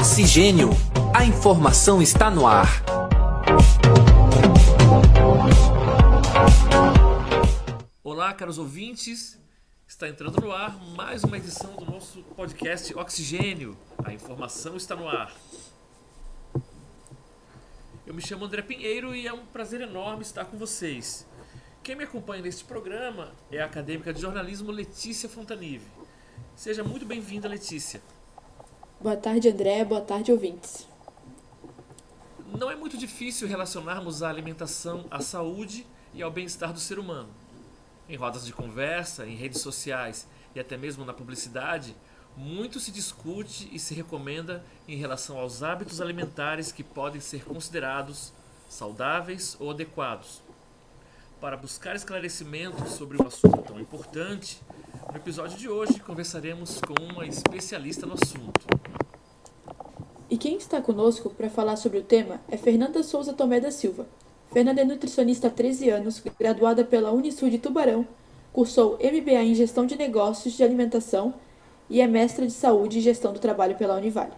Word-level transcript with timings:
Oxigênio. 0.00 0.70
A 1.12 1.24
informação 1.24 2.00
está 2.00 2.30
no 2.30 2.46
ar. 2.46 2.84
Olá, 8.04 8.32
caros 8.32 8.58
ouvintes. 8.58 9.36
Está 9.88 10.08
entrando 10.08 10.40
no 10.40 10.52
ar 10.52 10.78
mais 10.94 11.24
uma 11.24 11.36
edição 11.36 11.74
do 11.74 11.84
nosso 11.84 12.22
podcast 12.36 12.96
Oxigênio. 12.96 13.76
A 14.04 14.12
informação 14.12 14.76
está 14.76 14.94
no 14.94 15.08
ar. 15.08 15.34
Eu 18.06 18.14
me 18.14 18.22
chamo 18.22 18.44
André 18.44 18.62
Pinheiro 18.62 19.16
e 19.16 19.26
é 19.26 19.32
um 19.32 19.46
prazer 19.46 19.80
enorme 19.80 20.22
estar 20.22 20.44
com 20.44 20.56
vocês. 20.56 21.26
Quem 21.82 21.96
me 21.96 22.04
acompanha 22.04 22.42
neste 22.42 22.62
programa 22.62 23.32
é 23.50 23.60
a 23.60 23.64
acadêmica 23.64 24.12
de 24.12 24.20
jornalismo 24.20 24.70
Letícia 24.70 25.28
Fontanive. 25.28 25.86
Seja 26.54 26.84
muito 26.84 27.04
bem-vinda, 27.04 27.48
Letícia. 27.48 28.00
Boa 29.00 29.16
tarde, 29.16 29.48
André. 29.48 29.84
Boa 29.84 30.00
tarde, 30.00 30.32
ouvintes. 30.32 30.88
Não 32.58 32.68
é 32.68 32.74
muito 32.74 32.98
difícil 32.98 33.46
relacionarmos 33.46 34.24
a 34.24 34.28
alimentação 34.28 35.04
à 35.08 35.20
saúde 35.20 35.86
e 36.12 36.20
ao 36.20 36.32
bem-estar 36.32 36.72
do 36.72 36.80
ser 36.80 36.98
humano. 36.98 37.28
Em 38.08 38.16
rodas 38.16 38.44
de 38.44 38.52
conversa, 38.52 39.24
em 39.24 39.36
redes 39.36 39.60
sociais 39.60 40.26
e 40.52 40.58
até 40.58 40.76
mesmo 40.76 41.04
na 41.04 41.14
publicidade, 41.14 41.94
muito 42.36 42.80
se 42.80 42.90
discute 42.90 43.70
e 43.72 43.78
se 43.78 43.94
recomenda 43.94 44.64
em 44.88 44.96
relação 44.96 45.38
aos 45.38 45.62
hábitos 45.62 46.00
alimentares 46.00 46.72
que 46.72 46.82
podem 46.82 47.20
ser 47.20 47.44
considerados 47.44 48.32
saudáveis 48.68 49.56
ou 49.60 49.70
adequados. 49.70 50.42
Para 51.40 51.56
buscar 51.56 51.94
esclarecimentos 51.94 52.94
sobre 52.94 53.22
um 53.22 53.28
assunto 53.28 53.62
tão 53.62 53.78
importante, 53.78 54.60
no 55.10 55.16
episódio 55.16 55.56
de 55.56 55.68
hoje 55.68 56.00
conversaremos 56.00 56.80
com 56.80 56.94
uma 57.12 57.26
especialista 57.26 58.04
no 58.04 58.14
assunto. 58.14 58.66
E 60.28 60.36
quem 60.36 60.56
está 60.56 60.82
conosco 60.82 61.30
para 61.30 61.48
falar 61.48 61.76
sobre 61.76 61.98
o 61.98 62.02
tema 62.02 62.40
é 62.50 62.58
Fernanda 62.58 63.02
Souza 63.02 63.32
Tomé 63.32 63.58
da 63.58 63.70
Silva. 63.70 64.06
Fernanda 64.52 64.82
é 64.82 64.84
nutricionista 64.84 65.48
há 65.48 65.50
13 65.50 65.88
anos, 65.88 66.22
graduada 66.38 66.84
pela 66.84 67.10
Unisul 67.10 67.48
de 67.48 67.58
Tubarão, 67.58 68.06
cursou 68.52 68.98
MBA 68.98 69.42
em 69.44 69.54
Gestão 69.54 69.86
de 69.86 69.96
Negócios 69.96 70.54
de 70.54 70.62
Alimentação 70.62 71.34
e 71.88 72.02
é 72.02 72.06
mestra 72.06 72.46
de 72.46 72.52
Saúde 72.52 72.98
e 72.98 73.02
Gestão 73.02 73.32
do 73.32 73.38
Trabalho 73.38 73.76
pela 73.76 73.96
Univale. 73.96 74.32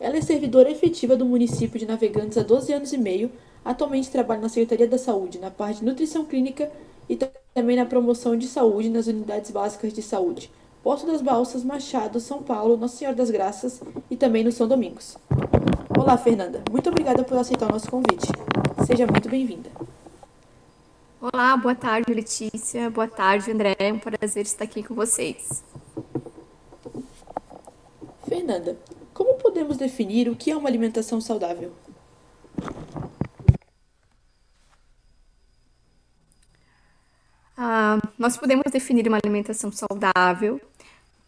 Ela 0.00 0.16
é 0.16 0.20
servidora 0.22 0.70
efetiva 0.70 1.16
do 1.16 1.26
município 1.26 1.78
de 1.78 1.86
Navegantes 1.86 2.38
há 2.38 2.42
12 2.42 2.72
anos 2.72 2.92
e 2.94 2.98
meio, 2.98 3.30
atualmente 3.62 4.10
trabalha 4.10 4.40
na 4.40 4.48
Secretaria 4.48 4.88
da 4.88 4.98
Saúde, 4.98 5.38
na 5.38 5.50
parte 5.50 5.80
de 5.80 5.84
Nutrição 5.84 6.24
Clínica 6.24 6.70
e 7.08 7.16
também 7.54 7.76
na 7.76 7.86
promoção 7.86 8.36
de 8.36 8.46
saúde 8.46 8.88
nas 8.88 9.06
unidades 9.06 9.50
básicas 9.50 9.92
de 9.92 10.02
saúde, 10.02 10.50
Poço 10.82 11.04
das 11.04 11.20
Balsas, 11.20 11.64
Machado, 11.64 12.20
São 12.20 12.42
Paulo, 12.42 12.76
Nossa 12.76 12.96
Senhora 12.96 13.16
das 13.16 13.28
Graças 13.28 13.82
e 14.08 14.16
também 14.16 14.44
no 14.44 14.52
São 14.52 14.68
Domingos. 14.68 15.16
Olá, 15.98 16.16
Fernanda. 16.16 16.62
Muito 16.70 16.88
obrigada 16.88 17.24
por 17.24 17.36
aceitar 17.36 17.68
o 17.68 17.72
nosso 17.72 17.90
convite. 17.90 18.28
Seja 18.86 19.04
muito 19.04 19.28
bem-vinda. 19.28 19.68
Olá, 21.20 21.56
boa 21.56 21.74
tarde, 21.74 22.14
Letícia. 22.14 22.88
Boa 22.88 23.08
tarde, 23.08 23.50
André. 23.50 23.74
É 23.80 23.92
um 23.92 23.98
prazer 23.98 24.44
estar 24.44 24.62
aqui 24.62 24.82
com 24.82 24.94
vocês. 24.94 25.64
Fernanda, 28.28 28.76
como 29.12 29.34
podemos 29.34 29.76
definir 29.76 30.28
o 30.28 30.36
que 30.36 30.52
é 30.52 30.56
uma 30.56 30.68
alimentação 30.68 31.20
saudável? 31.20 31.72
Ah, 37.56 37.98
nós 38.18 38.36
podemos 38.36 38.64
definir 38.72 39.06
uma 39.06 39.18
alimentação 39.18 39.70
saudável 39.70 40.60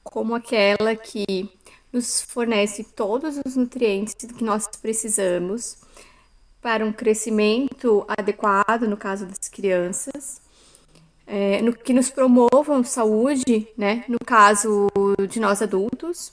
como 0.03 0.35
aquela 0.35 0.97
que 0.97 1.51
nos 1.93 2.23
fornece 2.23 2.83
todos 2.83 3.39
os 3.45 3.57
nutrientes 3.57 4.15
que 4.15 4.45
nós 4.45 4.67
precisamos 4.81 5.77
para 6.63 6.85
um 6.85 6.93
crescimento 6.93 8.05
adequado, 8.09 8.83
no 8.83 8.97
caso 8.97 9.27
das 9.27 9.49
crianças, 9.49 10.41
é, 11.27 11.61
no 11.63 11.75
que 11.75 11.93
nos 11.93 12.11
promovam 12.11 12.83
saúde, 12.83 13.69
né, 13.77 14.05
no 14.09 14.19
caso 14.19 14.89
de 15.29 15.39
nós 15.39 15.61
adultos, 15.61 16.33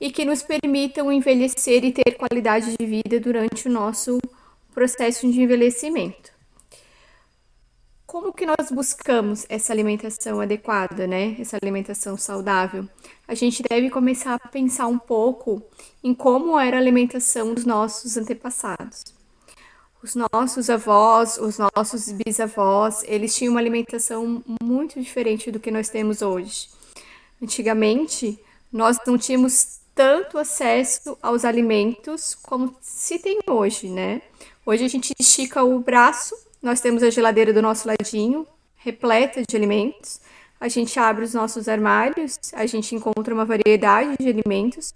e 0.00 0.10
que 0.10 0.24
nos 0.24 0.42
permitam 0.42 1.12
envelhecer 1.12 1.84
e 1.84 1.92
ter 1.92 2.16
qualidade 2.16 2.76
de 2.76 2.86
vida 2.86 3.20
durante 3.20 3.68
o 3.68 3.70
nosso 3.70 4.18
processo 4.74 5.30
de 5.30 5.42
envelhecimento 5.42 6.31
como 8.12 8.30
que 8.30 8.44
nós 8.44 8.70
buscamos 8.70 9.46
essa 9.48 9.72
alimentação 9.72 10.38
adequada, 10.38 11.06
né? 11.06 11.34
Essa 11.40 11.56
alimentação 11.56 12.14
saudável? 12.14 12.86
A 13.26 13.34
gente 13.34 13.62
deve 13.62 13.88
começar 13.88 14.34
a 14.34 14.48
pensar 14.50 14.86
um 14.86 14.98
pouco 14.98 15.62
em 16.04 16.12
como 16.12 16.60
era 16.60 16.76
a 16.76 16.78
alimentação 16.78 17.54
dos 17.54 17.64
nossos 17.64 18.18
antepassados. 18.18 19.02
Os 20.02 20.14
nossos 20.14 20.68
avós, 20.68 21.38
os 21.38 21.56
nossos 21.56 22.12
bisavós, 22.12 23.02
eles 23.04 23.34
tinham 23.34 23.54
uma 23.54 23.60
alimentação 23.60 24.44
muito 24.62 25.00
diferente 25.00 25.50
do 25.50 25.58
que 25.58 25.70
nós 25.70 25.88
temos 25.88 26.20
hoje. 26.20 26.68
Antigamente, 27.42 28.38
nós 28.70 28.98
não 29.06 29.16
tínhamos 29.16 29.80
tanto 29.94 30.36
acesso 30.36 31.16
aos 31.22 31.46
alimentos 31.46 32.34
como 32.34 32.76
se 32.78 33.18
tem 33.18 33.38
hoje, 33.46 33.88
né? 33.88 34.20
Hoje 34.66 34.84
a 34.84 34.88
gente 34.88 35.14
estica 35.18 35.64
o 35.64 35.78
braço 35.78 36.36
nós 36.62 36.80
temos 36.80 37.02
a 37.02 37.10
geladeira 37.10 37.52
do 37.52 37.60
nosso 37.60 37.88
ladinho, 37.88 38.46
repleta 38.76 39.42
de 39.46 39.56
alimentos. 39.56 40.20
A 40.60 40.68
gente 40.68 40.98
abre 40.98 41.24
os 41.24 41.34
nossos 41.34 41.68
armários, 41.68 42.38
a 42.52 42.64
gente 42.66 42.94
encontra 42.94 43.34
uma 43.34 43.44
variedade 43.44 44.16
de 44.20 44.28
alimentos 44.28 44.94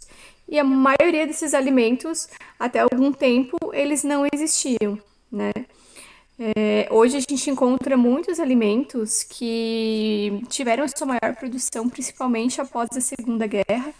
e 0.48 0.58
a 0.58 0.64
maioria 0.64 1.26
desses 1.26 1.54
alimentos, 1.54 2.28
até 2.58 2.78
algum 2.78 3.12
tempo, 3.12 3.56
eles 3.72 4.04
não 4.04 4.24
existiam, 4.32 4.98
né? 5.30 5.52
É, 6.38 6.86
hoje 6.90 7.16
a 7.16 7.20
gente 7.20 7.50
encontra 7.50 7.96
muitos 7.96 8.38
alimentos 8.38 9.22
que 9.24 10.40
tiveram 10.48 10.86
sua 10.86 11.06
maior 11.06 11.34
produção, 11.34 11.88
principalmente 11.88 12.60
após 12.60 12.90
a 12.94 13.00
Segunda 13.00 13.46
Guerra, 13.46 13.92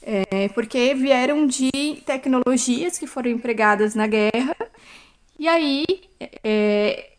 é, 0.00 0.48
porque 0.48 0.94
vieram 0.94 1.46
de 1.46 2.00
tecnologias 2.06 2.96
que 2.96 3.06
foram 3.06 3.30
empregadas 3.30 3.94
na 3.94 4.06
guerra 4.06 4.56
e 5.40 5.48
aí, 5.48 5.86
é, 6.44 7.12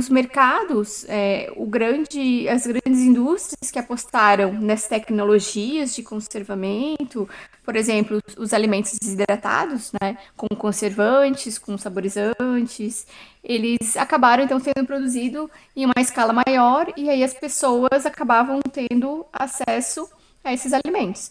os 0.00 0.08
mercados, 0.08 1.04
é, 1.06 1.52
o 1.54 1.66
grande, 1.66 2.48
as 2.48 2.66
grandes 2.66 3.02
indústrias 3.02 3.70
que 3.70 3.78
apostaram 3.78 4.54
nessas 4.54 4.88
tecnologias 4.88 5.94
de 5.94 6.02
conservamento, 6.02 7.28
por 7.62 7.76
exemplo, 7.76 8.22
os, 8.26 8.36
os 8.38 8.54
alimentos 8.54 8.98
desidratados, 8.98 9.92
né, 10.00 10.16
com 10.34 10.48
conservantes, 10.56 11.58
com 11.58 11.76
saborizantes, 11.76 13.06
eles 13.44 13.98
acabaram 13.98 14.44
então 14.44 14.58
sendo 14.58 14.86
produzidos 14.86 15.46
em 15.76 15.84
uma 15.84 16.00
escala 16.00 16.32
maior 16.32 16.90
e 16.96 17.10
aí 17.10 17.22
as 17.22 17.34
pessoas 17.34 18.06
acabavam 18.06 18.60
tendo 18.62 19.26
acesso 19.30 20.08
a 20.42 20.54
esses 20.54 20.72
alimentos. 20.72 21.30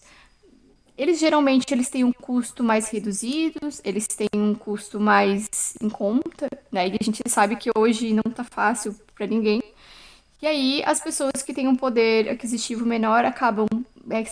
Eles 1.01 1.19
geralmente 1.19 1.73
eles 1.73 1.89
têm 1.89 2.03
um 2.03 2.13
custo 2.13 2.63
mais 2.63 2.88
reduzido, 2.89 3.59
eles 3.84 4.06
têm 4.06 4.29
um 4.35 4.53
custo 4.53 5.00
mais 5.00 5.73
em 5.81 5.89
conta, 5.89 6.47
né? 6.72 6.89
E 6.89 6.91
a 6.91 7.03
gente 7.03 7.23
sabe 7.28 7.56
que 7.56 7.72
hoje 7.75 8.13
não 8.13 8.22
tá 8.22 8.44
fácil 8.44 8.94
para 9.16 9.25
ninguém. 9.25 9.63
E 10.40 10.45
aí 10.45 10.84
as 10.85 11.01
pessoas 11.01 11.41
que 11.41 11.56
têm 11.56 11.67
um 11.67 11.75
poder 11.75 12.29
aquisitivo 12.29 12.85
menor 12.85 13.25
acabam 13.25 13.66
é, 14.11 14.23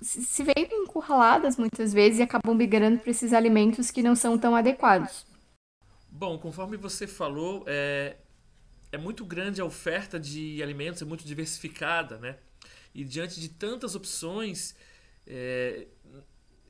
se 0.00 0.42
veem 0.42 0.66
encurraladas 0.82 1.56
muitas 1.56 1.92
vezes 1.92 2.18
e 2.18 2.22
acabam 2.22 2.56
migrando 2.56 2.98
para 2.98 3.12
esses 3.12 3.32
alimentos 3.32 3.88
que 3.92 4.02
não 4.02 4.16
são 4.16 4.36
tão 4.36 4.56
adequados. 4.56 5.24
Bom, 6.10 6.38
conforme 6.38 6.76
você 6.76 7.06
falou, 7.06 7.62
é, 7.68 8.16
é 8.90 8.98
muito 8.98 9.24
grande 9.24 9.60
a 9.60 9.64
oferta 9.64 10.18
de 10.18 10.60
alimentos, 10.60 11.02
é 11.02 11.04
muito 11.04 11.24
diversificada, 11.24 12.18
né? 12.18 12.36
E 12.92 13.04
diante 13.04 13.40
de 13.40 13.48
tantas 13.48 13.94
opções, 13.94 14.74
é, 15.26 15.86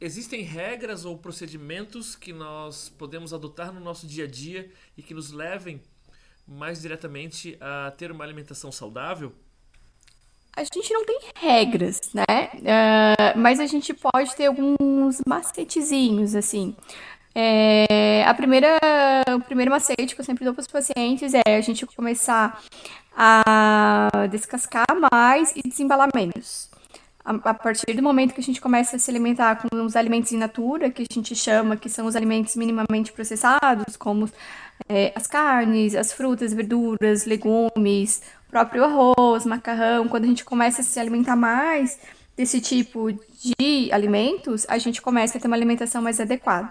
existem 0.00 0.42
regras 0.42 1.04
ou 1.04 1.16
procedimentos 1.16 2.16
que 2.16 2.32
nós 2.32 2.88
podemos 2.88 3.32
adotar 3.32 3.72
no 3.72 3.80
nosso 3.80 4.06
dia 4.06 4.24
a 4.24 4.26
dia 4.26 4.70
e 4.96 5.02
que 5.02 5.14
nos 5.14 5.30
levem 5.30 5.80
mais 6.46 6.82
diretamente 6.82 7.56
a 7.60 7.92
ter 7.92 8.10
uma 8.10 8.24
alimentação 8.24 8.72
saudável? 8.72 9.32
A 10.54 10.64
gente 10.64 10.92
não 10.92 11.04
tem 11.04 11.18
regras, 11.36 12.00
né? 12.12 12.24
Uh, 12.54 13.38
mas 13.38 13.58
a 13.58 13.64
gente 13.64 13.94
pode 13.94 14.34
ter 14.36 14.46
alguns 14.46 15.22
macetezinhos, 15.26 16.34
assim. 16.34 16.76
É, 17.34 18.22
a 18.26 18.34
primeira, 18.34 18.78
o 19.34 19.40
primeiro 19.40 19.70
macete 19.70 20.14
que 20.14 20.20
eu 20.20 20.24
sempre 20.24 20.44
dou 20.44 20.52
para 20.52 20.60
os 20.60 20.66
pacientes 20.66 21.32
é 21.32 21.56
a 21.56 21.60
gente 21.62 21.86
começar 21.86 22.62
a 23.16 24.26
descascar 24.30 24.84
mais 25.10 25.54
e 25.56 25.62
desembalar 25.66 26.10
menos 26.14 26.71
a, 27.24 27.54
partir 27.54 27.94
do 27.94 28.02
momento 28.02 28.34
que 28.34 28.40
a 28.40 28.44
gente 28.44 28.60
começa 28.60 28.96
a 28.96 28.98
se 28.98 29.10
alimentar 29.10 29.56
com 29.56 29.84
os 29.84 29.94
alimentos 29.94 30.32
in 30.32 30.38
natura, 30.38 30.90
que 30.90 31.02
a 31.02 31.14
gente 31.14 31.34
chama, 31.34 31.76
que 31.76 31.88
são 31.88 32.06
os 32.06 32.16
alimentos 32.16 32.56
minimamente 32.56 33.12
processados, 33.12 33.96
como 33.96 34.28
é, 34.88 35.12
as 35.14 35.26
carnes, 35.26 35.94
as 35.94 36.12
frutas, 36.12 36.52
verduras, 36.52 37.24
legumes, 37.24 38.22
próprio 38.50 38.84
arroz, 38.84 39.46
macarrão, 39.46 40.08
quando 40.08 40.24
a 40.24 40.28
gente 40.28 40.44
começa 40.44 40.80
a 40.80 40.84
se 40.84 40.98
alimentar 40.98 41.36
mais 41.36 41.98
desse 42.36 42.60
tipo 42.60 43.12
de 43.12 43.92
alimentos, 43.92 44.66
a 44.68 44.78
gente 44.78 45.00
começa 45.00 45.38
a 45.38 45.40
ter 45.40 45.46
uma 45.46 45.56
alimentação 45.56 46.02
mais 46.02 46.18
adequada. 46.18 46.70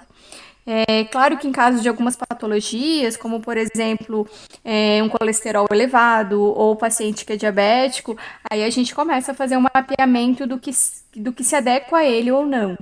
É 0.65 1.05
claro 1.05 1.37
que 1.37 1.47
em 1.47 1.51
caso 1.51 1.81
de 1.81 1.89
algumas 1.89 2.15
patologias, 2.15 3.17
como 3.17 3.41
por 3.41 3.57
exemplo 3.57 4.27
é, 4.63 5.01
um 5.01 5.09
colesterol 5.09 5.67
elevado 5.71 6.39
ou 6.41 6.75
paciente 6.75 7.25
que 7.25 7.33
é 7.33 7.35
diabético, 7.35 8.15
aí 8.49 8.63
a 8.63 8.69
gente 8.69 8.93
começa 8.93 9.31
a 9.31 9.35
fazer 9.35 9.57
um 9.57 9.61
mapeamento 9.61 10.45
do 10.45 10.59
que, 10.59 10.71
do 11.15 11.33
que 11.33 11.43
se 11.43 11.55
adequa 11.55 11.97
a 11.97 12.05
ele 12.05 12.31
ou 12.31 12.45
não. 12.45 12.77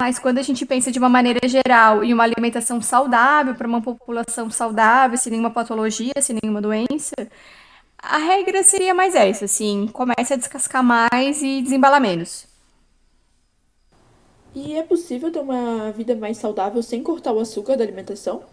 Mas 0.00 0.18
quando 0.18 0.38
a 0.38 0.42
gente 0.42 0.64
pensa 0.64 0.92
de 0.92 0.98
uma 0.98 1.08
maneira 1.08 1.40
geral 1.48 2.04
em 2.04 2.12
uma 2.12 2.22
alimentação 2.24 2.80
saudável 2.80 3.54
para 3.54 3.66
uma 3.66 3.82
população 3.82 4.50
saudável, 4.50 5.16
sem 5.18 5.32
nenhuma 5.32 5.50
patologia, 5.50 6.14
sem 6.20 6.38
nenhuma 6.40 6.60
doença, 6.62 7.14
a 7.98 8.18
regra 8.18 8.62
seria 8.64 8.94
mais 8.94 9.14
essa, 9.14 9.44
assim, 9.46 9.88
comece 9.92 10.34
a 10.34 10.36
descascar 10.36 10.82
mais 10.84 11.42
e 11.42 11.62
desembalar 11.62 12.00
menos. 12.00 12.51
E 14.54 14.74
é 14.76 14.82
possível 14.82 15.30
ter 15.32 15.40
uma 15.40 15.90
vida 15.92 16.14
mais 16.14 16.36
saudável 16.38 16.82
sem 16.82 17.02
cortar 17.02 17.32
o 17.32 17.40
açúcar 17.40 17.76
da 17.76 17.84
alimentação? 17.84 18.44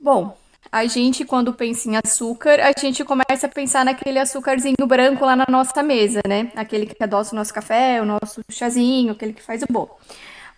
Bom, 0.00 0.36
a 0.70 0.84
gente, 0.86 1.24
quando 1.24 1.54
pensa 1.54 1.88
em 1.88 1.96
açúcar, 1.96 2.58
a 2.60 2.78
gente 2.78 3.04
começa 3.04 3.46
a 3.46 3.48
pensar 3.48 3.84
naquele 3.84 4.18
açúcarzinho 4.18 4.86
branco 4.86 5.24
lá 5.24 5.36
na 5.36 5.46
nossa 5.48 5.82
mesa, 5.82 6.20
né? 6.26 6.50
Aquele 6.56 6.86
que 6.86 7.02
adoça 7.02 7.34
o 7.34 7.38
nosso 7.38 7.54
café, 7.54 8.00
o 8.00 8.04
nosso 8.04 8.40
chazinho, 8.50 9.12
aquele 9.12 9.32
que 9.32 9.42
faz 9.42 9.62
o 9.62 9.66
bolo. 9.70 9.90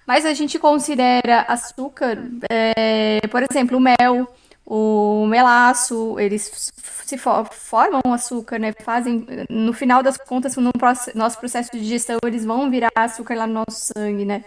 Mas 0.07 0.27
a 0.27 0.35
gente 0.35 0.59
considera 0.59 1.43
açúcar, 1.49 2.19
é, 2.51 3.21
por 3.29 3.43
exemplo, 3.43 3.79
o 3.79 3.81
mel, 3.81 4.29
o 4.67 5.27
melaço, 5.27 6.19
eles 6.19 6.73
se 7.05 7.19
formam 7.19 8.01
açúcar, 8.07 8.59
né? 8.59 8.73
Fazem, 8.73 9.27
no 9.51 9.73
final 9.73 10.03
das 10.03 10.17
contas, 10.17 10.57
no 10.57 10.71
nosso 11.15 11.39
processo 11.39 11.71
de 11.73 11.81
digestão, 11.81 12.19
eles 12.25 12.45
vão 12.45 12.71
virar 12.71 12.91
açúcar 12.95 13.35
lá 13.35 13.47
no 13.47 13.55
nosso 13.55 13.93
sangue, 13.95 14.25
né? 14.25 14.45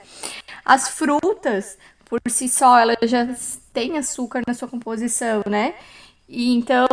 As 0.65 0.89
frutas, 0.89 1.77
por 2.05 2.19
si 2.27 2.49
só, 2.49 2.79
elas 2.79 2.97
já 3.03 3.27
têm 3.71 3.97
açúcar 3.97 4.41
na 4.47 4.53
sua 4.53 4.67
composição, 4.67 5.43
né? 5.47 5.75
E 6.27 6.53
então, 6.55 6.87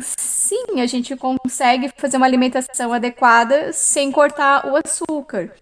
sim, 0.00 0.80
a 0.80 0.86
gente 0.86 1.16
consegue 1.16 1.90
fazer 1.96 2.16
uma 2.16 2.26
alimentação 2.26 2.92
adequada 2.92 3.72
sem 3.72 4.12
cortar 4.12 4.66
o 4.66 4.76
açúcar 4.76 5.52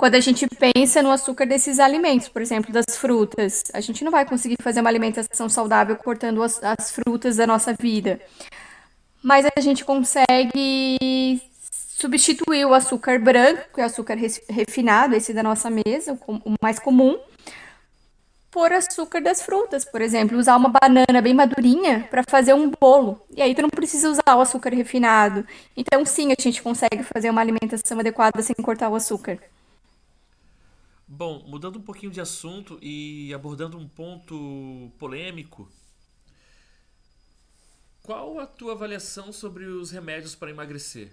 quando 0.00 0.14
a 0.14 0.20
gente 0.20 0.46
pensa 0.48 1.02
no 1.02 1.10
açúcar 1.10 1.44
desses 1.44 1.78
alimentos, 1.78 2.26
por 2.26 2.40
exemplo, 2.40 2.72
das 2.72 2.96
frutas, 2.96 3.64
a 3.74 3.82
gente 3.82 4.02
não 4.02 4.10
vai 4.10 4.24
conseguir 4.24 4.56
fazer 4.62 4.80
uma 4.80 4.88
alimentação 4.88 5.46
saudável 5.46 5.94
cortando 5.94 6.42
as, 6.42 6.58
as 6.64 6.90
frutas 6.90 7.36
da 7.36 7.46
nossa 7.46 7.74
vida. 7.74 8.18
Mas 9.22 9.44
a 9.54 9.60
gente 9.60 9.84
consegue 9.84 11.38
substituir 11.98 12.64
o 12.64 12.72
açúcar 12.72 13.18
branco, 13.18 13.62
que 13.74 13.80
é 13.82 13.84
o 13.84 13.86
açúcar 13.86 14.16
refinado, 14.48 15.14
esse 15.14 15.34
da 15.34 15.42
nossa 15.42 15.68
mesa, 15.68 16.18
o 16.26 16.54
mais 16.62 16.78
comum, 16.78 17.18
por 18.50 18.72
açúcar 18.72 19.20
das 19.20 19.42
frutas, 19.42 19.84
por 19.84 20.00
exemplo, 20.00 20.38
usar 20.38 20.56
uma 20.56 20.70
banana 20.70 21.20
bem 21.20 21.34
madurinha 21.34 22.08
para 22.10 22.22
fazer 22.26 22.54
um 22.54 22.70
bolo. 22.70 23.20
E 23.36 23.42
aí 23.42 23.54
tu 23.54 23.60
não 23.60 23.68
precisa 23.68 24.08
usar 24.08 24.34
o 24.34 24.40
açúcar 24.40 24.70
refinado. 24.70 25.46
Então 25.76 26.06
sim, 26.06 26.32
a 26.32 26.42
gente 26.42 26.62
consegue 26.62 27.02
fazer 27.02 27.28
uma 27.28 27.42
alimentação 27.42 28.00
adequada 28.00 28.40
sem 28.40 28.56
cortar 28.64 28.88
o 28.88 28.94
açúcar. 28.94 29.38
Bom, 31.12 31.42
mudando 31.44 31.80
um 31.80 31.82
pouquinho 31.82 32.12
de 32.12 32.20
assunto 32.20 32.78
e 32.80 33.34
abordando 33.34 33.76
um 33.76 33.88
ponto 33.88 34.92
polêmico, 34.96 35.68
qual 38.00 38.38
a 38.38 38.46
tua 38.46 38.74
avaliação 38.74 39.32
sobre 39.32 39.64
os 39.64 39.90
remédios 39.90 40.36
para 40.36 40.50
emagrecer? 40.50 41.10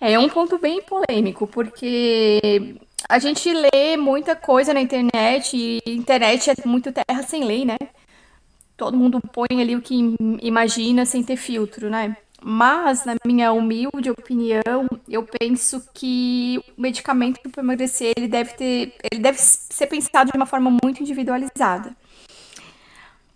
É 0.00 0.16
um 0.16 0.28
ponto 0.28 0.58
bem 0.58 0.80
polêmico, 0.80 1.44
porque 1.48 2.76
a 3.08 3.18
gente 3.18 3.52
lê 3.52 3.96
muita 3.96 4.36
coisa 4.36 4.72
na 4.72 4.80
internet 4.80 5.56
e 5.56 5.82
internet 5.90 6.48
é 6.48 6.54
muito 6.64 6.92
terra 6.92 7.24
sem 7.24 7.42
lei, 7.42 7.64
né? 7.64 7.78
Todo 8.76 8.96
mundo 8.96 9.20
põe 9.20 9.60
ali 9.60 9.74
o 9.74 9.82
que 9.82 10.14
imagina 10.40 11.04
sem 11.04 11.24
ter 11.24 11.36
filtro, 11.36 11.90
né? 11.90 12.16
Mas, 12.48 13.04
na 13.04 13.16
minha 13.26 13.52
humilde 13.52 14.08
opinião, 14.08 14.86
eu 15.08 15.24
penso 15.24 15.82
que 15.92 16.62
o 16.78 16.80
medicamento 16.80 17.40
para 17.50 17.60
emagrecer 17.60 18.12
ele 18.16 18.28
deve 18.28 18.52
ter, 18.52 18.94
ele 19.10 19.20
deve 19.20 19.36
ser 19.36 19.88
pensado 19.88 20.30
de 20.30 20.36
uma 20.36 20.46
forma 20.46 20.70
muito 20.70 21.02
individualizada. 21.02 21.90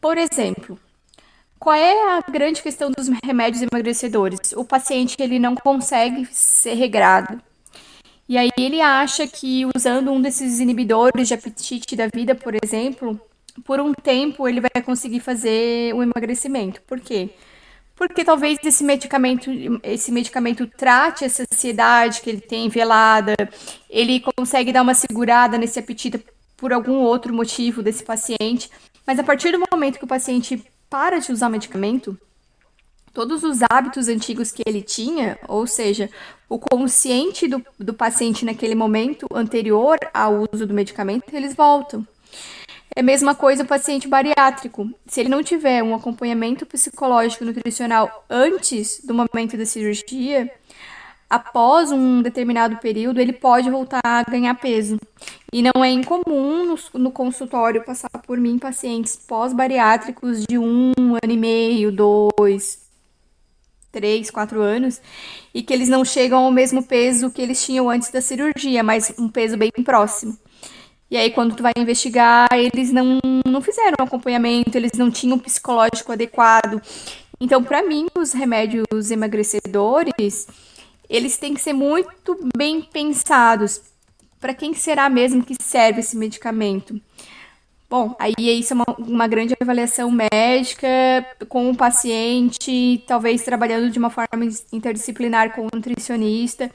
Por 0.00 0.16
exemplo, 0.16 0.78
qual 1.58 1.74
é 1.74 2.18
a 2.18 2.20
grande 2.30 2.62
questão 2.62 2.92
dos 2.92 3.08
remédios 3.24 3.62
emagrecedores? 3.62 4.52
O 4.52 4.64
paciente 4.64 5.16
ele 5.18 5.40
não 5.40 5.56
consegue 5.56 6.24
ser 6.30 6.74
regrado. 6.74 7.42
E 8.28 8.38
aí 8.38 8.52
ele 8.56 8.80
acha 8.80 9.26
que 9.26 9.66
usando 9.74 10.12
um 10.12 10.22
desses 10.22 10.60
inibidores 10.60 11.26
de 11.26 11.34
apetite 11.34 11.96
da 11.96 12.06
vida, 12.06 12.36
por 12.36 12.54
exemplo, 12.62 13.20
por 13.64 13.80
um 13.80 13.92
tempo 13.92 14.46
ele 14.46 14.60
vai 14.60 14.80
conseguir 14.84 15.18
fazer 15.18 15.92
o 15.96 16.00
emagrecimento. 16.00 16.80
Por 16.82 17.00
quê? 17.00 17.30
Talvez 18.08 18.58
esse 18.64 18.82
medicamento, 18.82 19.50
esse 19.82 20.10
medicamento 20.10 20.66
trate 20.66 21.24
essa 21.24 21.44
ansiedade 21.52 22.20
que 22.22 22.30
ele 22.30 22.40
tem 22.40 22.68
velada, 22.68 23.34
ele 23.88 24.20
consegue 24.20 24.72
dar 24.72 24.82
uma 24.82 24.94
segurada 24.94 25.58
nesse 25.58 25.78
apetite 25.78 26.24
por 26.56 26.72
algum 26.72 26.96
outro 26.96 27.32
motivo 27.32 27.82
desse 27.82 28.02
paciente, 28.02 28.70
mas 29.06 29.18
a 29.18 29.22
partir 29.22 29.52
do 29.52 29.62
momento 29.70 29.98
que 29.98 30.04
o 30.04 30.08
paciente 30.08 30.62
para 30.88 31.18
de 31.18 31.32
usar 31.32 31.48
medicamento, 31.48 32.18
todos 33.12 33.42
os 33.42 33.58
hábitos 33.62 34.08
antigos 34.08 34.52
que 34.52 34.62
ele 34.66 34.82
tinha, 34.82 35.38
ou 35.48 35.66
seja, 35.66 36.10
o 36.48 36.58
consciente 36.58 37.48
do, 37.48 37.64
do 37.78 37.94
paciente 37.94 38.44
naquele 38.44 38.74
momento 38.74 39.26
anterior 39.32 39.98
ao 40.12 40.46
uso 40.52 40.66
do 40.66 40.74
medicamento, 40.74 41.24
eles 41.32 41.54
voltam. 41.54 42.06
É 42.94 43.00
a 43.00 43.04
mesma 43.04 43.34
coisa 43.34 43.62
o 43.62 43.66
paciente 43.66 44.08
bariátrico. 44.08 44.90
Se 45.06 45.20
ele 45.20 45.28
não 45.28 45.42
tiver 45.42 45.82
um 45.82 45.94
acompanhamento 45.94 46.66
psicológico 46.66 47.44
nutricional 47.44 48.24
antes 48.28 49.00
do 49.04 49.14
momento 49.14 49.56
da 49.56 49.64
cirurgia, 49.64 50.50
após 51.28 51.92
um 51.92 52.20
determinado 52.20 52.78
período, 52.78 53.20
ele 53.20 53.32
pode 53.32 53.70
voltar 53.70 54.00
a 54.04 54.24
ganhar 54.24 54.54
peso. 54.56 54.98
E 55.52 55.62
não 55.62 55.84
é 55.84 55.90
incomum 55.90 56.64
no, 56.66 57.00
no 57.00 57.10
consultório 57.12 57.84
passar 57.84 58.10
por 58.26 58.38
mim 58.38 58.58
pacientes 58.58 59.16
pós-bariátricos 59.16 60.44
de 60.44 60.58
um 60.58 60.92
ano 61.22 61.32
e 61.32 61.36
meio, 61.36 61.92
dois, 61.92 62.80
três, 63.92 64.30
quatro 64.30 64.60
anos, 64.60 65.00
e 65.54 65.62
que 65.62 65.72
eles 65.72 65.88
não 65.88 66.04
chegam 66.04 66.44
ao 66.44 66.50
mesmo 66.50 66.82
peso 66.82 67.30
que 67.30 67.42
eles 67.42 67.64
tinham 67.64 67.88
antes 67.88 68.10
da 68.10 68.20
cirurgia, 68.20 68.82
mas 68.82 69.12
um 69.16 69.28
peso 69.28 69.56
bem 69.56 69.70
próximo. 69.84 70.36
E 71.10 71.16
aí, 71.16 71.30
quando 71.30 71.56
tu 71.56 71.62
vai 71.62 71.72
investigar, 71.76 72.48
eles 72.52 72.92
não, 72.92 73.18
não 73.44 73.60
fizeram 73.60 73.96
acompanhamento, 73.98 74.78
eles 74.78 74.92
não 74.92 75.10
tinham 75.10 75.36
um 75.36 75.40
psicológico 75.40 76.12
adequado. 76.12 76.80
Então, 77.40 77.64
para 77.64 77.82
mim, 77.82 78.06
os 78.16 78.32
remédios 78.32 79.10
emagrecedores, 79.10 80.46
eles 81.08 81.36
têm 81.36 81.54
que 81.54 81.60
ser 81.60 81.72
muito 81.72 82.38
bem 82.56 82.80
pensados. 82.82 83.80
Para 84.40 84.54
quem 84.54 84.72
será 84.72 85.10
mesmo 85.10 85.44
que 85.44 85.56
serve 85.60 85.98
esse 85.98 86.16
medicamento? 86.16 87.00
Bom, 87.88 88.14
aí 88.20 88.34
isso 88.38 88.72
é 88.72 88.76
uma, 88.76 88.84
uma 88.98 89.26
grande 89.26 89.52
avaliação 89.60 90.12
médica 90.12 90.86
com 91.48 91.70
o 91.70 91.76
paciente, 91.76 93.02
talvez 93.04 93.42
trabalhando 93.42 93.90
de 93.90 93.98
uma 93.98 94.10
forma 94.10 94.48
interdisciplinar 94.72 95.56
com 95.56 95.62
o 95.62 95.70
nutricionista 95.74 96.70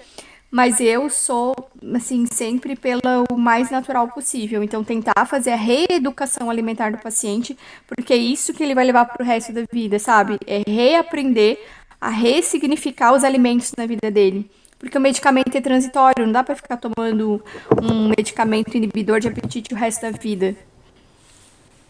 mas 0.51 0.79
eu 0.79 1.09
sou, 1.09 1.53
assim, 1.93 2.25
sempre 2.25 2.75
pelo 2.75 3.01
mais 3.37 3.69
natural 3.69 4.07
possível. 4.07 4.63
Então, 4.63 4.83
tentar 4.83 5.25
fazer 5.25 5.51
a 5.51 5.55
reeducação 5.55 6.49
alimentar 6.49 6.91
do 6.91 6.97
paciente, 6.97 7.57
porque 7.85 8.13
é 8.13 8.17
isso 8.17 8.53
que 8.53 8.63
ele 8.63 8.75
vai 8.75 8.85
levar 8.85 9.05
para 9.05 9.21
o 9.21 9.25
resto 9.25 9.51
da 9.51 9.63
vida, 9.71 9.99
sabe? 9.99 10.37
É 10.47 10.61
reaprender 10.65 11.59
a 11.99 12.09
ressignificar 12.09 13.13
os 13.13 13.23
alimentos 13.23 13.73
na 13.77 13.85
vida 13.85 14.09
dele. 14.09 14.49
Porque 14.77 14.97
o 14.97 15.01
medicamento 15.01 15.55
é 15.55 15.61
transitório, 15.61 16.25
não 16.25 16.31
dá 16.31 16.43
para 16.43 16.55
ficar 16.55 16.77
tomando 16.77 17.43
um 17.81 18.09
medicamento 18.09 18.75
inibidor 18.77 19.19
de 19.19 19.27
apetite 19.27 19.73
o 19.73 19.77
resto 19.77 20.01
da 20.01 20.11
vida. 20.11 20.55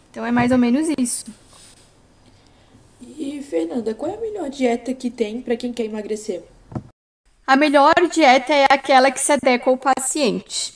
Então, 0.10 0.26
é 0.26 0.32
mais 0.32 0.52
ou 0.52 0.58
menos 0.58 0.88
isso. 0.98 1.26
E, 3.18 3.42
Fernanda, 3.42 3.94
qual 3.94 4.12
é 4.12 4.16
a 4.16 4.22
melhor 4.22 4.50
dieta 4.50 4.94
que 4.94 5.10
tem 5.10 5.42
para 5.42 5.56
quem 5.56 5.74
quer 5.74 5.86
emagrecer? 5.86 6.42
A 7.46 7.56
melhor 7.56 7.94
dieta 8.12 8.54
é 8.54 8.66
aquela 8.70 9.12
que 9.12 9.20
se 9.20 9.32
adequa 9.32 9.70
ao 9.70 9.78
paciente. 9.78 10.74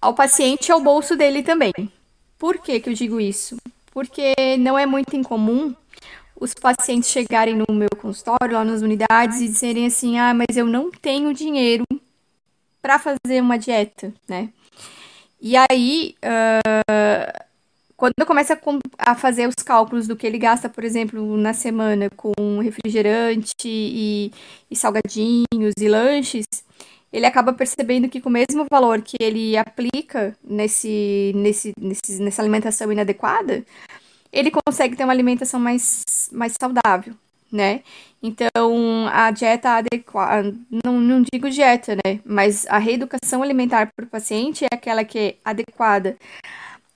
Ao 0.00 0.14
paciente 0.14 0.68
e 0.68 0.72
ao 0.72 0.80
bolso 0.80 1.16
dele 1.16 1.42
também. 1.42 1.72
Por 2.38 2.58
que, 2.58 2.80
que 2.80 2.88
eu 2.88 2.94
digo 2.94 3.20
isso? 3.20 3.56
Porque 3.92 4.34
não 4.58 4.78
é 4.78 4.86
muito 4.86 5.14
incomum 5.14 5.74
os 6.40 6.52
pacientes 6.52 7.10
chegarem 7.10 7.54
no 7.54 7.74
meu 7.74 7.90
consultório, 8.00 8.54
lá 8.54 8.64
nas 8.64 8.82
unidades, 8.82 9.40
e 9.40 9.48
dizerem 9.48 9.86
assim: 9.86 10.18
ah, 10.18 10.34
mas 10.34 10.56
eu 10.56 10.66
não 10.66 10.90
tenho 10.90 11.32
dinheiro 11.32 11.84
para 12.82 12.98
fazer 12.98 13.40
uma 13.40 13.58
dieta, 13.58 14.12
né? 14.28 14.50
E 15.40 15.54
aí, 15.56 16.16
uh, 16.24 17.43
quando 18.04 18.26
começa 18.26 18.60
a 18.98 19.14
fazer 19.14 19.48
os 19.48 19.54
cálculos 19.64 20.06
do 20.06 20.14
que 20.14 20.26
ele 20.26 20.36
gasta, 20.36 20.68
por 20.68 20.84
exemplo, 20.84 21.38
na 21.38 21.54
semana 21.54 22.10
com 22.10 22.58
refrigerante 22.58 23.54
e, 23.64 24.30
e 24.70 24.76
salgadinhos 24.76 25.72
e 25.78 25.88
lanches, 25.88 26.44
ele 27.10 27.24
acaba 27.24 27.54
percebendo 27.54 28.06
que 28.06 28.20
com 28.20 28.28
o 28.28 28.32
mesmo 28.32 28.66
valor 28.70 29.00
que 29.00 29.16
ele 29.18 29.56
aplica 29.56 30.36
nesse, 30.44 31.32
nesse, 31.34 31.72
nesse, 31.80 32.20
nessa 32.20 32.42
alimentação 32.42 32.92
inadequada, 32.92 33.64
ele 34.30 34.50
consegue 34.50 34.96
ter 34.96 35.04
uma 35.04 35.12
alimentação 35.14 35.58
mais, 35.58 36.02
mais 36.30 36.52
saudável, 36.60 37.14
né? 37.50 37.80
Então, 38.22 39.08
a 39.10 39.30
dieta 39.30 39.78
adequada, 39.78 40.54
não, 40.84 41.00
não 41.00 41.22
digo 41.32 41.48
dieta, 41.48 41.96
né? 41.96 42.20
Mas 42.22 42.66
a 42.66 42.76
reeducação 42.76 43.42
alimentar 43.42 43.90
para 43.96 44.04
o 44.04 44.08
paciente 44.08 44.66
é 44.66 44.74
aquela 44.74 45.04
que 45.04 45.18
é 45.18 45.36
adequada 45.42 46.18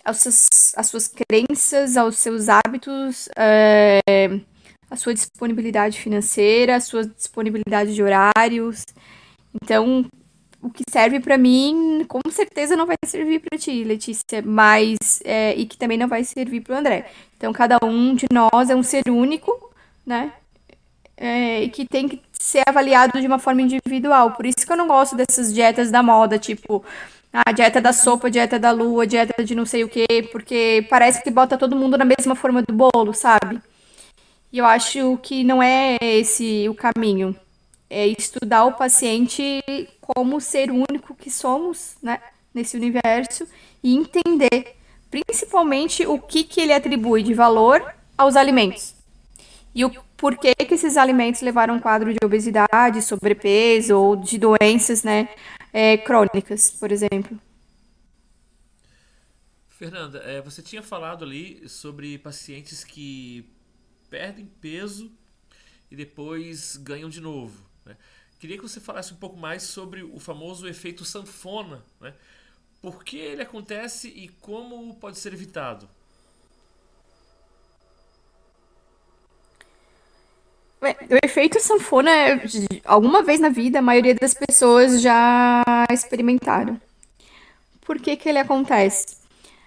às 0.05 0.87
suas 0.87 1.09
crenças, 1.09 1.97
aos 1.97 2.17
seus 2.17 2.49
hábitos, 2.49 3.29
é, 3.37 4.01
a 4.91 4.97
sua 4.97 5.13
disponibilidade 5.13 5.99
financeira, 5.99 6.77
a 6.77 6.81
sua 6.81 7.05
disponibilidade 7.05 7.95
de 7.95 8.03
horários. 8.03 8.85
Então, 9.63 10.07
o 10.61 10.71
que 10.71 10.83
serve 10.91 11.21
para 11.21 11.39
mim, 11.39 12.05
com 12.09 12.21
certeza 12.31 12.77
não 12.77 12.87
vai 12.87 12.97
servir 13.05 13.41
para 13.41 13.59
ti, 13.59 13.85
Letícia, 13.85 14.43
mas 14.45 14.97
é, 15.25 15.55
e 15.55 15.67
que 15.67 15.77
também 15.77 15.99
não 15.99 16.09
vai 16.09 16.25
servir 16.25 16.61
para 16.63 16.75
o 16.75 16.79
André. 16.79 17.11
Então, 17.37 17.53
cada 17.53 17.79
um 17.85 18.15
de 18.15 18.27
nós 18.33 18.71
é 18.71 18.75
um 18.75 18.83
ser 18.83 19.09
único, 19.09 19.73
né? 20.05 20.33
É, 21.17 21.65
e 21.65 21.69
que 21.69 21.85
tem 21.85 22.09
que 22.09 22.23
ser 22.33 22.63
avaliado 22.67 23.21
de 23.21 23.27
uma 23.27 23.39
forma 23.39 23.61
individual. 23.61 24.33
Por 24.33 24.47
isso 24.47 24.65
que 24.65 24.73
eu 24.73 24.77
não 24.77 24.87
gosto 24.87 25.17
dessas 25.17 25.53
dietas 25.53 25.91
da 25.91 26.03
moda, 26.03 26.39
tipo, 26.39 26.85
a 27.33 27.53
dieta 27.53 27.81
da 27.81 27.93
sopa, 27.93 28.31
dieta 28.31 28.59
da 28.59 28.71
lua, 28.71 29.07
dieta 29.07 29.45
de 29.45 29.55
não 29.55 29.67
sei 29.67 29.85
o 29.85 29.89
quê, 29.89 30.07
porque 30.33 30.87
parece 30.89 31.23
que 31.23 31.31
bota 31.31 31.59
todo 31.59 31.77
mundo 31.77 31.99
na 31.99 32.05
mesma 32.05 32.35
forma 32.35 32.63
do 32.63 32.73
bolo, 32.73 33.13
sabe? 33.13 33.61
E 34.53 34.59
eu 34.59 34.65
acho 34.65 35.19
que 35.23 35.45
não 35.45 35.63
é 35.63 35.99
esse 36.01 36.69
o 36.69 36.75
caminho. 36.75 37.37
É 37.91 38.07
estudar 38.07 38.65
o 38.65 38.73
paciente 38.73 39.63
como 40.01 40.41
ser 40.41 40.71
único 40.71 41.15
que 41.15 41.31
somos, 41.31 41.97
né, 42.03 42.19
nesse 42.55 42.77
universo 42.77 43.47
e 43.83 43.95
entender 43.95 44.77
principalmente 45.11 46.07
o 46.07 46.19
que, 46.19 46.45
que 46.45 46.61
ele 46.61 46.73
atribui 46.73 47.23
de 47.23 47.35
valor 47.35 47.83
aos 48.17 48.37
alimentos. 48.37 48.95
E 49.75 49.85
o 49.85 49.93
porquê 50.17 50.55
que 50.55 50.75
esses 50.75 50.97
alimentos 50.97 51.41
levaram 51.41 51.75
um 51.75 51.81
quadro 51.81 52.13
de 52.13 52.19
obesidade, 52.25 53.03
sobrepeso 53.03 53.97
ou 53.97 54.17
de 54.17 54.39
doenças, 54.39 55.03
né, 55.03 55.29
é, 55.73 55.97
crônicas, 55.97 56.71
por 56.71 56.91
exemplo. 56.93 57.41
Fernanda, 59.69 60.19
é, 60.19 60.41
você 60.41 60.61
tinha 60.61 60.83
falado 60.83 61.25
ali 61.25 61.69
sobre 61.69 62.19
pacientes 62.19 62.83
que 62.83 63.49
perdem 64.11 64.47
peso 64.61 65.13
e 65.91 65.97
depois 65.97 66.77
ganham 66.77 67.09
de 67.09 67.21
novo. 67.21 67.63
Né? 67.85 67.97
Queria 68.41 68.57
que 68.57 68.63
você 68.63 68.81
falasse 68.81 69.13
um 69.13 69.17
pouco 69.17 69.37
mais 69.37 69.63
sobre 69.63 70.03
o 70.03 70.19
famoso 70.19 70.67
efeito 70.67 71.05
sanfona. 71.05 71.85
Né? 72.01 72.15
Por 72.83 73.05
que 73.05 73.19
ele 73.19 73.43
acontece 73.43 74.09
e 74.09 74.29
como 74.29 74.95
pode 74.97 75.19
ser 75.19 75.33
evitado? 75.33 75.89
O 80.81 81.27
efeito 81.27 81.61
sanfona, 81.61 82.11
alguma 82.85 83.23
vez 83.23 83.41
na 83.41 83.49
vida, 83.49 83.81
a 83.81 83.83
maioria 83.83 84.15
das 84.15 84.33
pessoas 84.33 85.01
já 85.03 85.65
experimentaram. 85.91 86.81
Por 87.81 87.99
que, 87.99 88.17
que 88.17 88.29
ele 88.29 88.39
acontece? 88.39 89.17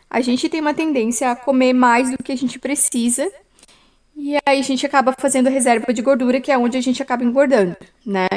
A 0.10 0.22
gente 0.22 0.48
tem 0.48 0.62
uma 0.62 0.74
tendência 0.74 1.32
a 1.32 1.36
comer 1.36 1.74
mais 1.74 2.12
do 2.12 2.24
que 2.24 2.32
a 2.32 2.38
gente 2.38 2.60
precisa, 2.60 3.30
e 4.16 4.36
aí 4.46 4.60
a 4.60 4.64
gente 4.64 4.86
acaba 4.86 5.14
fazendo 5.18 5.50
reserva 5.50 5.94
de 5.94 6.02
gordura, 6.02 6.40
que 6.40 6.52
é 6.52 6.58
onde 6.58 6.78
a 6.78 6.82
gente 6.82 7.02
acaba 7.02 7.24
engordando, 7.24 7.76
né? 8.06 8.28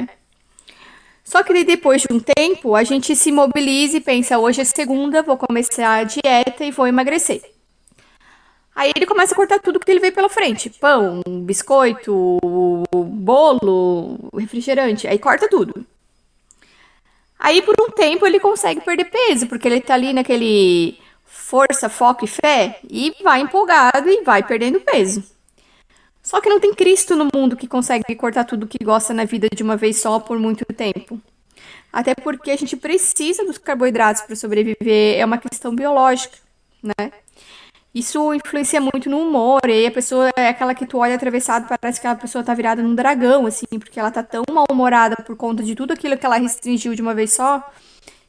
Só 1.22 1.42
que 1.42 1.64
depois 1.64 2.02
de 2.02 2.08
um 2.12 2.20
tempo, 2.20 2.74
a 2.74 2.84
gente 2.84 3.14
se 3.14 3.30
mobiliza 3.30 3.96
e 3.96 4.00
pensa: 4.00 4.38
hoje 4.38 4.60
é 4.60 4.64
segunda, 4.64 5.22
vou 5.22 5.36
começar 5.36 5.94
a 5.94 6.04
dieta 6.04 6.64
e 6.64 6.70
vou 6.70 6.86
emagrecer. 6.86 7.53
Aí 8.74 8.90
ele 8.96 9.06
começa 9.06 9.32
a 9.32 9.36
cortar 9.36 9.60
tudo 9.60 9.78
que 9.78 9.90
ele 9.90 10.00
vê 10.00 10.10
pela 10.10 10.28
frente: 10.28 10.68
pão, 10.68 11.22
biscoito, 11.26 12.38
bolo, 12.92 14.18
refrigerante. 14.36 15.06
Aí 15.06 15.18
corta 15.18 15.48
tudo. 15.48 15.86
Aí 17.38 17.62
por 17.62 17.74
um 17.80 17.90
tempo 17.90 18.26
ele 18.26 18.40
consegue 18.40 18.80
perder 18.80 19.04
peso, 19.04 19.46
porque 19.46 19.68
ele 19.68 19.80
tá 19.80 19.94
ali 19.94 20.12
naquele 20.12 20.98
força, 21.24 21.88
foco 21.88 22.24
e 22.24 22.28
fé 22.28 22.80
e 22.88 23.14
vai 23.22 23.40
empolgado 23.40 24.08
e 24.08 24.22
vai 24.22 24.42
perdendo 24.42 24.80
peso. 24.80 25.22
Só 26.22 26.40
que 26.40 26.48
não 26.48 26.58
tem 26.58 26.72
Cristo 26.72 27.14
no 27.14 27.28
mundo 27.34 27.56
que 27.56 27.68
consegue 27.68 28.14
cortar 28.16 28.44
tudo 28.44 28.66
que 28.66 28.82
gosta 28.82 29.12
na 29.12 29.26
vida 29.26 29.46
de 29.54 29.62
uma 29.62 29.76
vez 29.76 30.00
só 30.00 30.18
por 30.18 30.38
muito 30.38 30.64
tempo. 30.64 31.20
Até 31.92 32.14
porque 32.14 32.50
a 32.50 32.56
gente 32.56 32.76
precisa 32.76 33.44
dos 33.44 33.58
carboidratos 33.58 34.22
para 34.22 34.34
sobreviver, 34.34 35.18
é 35.18 35.24
uma 35.24 35.38
questão 35.38 35.74
biológica, 35.74 36.38
né? 36.82 37.12
Isso 37.94 38.34
influencia 38.34 38.80
muito 38.80 39.08
no 39.08 39.20
humor, 39.20 39.60
e 39.66 39.72
aí 39.72 39.86
a 39.86 39.90
pessoa 39.90 40.28
é 40.36 40.48
aquela 40.48 40.74
que 40.74 40.84
tu 40.84 40.98
olha 40.98 41.14
atravessado, 41.14 41.68
parece 41.80 42.00
que 42.00 42.06
a 42.08 42.16
pessoa 42.16 42.42
tá 42.42 42.52
virada 42.52 42.82
num 42.82 42.92
dragão, 42.92 43.46
assim, 43.46 43.66
porque 43.78 44.00
ela 44.00 44.10
tá 44.10 44.20
tão 44.20 44.42
mal-humorada 44.50 45.14
por 45.24 45.36
conta 45.36 45.62
de 45.62 45.76
tudo 45.76 45.92
aquilo 45.92 46.18
que 46.18 46.26
ela 46.26 46.36
restringiu 46.36 46.94
de 46.96 47.02
uma 47.02 47.14
vez 47.14 47.32
só, 47.34 47.62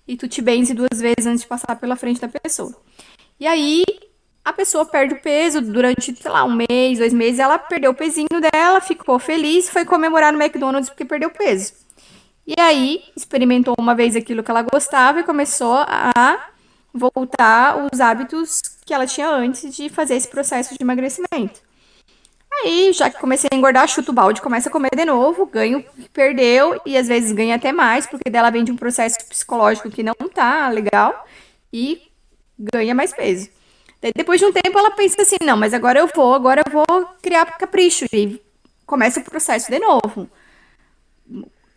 e 0.07 0.15
tu 0.15 0.27
te 0.27 0.39
benze 0.39 0.75
duas 0.75 1.01
vezes 1.01 1.25
antes 1.25 1.41
de 1.41 1.48
passar 1.48 1.75
pela 1.77 1.95
frente 1.95 2.22
da 2.22 2.27
pessoa. 2.27 2.75
E 3.39 3.48
aí, 3.48 3.84
a 4.43 4.53
pessoa 4.53 4.86
perde 4.86 5.15
o 5.15 5.22
peso 5.22 5.60
durante, 5.60 6.15
sei 6.15 6.31
lá, 6.31 6.43
um 6.43 6.55
mês, 6.69 7.00
dois 7.00 7.12
meses, 7.12 7.39
ela 7.39 7.57
perdeu 7.57 7.89
o 7.89 7.95
pezinho 7.95 8.27
dela, 8.53 8.79
ficou 8.79 9.17
feliz, 9.17 9.67
foi 9.67 9.84
comemorar 9.84 10.31
no 10.31 10.39
McDonald's 10.39 10.89
porque 10.91 11.03
perdeu 11.03 11.31
peso. 11.31 11.74
E 12.45 12.53
aí, 12.62 13.01
experimentou 13.17 13.74
uma 13.79 13.95
vez 13.95 14.15
aquilo 14.15 14.43
que 14.43 14.51
ela 14.51 14.62
gostava 14.62 15.22
e 15.22 15.24
começou 15.24 15.77
a 15.88 16.53
voltar 16.95 17.87
os 17.91 17.99
hábitos 17.99 18.61
que 18.85 18.93
ela 18.93 19.05
tinha 19.05 19.29
antes 19.29 19.75
de 19.75 19.89
fazer 19.89 20.15
esse 20.15 20.27
processo 20.27 20.73
de 20.73 20.81
emagrecimento. 20.81 21.59
Aí, 22.63 22.93
já 22.93 23.09
que 23.09 23.19
comecei 23.19 23.49
a 23.51 23.55
engordar, 23.55 23.87
chuto 23.87 24.11
o 24.11 24.13
balde, 24.13 24.41
começa 24.41 24.69
a 24.69 24.71
comer 24.71 24.91
de 24.95 25.03
novo, 25.03 25.45
ganho, 25.45 25.83
perdeu, 26.13 26.79
e 26.85 26.97
às 26.97 27.07
vezes 27.07 27.33
ganha 27.33 27.55
até 27.55 27.73
mais, 27.73 28.07
porque 28.07 28.29
dela 28.29 28.49
vem 28.49 28.63
de 28.63 28.71
um 28.71 28.77
processo 28.77 29.17
psicológico 29.27 29.89
que 29.89 30.01
não 30.01 30.15
tá 30.33 30.69
legal, 30.69 31.27
e 31.71 32.01
ganha 32.57 32.95
mais 32.95 33.11
peso. 33.11 33.49
Daí, 34.01 34.13
depois 34.15 34.39
de 34.39 34.45
um 34.45 34.53
tempo, 34.53 34.79
ela 34.79 34.91
pensa 34.91 35.21
assim, 35.21 35.35
não, 35.43 35.57
mas 35.57 35.73
agora 35.73 35.99
eu 35.99 36.09
vou, 36.15 36.33
agora 36.33 36.61
eu 36.65 36.71
vou 36.71 37.05
criar 37.21 37.45
capricho, 37.57 38.05
e 38.13 38.41
começa 38.85 39.19
o 39.19 39.23
processo 39.23 39.69
de 39.69 39.79
novo 39.79 40.29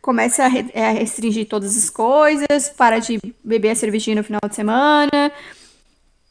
começa 0.00 0.45
a, 0.45 0.47
a 0.47 0.90
restringir 0.93 1.49
todas 1.49 1.76
as 1.76 1.90
coisas, 1.90 2.69
para 2.71 2.99
de 2.99 3.21
beber 3.45 3.71
a 3.71 3.75
cervejinha 3.75 4.17
no 4.17 4.25
final 4.25 4.40
de 4.49 4.55
semana, 4.55 5.33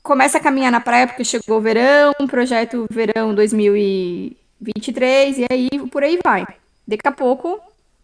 começa 0.01 0.37
a 0.37 0.41
caminhar 0.41 0.71
na 0.71 0.79
praia 0.79 1.05
porque 1.05 1.25
chegou 1.25 1.57
o 1.57 1.61
verão, 1.61 2.13
projeto 2.27 2.87
verão 2.89 3.35
2023, 3.35 5.39
e 5.39 5.45
aí 5.51 5.69
por 5.91 6.03
aí 6.03 6.17
vai. 6.23 6.47
Daqui 6.87 7.07
a 7.07 7.11
pouco, 7.11 7.59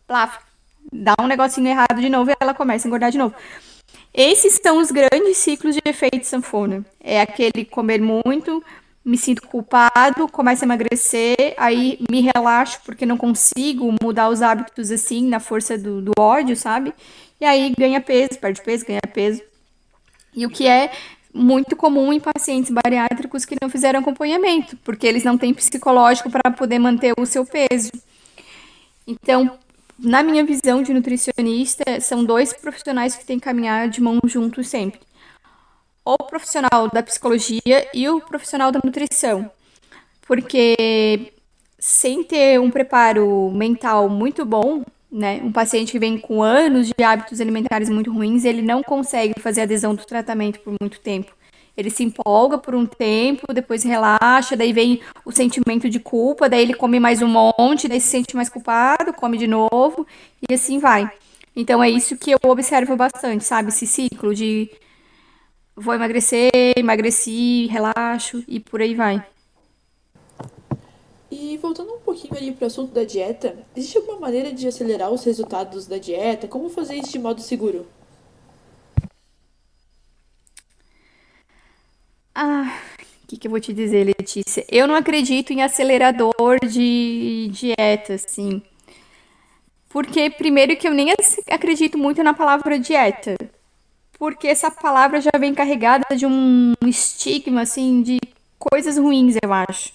lá, 0.10 0.38
dá 0.92 1.16
um 1.20 1.28
negocinho 1.28 1.68
errado 1.68 2.02
de 2.02 2.10
novo 2.10 2.30
e 2.30 2.36
ela 2.40 2.54
começa 2.54 2.86
a 2.86 2.90
engordar 2.90 3.10
de 3.10 3.18
novo. 3.18 3.34
Esses 4.14 4.60
são 4.62 4.80
os 4.80 4.92
grandes 4.92 5.38
ciclos 5.38 5.74
de 5.74 5.82
efeito 5.86 6.28
sanfona. 6.28 6.86
É 7.00 7.22
aquele 7.22 7.66
comer 7.66 8.02
muito, 8.02 8.62
me 9.06 9.18
sinto 9.18 9.42
culpado, 9.42 10.30
começo 10.30 10.64
a 10.64 10.66
emagrecer, 10.66 11.54
aí 11.58 12.00
me 12.10 12.22
relaxo 12.22 12.80
porque 12.86 13.06
não 13.06 13.18
consigo 13.18 13.94
mudar 14.02 14.30
os 14.30 14.42
hábitos 14.42 14.92
assim, 14.92 15.28
na 15.28 15.40
força 15.40 15.78
do, 15.78 16.02
do 16.02 16.12
ódio, 16.18 16.56
sabe? 16.56 16.94
E 17.40 17.46
aí 17.46 17.74
ganha 17.78 18.00
peso, 18.00 18.40
perde 18.40 18.62
peso, 18.62 18.86
ganha 18.86 19.02
peso. 19.14 19.42
E 20.34 20.46
o 20.46 20.50
que 20.50 20.68
é 20.68 20.92
muito 21.34 21.76
comum 21.76 22.14
em 22.14 22.20
pacientes 22.20 22.72
bariátricos 22.72 23.44
que 23.44 23.58
não 23.62 23.70
fizeram 23.70 24.00
acompanhamento, 24.00 24.78
porque 24.78 25.06
eles 25.06 25.24
não 25.24 25.38
têm 25.38 25.54
psicológico 25.54 26.30
para 26.30 26.52
poder 26.52 26.80
manter 26.80 27.14
o 27.20 27.26
seu 27.26 27.46
peso. 27.46 27.92
Então, 29.06 29.60
na 30.00 30.24
minha 30.24 30.46
visão 30.46 30.82
de 30.82 30.94
nutricionista, 30.94 32.00
são 32.00 32.24
dois 32.24 32.54
profissionais 32.54 33.16
que 33.16 33.26
têm 33.26 33.38
que 33.38 33.46
caminhar 33.46 33.90
de 33.90 34.02
mão 34.02 34.20
juntos 34.26 34.68
sempre 34.70 35.02
o 36.06 36.18
profissional 36.18 36.90
da 36.92 37.02
psicologia 37.02 37.88
e 37.94 38.08
o 38.10 38.22
profissional 38.22 38.72
da 38.72 38.80
nutrição. 38.84 39.50
Porque 40.28 41.34
sem 41.80 42.24
ter 42.24 42.60
um 42.60 42.72
preparo 42.72 43.52
mental 43.52 44.08
muito 44.10 44.46
bom, 44.46 44.84
né, 45.12 45.42
um 45.44 45.52
paciente 45.52 45.92
que 45.92 46.00
vem 46.00 46.18
com 46.18 46.42
anos 46.42 46.88
de 46.88 47.04
hábitos 47.04 47.40
alimentares 47.40 47.90
muito 47.90 48.12
ruins, 48.12 48.46
ele 48.46 48.62
não 48.62 48.82
consegue 48.82 49.40
fazer 49.40 49.62
adesão 49.62 49.94
do 49.94 50.06
tratamento 50.06 50.60
por 50.62 50.74
muito 50.82 51.00
tempo. 51.00 51.32
Ele 51.76 51.90
se 51.90 52.04
empolga 52.04 52.58
por 52.58 52.76
um 52.76 52.86
tempo, 52.86 53.52
depois 53.54 53.84
relaxa, 53.84 54.56
daí 54.56 54.72
vem 54.72 55.02
o 55.26 55.32
sentimento 55.32 55.90
de 55.90 56.00
culpa, 56.00 56.48
daí 56.48 56.62
ele 56.62 56.74
come 56.74 57.00
mais 57.00 57.22
um 57.22 57.28
monte, 57.28 57.88
daí 57.88 58.00
se 58.00 58.08
sente 58.08 58.36
mais 58.36 58.48
culpado, 58.48 59.12
come 59.14 59.38
de 59.38 59.48
novo, 59.48 60.06
e 60.48 60.54
assim 60.54 60.80
vai. 60.80 61.12
Então 61.56 61.84
é 61.84 61.90
isso 61.90 62.16
que 62.18 62.32
eu 62.32 62.40
observo 62.48 62.96
bastante, 62.96 63.44
sabe? 63.44 63.70
Esse 63.70 63.86
ciclo 63.86 64.34
de 64.34 64.70
vou 65.76 65.94
emagrecer, 65.94 66.52
emagreci, 66.78 67.68
relaxo 67.68 68.44
e 68.48 68.60
por 68.60 68.82
aí 68.82 68.96
vai. 68.96 69.26
E 71.32 71.58
voltando 71.58 71.94
um 71.94 72.00
pouquinho 72.00 72.38
ali 72.38 72.52
para 72.52 72.66
o 72.66 72.68
assunto 72.68 72.94
da 72.94 73.04
dieta, 73.04 73.58
existe 73.76 73.98
alguma 73.98 74.20
maneira 74.20 74.54
de 74.54 74.68
acelerar 74.68 75.12
os 75.12 75.24
resultados 75.24 75.88
da 75.88 75.98
dieta? 75.98 76.48
Como 76.48 76.70
fazer 76.70 76.96
isso 76.96 77.12
de 77.12 77.20
modo 77.20 77.42
seguro? 77.42 77.88
Ah, 82.36 82.80
o 83.24 83.28
que, 83.28 83.38
que 83.38 83.48
eu 83.48 83.52
vou 83.52 83.60
te 83.60 83.74
dizer, 83.74 84.04
Letícia? 84.04 84.66
Eu 84.70 84.88
não 84.88 84.96
acredito 84.96 85.52
em 85.52 85.62
acelerador 85.62 86.60
de 86.68 87.50
dieta, 87.52 88.14
assim. 88.14 88.62
Porque, 89.90 90.30
primeiro, 90.30 90.76
que 90.76 90.88
eu 90.88 90.94
nem 90.94 91.14
acredito 91.50 91.98
muito 91.98 92.24
na 92.24 92.34
palavra 92.34 92.80
dieta. 92.80 93.36
Porque 94.24 94.48
essa 94.48 94.72
palavra 94.72 95.20
já 95.20 95.32
vem 95.38 95.54
carregada 95.54 96.16
de 96.16 96.26
um 96.26 96.72
estigma, 96.86 97.64
assim, 97.64 98.02
de 98.02 98.22
coisas 98.58 98.98
ruins, 98.98 99.36
eu 99.44 99.52
acho. 99.52 99.92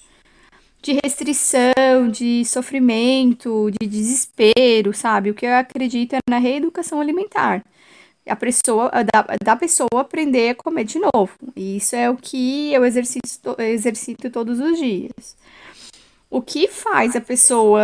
De 0.83 1.01
restrição, 1.03 2.11
de 2.13 2.45
sofrimento, 2.45 3.71
de 3.81 3.87
desespero, 3.87 4.93
sabe? 4.93 5.31
O 5.31 5.35
que 5.35 5.47
eu 5.47 5.55
acredito 5.55 6.13
é 6.13 6.19
na 6.29 6.37
reeducação 6.37 7.01
alimentar. 7.01 7.65
A 8.29 8.37
pessoa, 8.37 8.91
da, 8.91 9.35
da 9.43 9.57
pessoa 9.57 10.03
aprender 10.03 10.51
a 10.51 10.55
comer 10.55 10.85
de 10.85 10.99
novo. 10.99 11.31
E 11.57 11.79
isso 11.79 11.97
é 11.97 12.11
o 12.11 12.17
que 12.19 12.71
eu 12.75 12.85
exercito, 12.85 13.57
exercito 13.59 14.29
todos 14.29 14.61
os 14.61 14.79
dias. 14.79 15.39
O 16.29 16.43
que 16.43 16.69
faz 16.69 17.17
a 17.17 17.21
pessoa 17.23 17.81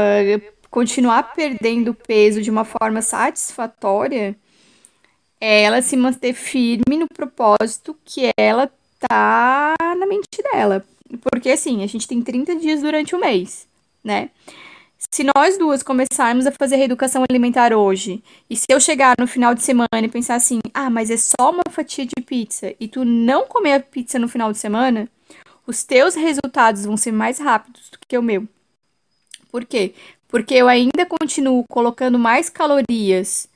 continuar 0.70 1.32
perdendo 1.32 1.94
peso 1.94 2.42
de 2.42 2.50
uma 2.50 2.66
forma 2.66 3.00
satisfatória 3.00 4.36
ela 5.40 5.82
se 5.82 5.96
manter 5.96 6.32
firme 6.32 6.96
no 6.98 7.06
propósito 7.08 7.96
que 8.04 8.30
ela 8.36 8.70
tá 9.08 9.74
na 9.98 10.06
mente 10.06 10.42
dela. 10.52 10.84
Porque 11.20 11.50
assim, 11.50 11.82
a 11.82 11.86
gente 11.86 12.08
tem 12.08 12.22
30 12.22 12.56
dias 12.56 12.80
durante 12.80 13.14
o 13.14 13.20
mês, 13.20 13.66
né? 14.02 14.30
Se 15.10 15.22
nós 15.36 15.58
duas 15.58 15.82
começarmos 15.82 16.46
a 16.46 16.52
fazer 16.52 16.76
reeducação 16.76 17.24
alimentar 17.28 17.72
hoje, 17.74 18.22
e 18.48 18.56
se 18.56 18.66
eu 18.68 18.80
chegar 18.80 19.14
no 19.18 19.26
final 19.26 19.54
de 19.54 19.62
semana 19.62 19.88
e 20.02 20.08
pensar 20.08 20.34
assim, 20.36 20.60
ah, 20.72 20.88
mas 20.88 21.10
é 21.10 21.16
só 21.16 21.50
uma 21.50 21.62
fatia 21.70 22.06
de 22.06 22.22
pizza, 22.24 22.74
e 22.80 22.88
tu 22.88 23.04
não 23.04 23.46
comer 23.46 23.74
a 23.74 23.80
pizza 23.80 24.18
no 24.18 24.28
final 24.28 24.50
de 24.50 24.58
semana, 24.58 25.08
os 25.66 25.84
teus 25.84 26.14
resultados 26.14 26.84
vão 26.86 26.96
ser 26.96 27.12
mais 27.12 27.38
rápidos 27.38 27.90
do 27.90 27.98
que 28.08 28.16
o 28.16 28.22
meu. 28.22 28.48
Por 29.52 29.64
quê? 29.64 29.94
porque 30.34 30.54
eu 30.54 30.66
ainda 30.66 31.06
continuo 31.06 31.62
colocando 31.68 32.18
mais 32.18 32.48
calorias 32.48 33.48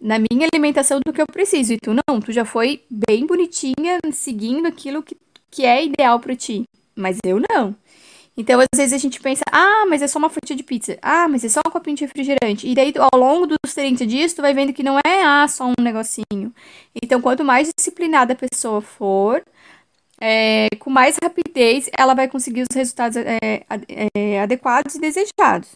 na 0.00 0.18
minha 0.18 0.48
alimentação 0.52 1.00
do 1.04 1.12
que 1.12 1.20
eu 1.20 1.26
preciso. 1.26 1.72
E 1.72 1.78
tu 1.78 1.92
não, 1.94 2.20
tu 2.20 2.32
já 2.32 2.44
foi 2.44 2.82
bem 2.90 3.26
bonitinha 3.26 3.98
seguindo 4.12 4.66
aquilo 4.66 5.02
que, 5.02 5.16
que 5.50 5.64
é 5.64 5.84
ideal 5.84 6.18
para 6.18 6.34
ti. 6.34 6.64
Mas 6.96 7.18
eu 7.24 7.40
não. 7.50 7.74
Então, 8.36 8.60
às 8.60 8.68
vezes 8.74 8.94
a 8.94 8.98
gente 8.98 9.20
pensa, 9.20 9.42
ah, 9.52 9.84
mas 9.88 10.00
é 10.00 10.06
só 10.06 10.18
uma 10.18 10.30
fatia 10.30 10.56
de 10.56 10.62
pizza. 10.62 10.96
Ah, 11.02 11.28
mas 11.28 11.44
é 11.44 11.48
só 11.48 11.60
um 11.66 11.70
copinho 11.70 11.96
de 11.96 12.04
refrigerante. 12.04 12.66
E 12.66 12.74
daí, 12.74 12.92
ao 12.96 13.20
longo 13.20 13.46
dos 13.46 13.74
30 13.74 14.06
dias, 14.06 14.32
tu 14.32 14.40
vai 14.40 14.54
vendo 14.54 14.72
que 14.72 14.82
não 14.82 14.98
é, 14.98 15.22
ah, 15.22 15.46
só 15.46 15.66
um 15.66 15.82
negocinho. 15.82 16.54
Então, 17.02 17.20
quanto 17.20 17.44
mais 17.44 17.70
disciplinada 17.76 18.32
a 18.32 18.36
pessoa 18.36 18.80
for, 18.80 19.42
é, 20.20 20.68
com 20.78 20.90
mais 20.90 21.16
rapidez, 21.22 21.90
ela 21.96 22.14
vai 22.14 22.28
conseguir 22.28 22.62
os 22.62 22.74
resultados 22.74 23.16
é, 23.16 23.62
é, 24.14 24.40
adequados 24.40 24.94
e 24.94 25.00
desejados. 25.00 25.74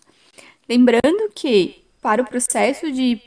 Lembrando 0.68 1.30
que 1.34 1.82
para 2.00 2.22
o 2.22 2.26
processo 2.26 2.90
de, 2.92 3.20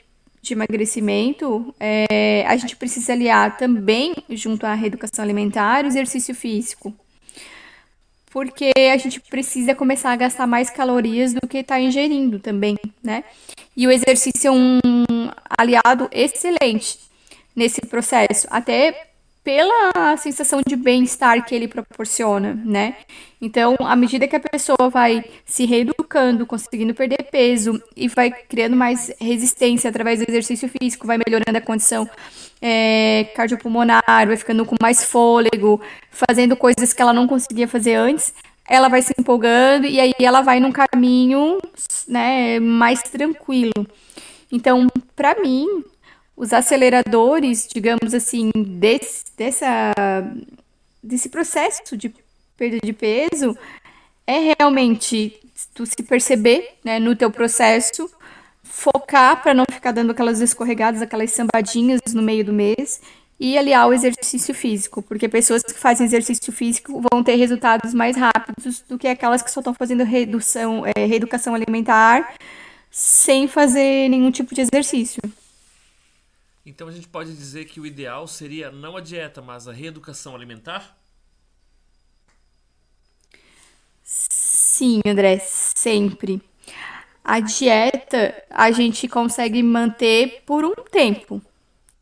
de 0.48 0.54
emagrecimento, 0.54 1.74
é, 1.78 2.44
a 2.46 2.56
gente 2.56 2.76
precisa 2.76 3.12
aliar 3.12 3.56
também, 3.56 4.14
junto 4.30 4.66
à 4.66 4.74
reeducação 4.74 5.22
alimentar, 5.22 5.84
o 5.84 5.88
exercício 5.88 6.34
físico. 6.34 6.94
Porque 8.30 8.72
a 8.76 8.96
gente 8.96 9.20
precisa 9.20 9.74
começar 9.74 10.12
a 10.12 10.16
gastar 10.16 10.46
mais 10.46 10.68
calorias 10.68 11.32
do 11.32 11.46
que 11.48 11.58
está 11.58 11.80
ingerindo 11.80 12.38
também, 12.38 12.76
né? 13.02 13.24
E 13.76 13.86
o 13.86 13.90
exercício 13.90 14.48
é 14.48 14.50
um 14.50 14.78
aliado 15.48 16.08
excelente 16.12 16.98
nesse 17.56 17.80
processo. 17.80 18.46
Até 18.50 19.07
pela 19.48 20.14
sensação 20.18 20.60
de 20.60 20.76
bem-estar 20.76 21.42
que 21.42 21.54
ele 21.54 21.66
proporciona, 21.66 22.52
né? 22.66 22.96
Então, 23.40 23.76
à 23.80 23.96
medida 23.96 24.28
que 24.28 24.36
a 24.36 24.40
pessoa 24.40 24.90
vai 24.90 25.24
se 25.46 25.64
reeducando, 25.64 26.44
conseguindo 26.44 26.92
perder 26.92 27.22
peso 27.32 27.82
e 27.96 28.08
vai 28.08 28.30
criando 28.30 28.76
mais 28.76 29.10
resistência 29.18 29.88
através 29.88 30.18
do 30.18 30.28
exercício 30.28 30.68
físico, 30.68 31.06
vai 31.06 31.16
melhorando 31.16 31.56
a 31.56 31.62
condição 31.62 32.06
é, 32.60 33.26
cardiopulmonar, 33.34 34.02
vai 34.06 34.36
ficando 34.36 34.66
com 34.66 34.76
mais 34.82 35.02
fôlego, 35.02 35.80
fazendo 36.10 36.54
coisas 36.54 36.92
que 36.92 37.00
ela 37.00 37.14
não 37.14 37.26
conseguia 37.26 37.66
fazer 37.66 37.94
antes, 37.94 38.34
ela 38.68 38.90
vai 38.90 39.00
se 39.00 39.14
empolgando 39.18 39.86
e 39.86 39.98
aí 39.98 40.12
ela 40.20 40.42
vai 40.42 40.60
num 40.60 40.72
caminho, 40.72 41.58
né, 42.06 42.60
mais 42.60 43.00
tranquilo. 43.00 43.86
Então, 44.52 44.88
para 45.16 45.40
mim, 45.40 45.66
os 46.38 46.52
aceleradores, 46.52 47.66
digamos 47.66 48.14
assim, 48.14 48.52
desse, 48.54 49.24
dessa, 49.36 49.92
desse 51.02 51.28
processo 51.28 51.96
de 51.96 52.14
perda 52.56 52.78
de 52.80 52.92
peso 52.92 53.58
é 54.24 54.38
realmente 54.38 55.36
tu 55.74 55.84
se 55.84 56.00
perceber 56.04 56.76
né, 56.84 57.00
no 57.00 57.16
teu 57.16 57.28
processo, 57.28 58.08
focar 58.62 59.42
para 59.42 59.52
não 59.52 59.64
ficar 59.68 59.90
dando 59.90 60.12
aquelas 60.12 60.40
escorregadas, 60.40 61.02
aquelas 61.02 61.32
sambadinhas 61.32 62.00
no 62.14 62.22
meio 62.22 62.44
do 62.44 62.52
mês 62.52 63.00
e 63.40 63.58
aliar 63.58 63.88
o 63.88 63.92
exercício 63.92 64.54
físico, 64.54 65.02
porque 65.02 65.28
pessoas 65.28 65.64
que 65.64 65.74
fazem 65.74 66.06
exercício 66.06 66.52
físico 66.52 67.02
vão 67.10 67.22
ter 67.24 67.34
resultados 67.34 67.92
mais 67.92 68.16
rápidos 68.16 68.84
do 68.88 68.96
que 68.96 69.08
aquelas 69.08 69.42
que 69.42 69.50
só 69.50 69.58
estão 69.58 69.74
fazendo 69.74 70.04
redução, 70.04 70.84
é, 70.86 71.04
reeducação 71.04 71.52
alimentar 71.52 72.34
sem 72.92 73.48
fazer 73.48 74.08
nenhum 74.08 74.30
tipo 74.30 74.54
de 74.54 74.60
exercício. 74.60 75.20
Então 76.68 76.86
a 76.86 76.92
gente 76.92 77.08
pode 77.08 77.34
dizer 77.34 77.64
que 77.64 77.80
o 77.80 77.86
ideal 77.86 78.26
seria 78.28 78.70
não 78.70 78.94
a 78.94 79.00
dieta, 79.00 79.40
mas 79.40 79.66
a 79.66 79.72
reeducação 79.72 80.34
alimentar? 80.34 80.94
Sim, 84.04 85.00
André, 85.06 85.38
sempre. 85.38 86.42
A 87.24 87.40
dieta 87.40 88.44
a 88.50 88.70
gente 88.70 89.08
consegue 89.08 89.62
manter 89.62 90.42
por 90.44 90.62
um 90.62 90.74
tempo. 90.74 91.40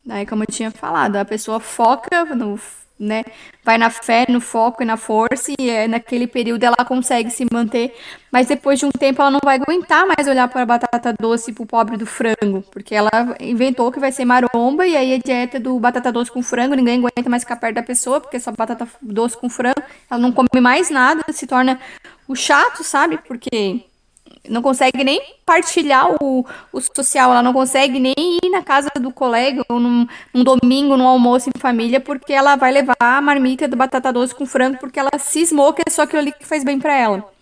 Né? 0.05 0.25
Como 0.25 0.43
eu 0.43 0.47
tinha 0.47 0.69
falado, 0.69 1.15
a 1.15 1.23
pessoa 1.23 1.61
foca 1.61 2.25
no 2.35 2.59
né? 2.99 3.23
Vai 3.63 3.77
na 3.77 3.89
fé, 3.89 4.25
no 4.29 4.41
foco 4.41 4.81
e 4.81 4.85
na 4.85 4.97
força, 4.97 5.51
e 5.59 5.69
é, 5.69 5.87
naquele 5.87 6.27
período 6.27 6.63
ela 6.63 6.85
consegue 6.85 7.29
se 7.29 7.45
manter, 7.51 7.93
mas 8.31 8.47
depois 8.47 8.79
de 8.79 8.85
um 8.85 8.91
tempo 8.91 9.21
ela 9.21 9.31
não 9.31 9.39
vai 9.43 9.57
aguentar 9.57 10.05
mais 10.07 10.27
olhar 10.27 10.47
para 10.47 10.61
a 10.61 10.65
batata 10.65 11.13
doce 11.19 11.53
para 11.53 11.63
o 11.63 11.67
pobre 11.67 11.97
do 11.97 12.05
frango, 12.05 12.63
porque 12.71 12.95
ela 12.95 13.09
inventou 13.39 13.91
que 13.91 13.99
vai 13.99 14.11
ser 14.11 14.25
maromba, 14.25 14.85
e 14.85 14.95
aí 14.95 15.13
a 15.13 15.17
dieta 15.17 15.59
do 15.59 15.79
batata 15.79 16.11
doce 16.11 16.31
com 16.31 16.41
frango, 16.41 16.75
ninguém 16.75 16.99
aguenta 16.99 17.29
mais 17.29 17.43
ficar 17.43 17.57
perto 17.57 17.75
da 17.75 17.83
pessoa, 17.83 18.19
porque 18.19 18.39
só 18.39 18.51
batata 18.51 18.87
doce 19.01 19.37
com 19.37 19.49
frango, 19.49 19.81
ela 20.09 20.19
não 20.19 20.31
come 20.31 20.61
mais 20.61 20.89
nada, 20.89 21.23
se 21.31 21.45
torna 21.45 21.79
o 22.27 22.35
chato, 22.35 22.83
sabe? 22.83 23.17
Porque 23.27 23.81
não 24.49 24.61
consegue 24.61 25.03
nem 25.03 25.21
partilhar 25.45 26.15
o, 26.21 26.45
o 26.71 26.81
social, 26.81 27.31
ela 27.31 27.43
não 27.43 27.53
consegue 27.53 27.99
nem 27.99 28.13
ir 28.17 28.49
na 28.49 28.61
casa 28.61 28.89
do 28.99 29.11
colega 29.11 29.63
ou 29.69 29.79
num, 29.79 30.07
num 30.33 30.43
domingo, 30.43 30.97
num 30.97 31.07
almoço 31.07 31.49
em 31.49 31.59
família, 31.59 31.99
porque 31.99 32.33
ela 32.33 32.55
vai 32.55 32.71
levar 32.71 32.95
a 32.99 33.21
marmita 33.21 33.67
do 33.67 33.75
batata 33.75 34.11
doce 34.11 34.35
com 34.35 34.45
frango, 34.45 34.77
porque 34.79 34.99
ela 34.99 35.11
cismou 35.17 35.73
que 35.73 35.83
é 35.87 35.91
só 35.91 36.03
aquilo 36.03 36.19
ali 36.19 36.31
que 36.31 36.45
faz 36.45 36.63
bem 36.63 36.79
para 36.79 36.95
ela. 36.95 37.37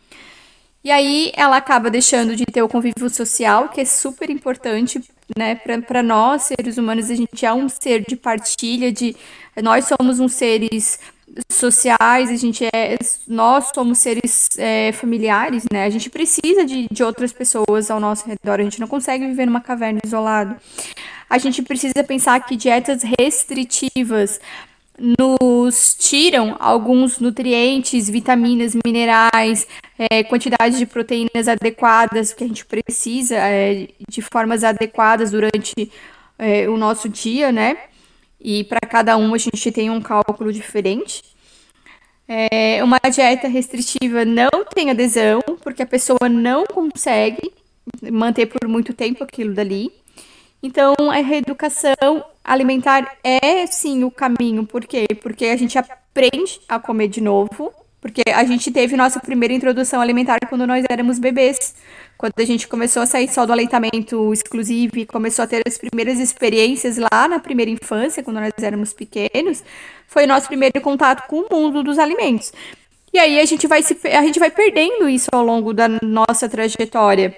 E 0.84 0.91
aí 0.91 1.32
ela 1.36 1.58
acaba 1.58 1.89
deixando 1.89 2.36
de 2.36 2.46
ter 2.46 2.62
o 2.62 2.70
convívio 2.70 3.10
social, 3.10 3.70
que 3.70 3.82
é 3.82 3.86
super 3.86 4.30
importante, 4.30 5.02
né, 5.36 5.56
para 5.56 6.04
nós, 6.04 6.44
seres 6.44 6.78
humanos, 6.78 7.10
a 7.10 7.15
gente 7.15 7.44
é 7.44 7.52
um 7.52 7.68
ser 7.68 8.06
de 8.08 8.15
partilha, 8.15 8.91
de 8.91 9.15
nós 9.63 9.88
somos 9.88 10.20
uns 10.20 10.34
seres 10.34 11.00
sociais, 11.52 12.30
a 12.30 12.36
gente 12.36 12.65
é, 12.74 12.98
nós 13.28 13.71
somos 13.74 14.00
seres 14.00 14.50
é, 14.58 14.91
familiares, 14.91 15.65
né? 15.71 15.86
A 15.86 15.89
gente 15.89 16.10
precisa 16.10 16.65
de, 16.65 16.88
de 16.89 17.04
outras 17.04 17.34
pessoas 17.34 17.91
ao 17.91 18.00
nosso 18.00 18.26
redor, 18.28 18.60
a 18.60 18.63
gente 18.63 18.80
não 18.80 18.88
consegue 18.88 19.26
viver 19.26 19.45
numa 19.45 19.62
caverna 19.62 20.00
isolado. 20.04 20.56
A 21.30 21.38
gente 21.38 21.62
precisa 21.62 22.04
pensar 22.04 22.39
que 22.45 22.56
dietas 22.56 23.02
restritivas 23.19 24.39
nos 24.98 25.95
tiram 26.00 26.56
alguns 26.60 27.19
nutrientes, 27.19 28.10
vitaminas, 28.10 28.74
minerais, 28.86 29.67
é, 29.98 30.24
quantidade 30.24 30.78
de 30.78 30.86
proteínas 30.86 31.48
adequadas 31.48 32.34
que 32.34 32.43
a 32.43 32.48
gente 32.48 32.65
precisa 32.65 33.36
é, 33.36 33.89
de 34.08 34.21
formas 34.21 34.63
adequadas 34.63 35.32
durante 35.32 35.91
é, 36.39 36.69
o 36.69 36.78
nosso 36.78 37.10
dia, 37.10 37.52
né? 37.52 37.78
E 38.45 38.63
para 38.63 38.79
cada 38.81 39.17
um 39.17 39.34
a 39.34 39.39
gente 39.39 39.71
tem 39.71 39.89
um 39.89 39.99
cálculo 39.99 40.53
diferente. 40.53 41.23
É, 42.27 42.84
uma 42.84 42.99
dieta 43.12 43.47
restritiva 43.47 44.23
não 44.23 44.63
tem 44.71 44.91
adesão, 44.91 45.41
porque 45.63 45.81
a 45.81 45.86
pessoa 45.88 46.29
não 46.29 46.63
consegue 46.63 47.51
manter 48.12 48.45
por 48.45 48.67
muito 48.67 48.93
tempo 48.93 49.23
aquilo 49.23 49.51
dali. 49.51 49.91
Então, 50.62 50.93
a 51.10 51.15
reeducação 51.15 52.23
alimentar 52.43 53.17
é 53.23 53.65
sim 53.65 54.03
o 54.03 54.12
caminho. 54.12 54.63
Por 54.63 54.86
quê? 54.86 55.08
Porque 55.23 55.45
a 55.45 55.58
gente 55.58 55.79
aprende 55.79 56.62
a 56.69 56.77
comer 56.77 57.08
de 57.08 57.21
novo. 57.21 57.73
Porque 58.06 58.22
a 58.32 58.44
gente 58.44 58.72
teve 58.72 58.96
nossa 58.96 59.20
primeira 59.20 59.52
introdução 59.52 60.00
alimentar 60.00 60.38
quando 60.48 60.68
nós 60.68 60.86
éramos 60.88 61.18
bebês. 61.18 61.74
Quando 62.15 62.34
a 62.38 62.46
gente 62.46 62.68
começou 62.68 63.02
a 63.02 63.08
sair 63.08 63.28
só 63.28 63.48
do 63.48 63.52
aleitamento 63.52 64.32
exclusivo 64.32 65.00
e 65.00 65.08
começou 65.08 65.41
a 65.41 65.48
ter 65.48 65.63
as 65.65 65.76
primeiras 65.76 66.20
experiências 66.20 66.98
lá 67.00 67.28
na 67.28 67.39
primeira 67.39 67.72
infância, 67.72 68.22
quando 68.22 68.39
nós 68.39 68.54
éramos 68.62 68.94
pequenos, 68.94 69.63
foi 70.06 70.28
nosso 70.28 70.46
primeiro 70.46 70.80
contato 70.82 71.28
com 71.28 71.39
o 71.39 71.48
mundo 71.50 71.82
dos 71.82 71.98
alimentos. 71.98 72.54
E 73.12 73.18
aí 73.18 73.39
a 73.39 73.46
gente 73.46 73.65
vai 73.65 73.82
se, 73.82 73.98
a 74.08 74.22
gente 74.22 74.38
vai 74.38 74.52
perdendo 74.52 75.10
isso 75.10 75.30
ao 75.34 75.44
longo 75.44 75.74
da 75.74 75.88
nossa 76.04 76.48
trajetória. 76.48 77.36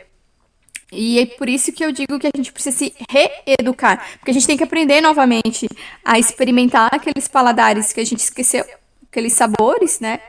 E 0.92 1.18
é 1.18 1.26
por 1.28 1.48
isso 1.48 1.72
que 1.72 1.86
eu 1.86 1.94
digo 1.94 2.20
que 2.20 2.28
a 2.28 2.32
gente 2.36 2.52
precisa 2.52 2.76
se 2.76 2.94
reeducar, 3.10 4.06
porque 4.18 4.32
a 4.32 4.34
gente 4.34 4.46
tem 4.46 4.58
que 4.58 4.66
aprender 4.66 5.00
novamente 5.00 5.66
a 6.04 6.20
experimentar 6.20 6.90
aqueles 6.92 7.30
paladares 7.30 7.94
que 7.94 8.02
a 8.02 8.06
gente 8.06 8.20
esqueceu, 8.20 8.66
aqueles 9.10 9.32
sabores, 9.32 10.02
né? 10.02 10.20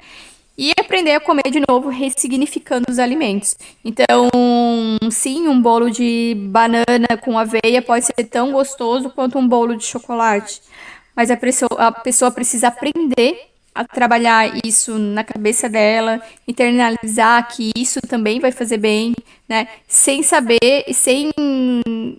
E 0.59 0.73
aprender 0.77 1.13
a 1.13 1.21
comer 1.21 1.49
de 1.53 1.63
novo, 1.69 1.89
ressignificando 1.89 2.87
os 2.91 2.99
alimentos. 2.99 3.57
Então, 3.85 4.29
sim, 5.09 5.47
um 5.47 5.63
bolo 5.63 5.89
de 5.89 6.35
banana 6.51 7.17
com 7.23 7.39
aveia 7.39 7.81
pode 7.81 8.07
ser 8.07 8.25
tão 8.25 8.51
gostoso 8.51 9.09
quanto 9.11 9.39
um 9.39 9.47
bolo 9.47 9.77
de 9.77 9.85
chocolate. 9.85 10.61
Mas 11.15 11.31
a 11.31 11.37
pessoa, 11.37 11.71
a 11.79 11.93
pessoa 11.93 12.33
precisa 12.33 12.67
aprender 12.67 13.49
a 13.73 13.85
trabalhar 13.85 14.59
isso 14.65 14.99
na 14.99 15.23
cabeça 15.23 15.69
dela, 15.69 16.21
internalizar 16.49 17.47
que 17.55 17.71
isso 17.77 18.01
também 18.01 18.41
vai 18.41 18.51
fazer 18.51 18.79
bem, 18.79 19.15
né? 19.49 19.69
Sem 19.87 20.25
saber, 20.25 20.93
sem 20.93 21.31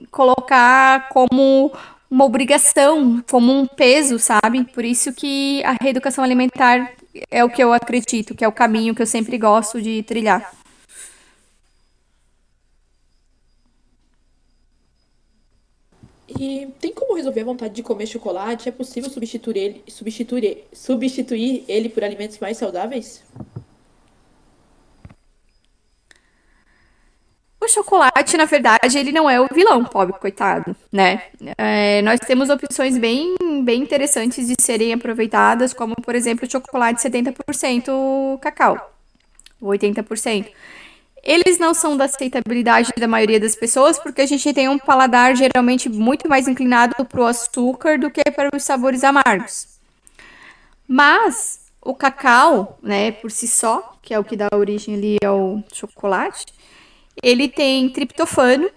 colocar 0.10 1.10
como 1.10 1.74
uma 2.10 2.24
obrigação, 2.24 3.22
como 3.30 3.52
um 3.52 3.68
peso, 3.68 4.18
sabe? 4.18 4.64
Por 4.74 4.86
isso 4.86 5.14
que 5.14 5.62
a 5.66 5.74
reeducação 5.74 6.24
alimentar 6.24 6.94
é 7.30 7.44
o 7.44 7.50
que 7.50 7.64
eu 7.64 7.74
acredito, 7.74 8.36
que 8.36 8.44
é 8.44 8.48
o 8.48 8.52
caminho 8.52 8.96
que 8.96 9.02
eu 9.02 9.08
sempre 9.08 9.38
gosto 9.38 9.82
de 9.82 10.04
trilhar. 10.04 10.54
E 16.28 16.68
tem 16.80 16.94
como 16.94 17.16
resolver 17.16 17.42
a 17.42 17.46
vontade 17.46 17.74
de 17.74 17.84
comer 17.84 18.06
chocolate? 18.06 18.70
É 18.70 18.72
possível 18.72 19.10
substituir 19.10 19.58
ele, 19.58 19.84
substituir, 19.88 20.64
substituir 20.72 21.66
ele 21.68 21.90
por 21.90 22.04
alimentos 22.04 22.38
mais 22.38 22.58
saudáveis? 22.58 23.24
O 27.62 27.68
chocolate, 27.68 28.38
na 28.38 28.46
verdade, 28.46 28.98
ele 28.98 29.12
não 29.12 29.30
é 29.30 29.40
o 29.40 29.48
vilão, 29.52 29.84
pobre 29.84 30.18
coitado, 30.18 30.74
né? 30.92 31.24
É, 31.58 32.02
nós 32.04 32.20
temos 32.22 32.50
opções 32.50 32.98
bem, 32.98 33.36
bem 33.64 33.82
interessantes 33.82 34.48
de 34.48 34.56
serem 34.62 34.94
aproveitadas, 34.94 35.74
como, 35.74 35.94
por 35.96 36.16
exemplo, 36.16 36.48
o 36.48 36.52
chocolate 36.52 37.02
70% 37.02 38.40
cacau, 38.40 38.94
80%. 39.62 40.48
Eles 41.22 41.60
não 41.60 41.74
são 41.74 41.98
da 41.98 42.06
aceitabilidade 42.06 42.92
da 42.98 43.08
maioria 43.08 43.42
das 43.42 43.58
pessoas, 43.58 44.00
porque 44.00 44.22
a 44.22 44.26
gente 44.26 44.54
tem 44.54 44.70
um 44.70 44.80
paladar 44.80 45.36
geralmente 45.36 45.90
muito 45.90 46.30
mais 46.30 46.48
inclinado 46.48 47.04
para 47.04 47.22
o 47.22 47.26
açúcar 47.26 48.00
do 48.00 48.10
que 48.10 48.24
para 48.32 48.56
os 48.56 48.64
sabores 48.64 49.04
amargos. 49.04 49.68
Mas 50.88 51.60
o 51.82 51.94
cacau, 51.94 52.80
né, 52.82 53.12
por 53.12 53.30
si 53.32 53.48
só, 53.48 53.98
que 54.02 54.14
é 54.14 54.20
o 54.20 54.24
que 54.24 54.38
dá 54.38 54.48
origem 54.54 54.96
ali 54.96 55.18
ao 55.26 55.62
chocolate, 55.74 56.46
ele 57.22 57.48
tem 57.48 57.90
triptofano, 57.90 58.70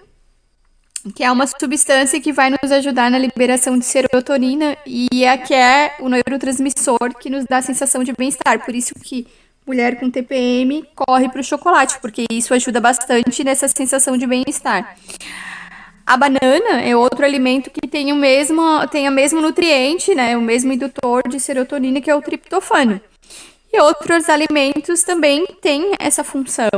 que 1.14 1.24
é 1.24 1.30
uma 1.30 1.46
substância 1.46 2.20
que 2.20 2.32
vai 2.32 2.50
nos 2.50 2.70
ajudar 2.70 3.10
na 3.10 3.18
liberação 3.18 3.76
de 3.76 3.84
serotonina 3.84 4.76
e 4.86 5.24
é 5.24 5.36
que 5.36 5.52
é 5.52 5.96
o 5.98 6.08
neurotransmissor 6.08 7.14
que 7.18 7.28
nos 7.28 7.44
dá 7.44 7.58
a 7.58 7.62
sensação 7.62 8.04
de 8.04 8.12
bem-estar. 8.12 8.64
Por 8.64 8.74
isso 8.74 8.94
que 8.94 9.26
mulher 9.66 9.98
com 9.98 10.10
TPM 10.10 10.84
corre 10.94 11.28
para 11.28 11.40
o 11.40 11.44
chocolate, 11.44 11.98
porque 12.00 12.24
isso 12.30 12.54
ajuda 12.54 12.80
bastante 12.80 13.42
nessa 13.42 13.66
sensação 13.68 14.16
de 14.16 14.26
bem-estar. 14.26 14.96
A 16.04 16.16
banana 16.16 16.80
é 16.82 16.96
outro 16.96 17.24
alimento 17.24 17.70
que 17.70 17.86
tem 17.86 18.12
o 18.12 18.16
mesmo, 18.16 18.86
tem 18.88 19.08
o 19.08 19.12
mesmo 19.12 19.40
nutriente, 19.40 20.14
né, 20.14 20.36
o 20.36 20.40
mesmo 20.40 20.72
indutor 20.72 21.22
de 21.28 21.38
serotonina 21.38 22.00
que 22.00 22.10
é 22.10 22.14
o 22.14 22.22
triptofano. 22.22 23.00
E 23.72 23.80
outros 23.80 24.28
alimentos 24.28 25.02
também 25.02 25.46
têm 25.60 25.92
essa 25.98 26.22
função. 26.22 26.68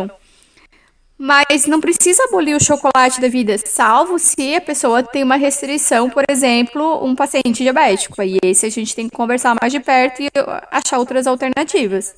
Mas 1.16 1.66
não 1.66 1.80
precisa 1.80 2.24
abolir 2.24 2.56
o 2.56 2.62
chocolate 2.62 3.20
da 3.20 3.28
vida, 3.28 3.56
salvo 3.64 4.18
se 4.18 4.56
a 4.56 4.60
pessoa 4.60 5.02
tem 5.02 5.22
uma 5.22 5.36
restrição, 5.36 6.10
por 6.10 6.24
exemplo, 6.28 7.04
um 7.04 7.14
paciente 7.14 7.62
diabético. 7.62 8.20
Aí 8.20 8.38
esse 8.42 8.66
a 8.66 8.70
gente 8.70 8.96
tem 8.96 9.08
que 9.08 9.16
conversar 9.16 9.56
mais 9.60 9.72
de 9.72 9.78
perto 9.78 10.22
e 10.22 10.28
achar 10.70 10.98
outras 10.98 11.26
alternativas. 11.26 12.16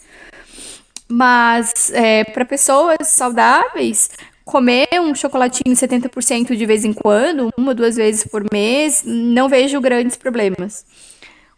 Mas 1.09 1.91
é, 1.93 2.25
para 2.25 2.45
pessoas 2.45 3.09
saudáveis, 3.09 4.11
comer 4.45 4.89
um 4.95 5.15
chocolatinho 5.15 5.77
70% 5.77 6.57
de 6.57 6.67
vez 6.67 6.85
em 6.85 6.93
quando, 6.93 7.51
uma 7.57 7.69
ou 7.69 7.75
duas 7.75 7.97
vezes 7.97 8.25
por 8.25 8.45
mês, 8.51 9.03
não 9.05 9.49
vejo 9.49 9.81
grandes 9.81 10.17
problemas. 10.17 10.87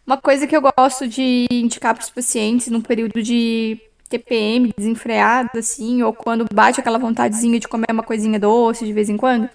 Uma 0.05 0.17
coisa 0.17 0.45
que 0.45 0.55
eu 0.55 0.61
gosto 0.61 1.07
de 1.07 1.47
indicar 1.51 1.93
para 1.93 2.03
os 2.03 2.09
pacientes 2.09 2.67
no 2.67 2.81
período 2.81 3.21
de 3.21 3.79
TPM 4.09 4.73
desenfreado, 4.75 5.59
assim, 5.59 6.01
ou 6.01 6.11
quando 6.13 6.45
bate 6.51 6.79
aquela 6.79 6.97
vontadezinha 6.97 7.59
de 7.59 7.67
comer 7.67 7.87
uma 7.91 8.03
coisinha 8.03 8.39
doce 8.39 8.85
de 8.85 8.93
vez 8.93 9.09
em 9.09 9.17
quando, 9.17 9.49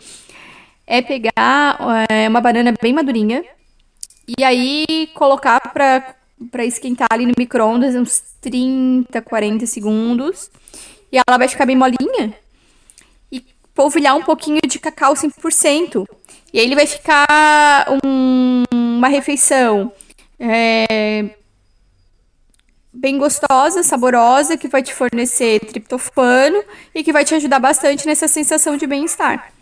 é 0.87 1.03
pegar 1.03 1.79
é, 2.09 2.29
uma 2.29 2.41
banana 2.41 2.73
bem 2.81 2.93
madurinha 2.93 3.45
e 4.27 4.45
aí 4.45 5.09
colocar 5.15 5.61
para 5.61 6.15
para 6.51 6.65
esquentar 6.65 7.09
ali 7.11 7.27
no 7.27 7.33
micro-ondas 7.39 7.95
uns 7.95 8.23
30, 8.41 9.23
40 9.23 9.67
segundos. 9.67 10.51
E 11.11 11.17
ela 11.17 11.39
vai 11.39 11.49
ficar 11.49 11.65
bem 11.65 11.77
molinha. 11.77 12.35
E 13.31 13.45
polvilhar 13.75 14.17
um 14.17 14.23
pouquinho 14.23 14.61
de 14.67 14.79
cacau 14.79 15.15
100%. 15.15 16.07
E 16.53 16.59
aí 16.59 16.67
ele 16.67 16.75
vai 16.75 16.87
ficar 16.87 17.87
um, 18.05 18.65
uma 18.73 19.09
refeição 19.09 19.93
é, 20.39 21.31
bem 22.95 23.19
gostosa, 23.19 23.83
saborosa, 23.83 24.57
que 24.57 24.69
vai 24.69 24.83
te 24.83 24.95
fornecer 24.95 25.61
triptofano 25.61 26.63
e 26.95 27.03
que 27.03 27.13
vai 27.13 27.25
te 27.25 27.35
ajudar 27.35 27.59
bastante 27.59 28.07
nessa 28.07 28.29
sensação 28.29 28.77
de 28.77 28.87
bem-estar. 28.87 29.53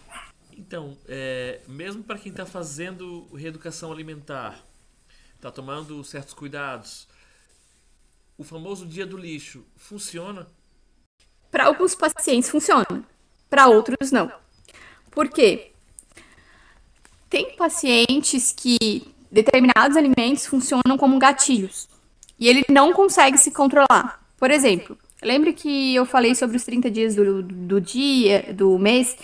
Então, 0.53 0.97
é, 1.09 1.61
mesmo 1.67 2.03
para 2.05 2.19
quem 2.19 2.31
está 2.31 2.45
fazendo 2.45 3.27
reeducação 3.35 3.91
alimentar, 3.91 4.63
está 5.37 5.51
tomando 5.51 6.05
certos 6.05 6.35
cuidados, 6.35 7.09
o 8.37 8.45
famoso 8.45 8.87
dia 8.87 9.07
do 9.07 9.17
lixo 9.17 9.65
funciona? 9.77 10.47
Para 11.51 11.67
alguns 11.67 11.95
pacientes 11.95 12.51
funciona, 12.51 13.05
para 13.49 13.67
outros 13.67 14.13
não. 14.13 14.31
Por 15.11 15.29
quê? 15.29 15.73
Tem 17.29 17.57
pacientes 17.57 18.53
que 18.53 19.15
determinados 19.31 19.97
alimentos 19.97 20.47
funcionam 20.47 20.99
como 20.99 21.19
gatilhos 21.19 21.92
e 22.43 22.49
ele 22.49 22.65
não 22.69 22.93
consegue 22.93 23.39
se 23.39 23.53
controlar. 23.53 24.21
Por 24.37 24.51
exemplo, 24.51 24.99
lembre 25.23 25.53
que 25.53 25.95
eu 25.95 26.05
falei 26.05 26.35
sobre 26.35 26.57
os 26.57 26.65
30 26.65 26.91
dias 26.91 27.15
do, 27.15 27.41
do 27.41 27.81
dia, 27.81 28.53
do 28.53 28.77
mês, 28.81 29.17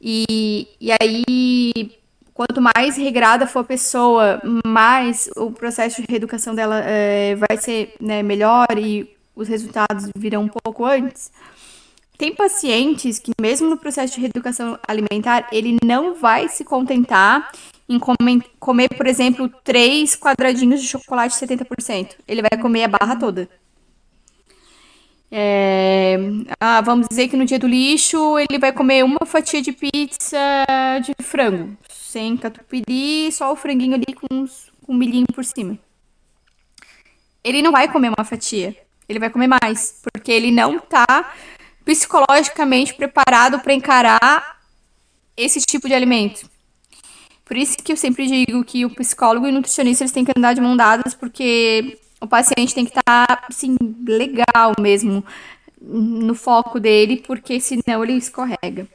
e, 0.00 0.66
e 0.80 0.90
aí, 0.90 1.92
quanto 2.32 2.62
mais 2.62 2.96
regrada 2.96 3.46
for 3.46 3.58
a 3.58 3.64
pessoa, 3.64 4.40
mais 4.66 5.28
o 5.36 5.50
processo 5.50 6.00
de 6.00 6.06
reeducação 6.08 6.54
dela 6.54 6.80
é, 6.82 7.36
vai 7.36 7.58
ser 7.58 7.94
né, 8.00 8.22
melhor 8.22 8.78
e 8.78 9.14
os 9.36 9.46
resultados 9.46 10.08
virão 10.16 10.44
um 10.44 10.48
pouco 10.48 10.86
antes. 10.86 11.30
Tem 12.16 12.34
pacientes 12.34 13.18
que, 13.18 13.32
mesmo 13.38 13.68
no 13.68 13.76
processo 13.76 14.14
de 14.14 14.20
reeducação 14.22 14.78
alimentar, 14.88 15.48
ele 15.52 15.76
não 15.84 16.14
vai 16.14 16.48
se 16.48 16.64
contentar 16.64 17.52
em 17.94 18.40
comer, 18.58 18.88
por 18.96 19.06
exemplo, 19.06 19.48
três 19.62 20.16
quadradinhos 20.16 20.80
de 20.80 20.88
chocolate 20.88 21.34
70%. 21.34 22.16
Ele 22.26 22.42
vai 22.42 22.60
comer 22.60 22.84
a 22.84 22.88
barra 22.88 23.16
toda. 23.16 23.48
É, 25.34 26.18
ah, 26.60 26.82
vamos 26.82 27.08
dizer 27.08 27.26
que 27.26 27.38
no 27.38 27.46
dia 27.46 27.58
do 27.58 27.66
lixo 27.66 28.38
ele 28.38 28.58
vai 28.58 28.70
comer 28.70 29.02
uma 29.02 29.24
fatia 29.24 29.62
de 29.62 29.72
pizza 29.72 30.36
de 31.02 31.14
frango, 31.24 31.74
sem 31.88 32.36
catupiry, 32.36 33.32
só 33.32 33.50
o 33.50 33.56
franguinho 33.56 33.94
ali 33.94 34.12
com, 34.12 34.26
uns, 34.30 34.70
com 34.84 34.92
um 34.92 34.96
milhinho 34.96 35.26
por 35.32 35.42
cima. 35.42 35.78
Ele 37.42 37.62
não 37.62 37.72
vai 37.72 37.90
comer 37.90 38.10
uma 38.10 38.26
fatia, 38.26 38.76
ele 39.08 39.18
vai 39.18 39.30
comer 39.30 39.46
mais, 39.46 40.02
porque 40.02 40.30
ele 40.30 40.50
não 40.50 40.78
tá 40.78 41.32
psicologicamente 41.82 42.92
preparado 42.92 43.58
para 43.60 43.72
encarar 43.72 44.60
esse 45.34 45.60
tipo 45.62 45.88
de 45.88 45.94
alimento. 45.94 46.51
Por 47.52 47.58
isso 47.58 47.76
que 47.76 47.92
eu 47.92 47.98
sempre 47.98 48.26
digo 48.26 48.64
que 48.64 48.86
o 48.86 48.88
psicólogo 48.88 49.46
e 49.46 49.50
o 49.50 49.52
nutricionista 49.52 50.02
eles 50.02 50.10
têm 50.10 50.24
que 50.24 50.32
andar 50.34 50.54
de 50.54 50.60
mão 50.62 50.74
dadas, 50.74 51.12
porque 51.12 51.98
o 52.18 52.26
paciente 52.26 52.74
tem 52.74 52.86
que 52.86 52.98
estar, 52.98 53.26
tá, 53.26 53.44
assim, 53.46 53.76
legal 54.06 54.72
mesmo 54.80 55.22
no 55.78 56.34
foco 56.34 56.80
dele, 56.80 57.22
porque 57.26 57.60
senão 57.60 58.02
ele 58.02 58.14
escorrega. 58.14 58.88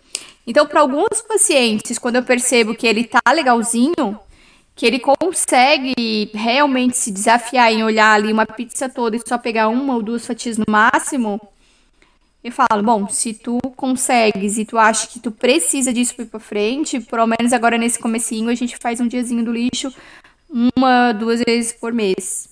Então, 0.48 0.66
para 0.66 0.80
alguns 0.80 1.22
pacientes, 1.22 2.00
quando 2.00 2.16
eu 2.16 2.24
percebo 2.24 2.74
que 2.74 2.88
ele 2.88 3.04
tá 3.04 3.22
legalzinho, 3.32 4.20
que 4.76 4.88
ele 4.88 4.98
consegue 4.98 6.32
realmente 6.34 6.98
se 6.98 7.12
desafiar 7.12 7.72
em 7.72 7.84
olhar 7.84 8.14
ali 8.14 8.34
uma 8.34 8.48
pizza 8.48 8.90
toda 8.90 9.16
e 9.16 9.22
só 9.24 9.38
pegar 9.38 9.68
uma 9.68 9.94
ou 9.94 10.02
duas 10.02 10.26
fatias 10.26 10.58
no 10.58 10.66
máximo, 10.68 11.40
eu 12.48 12.52
falo, 12.52 12.82
bom, 12.84 13.08
se 13.10 13.34
tu 13.34 13.60
consegues 13.76 14.58
e 14.58 14.66
tu 14.66 14.78
acha 14.78 15.08
que 15.08 15.20
tu 15.20 15.32
precisa 15.32 15.94
disso 15.94 16.16
para 16.16 16.24
ir 16.24 16.28
pra 16.28 16.40
frente, 16.40 17.00
pelo 17.00 17.28
menos 17.28 17.52
agora 17.52 17.78
nesse 17.78 18.00
comecinho 18.00 18.50
a 18.50 18.56
gente 18.56 18.78
faz 18.78 19.00
um 19.00 19.08
diazinho 19.08 19.44
do 19.44 19.52
lixo 19.52 19.94
uma, 20.50 21.12
duas 21.12 21.42
vezes 21.46 21.74
por 21.74 21.92
mês. 21.92 22.50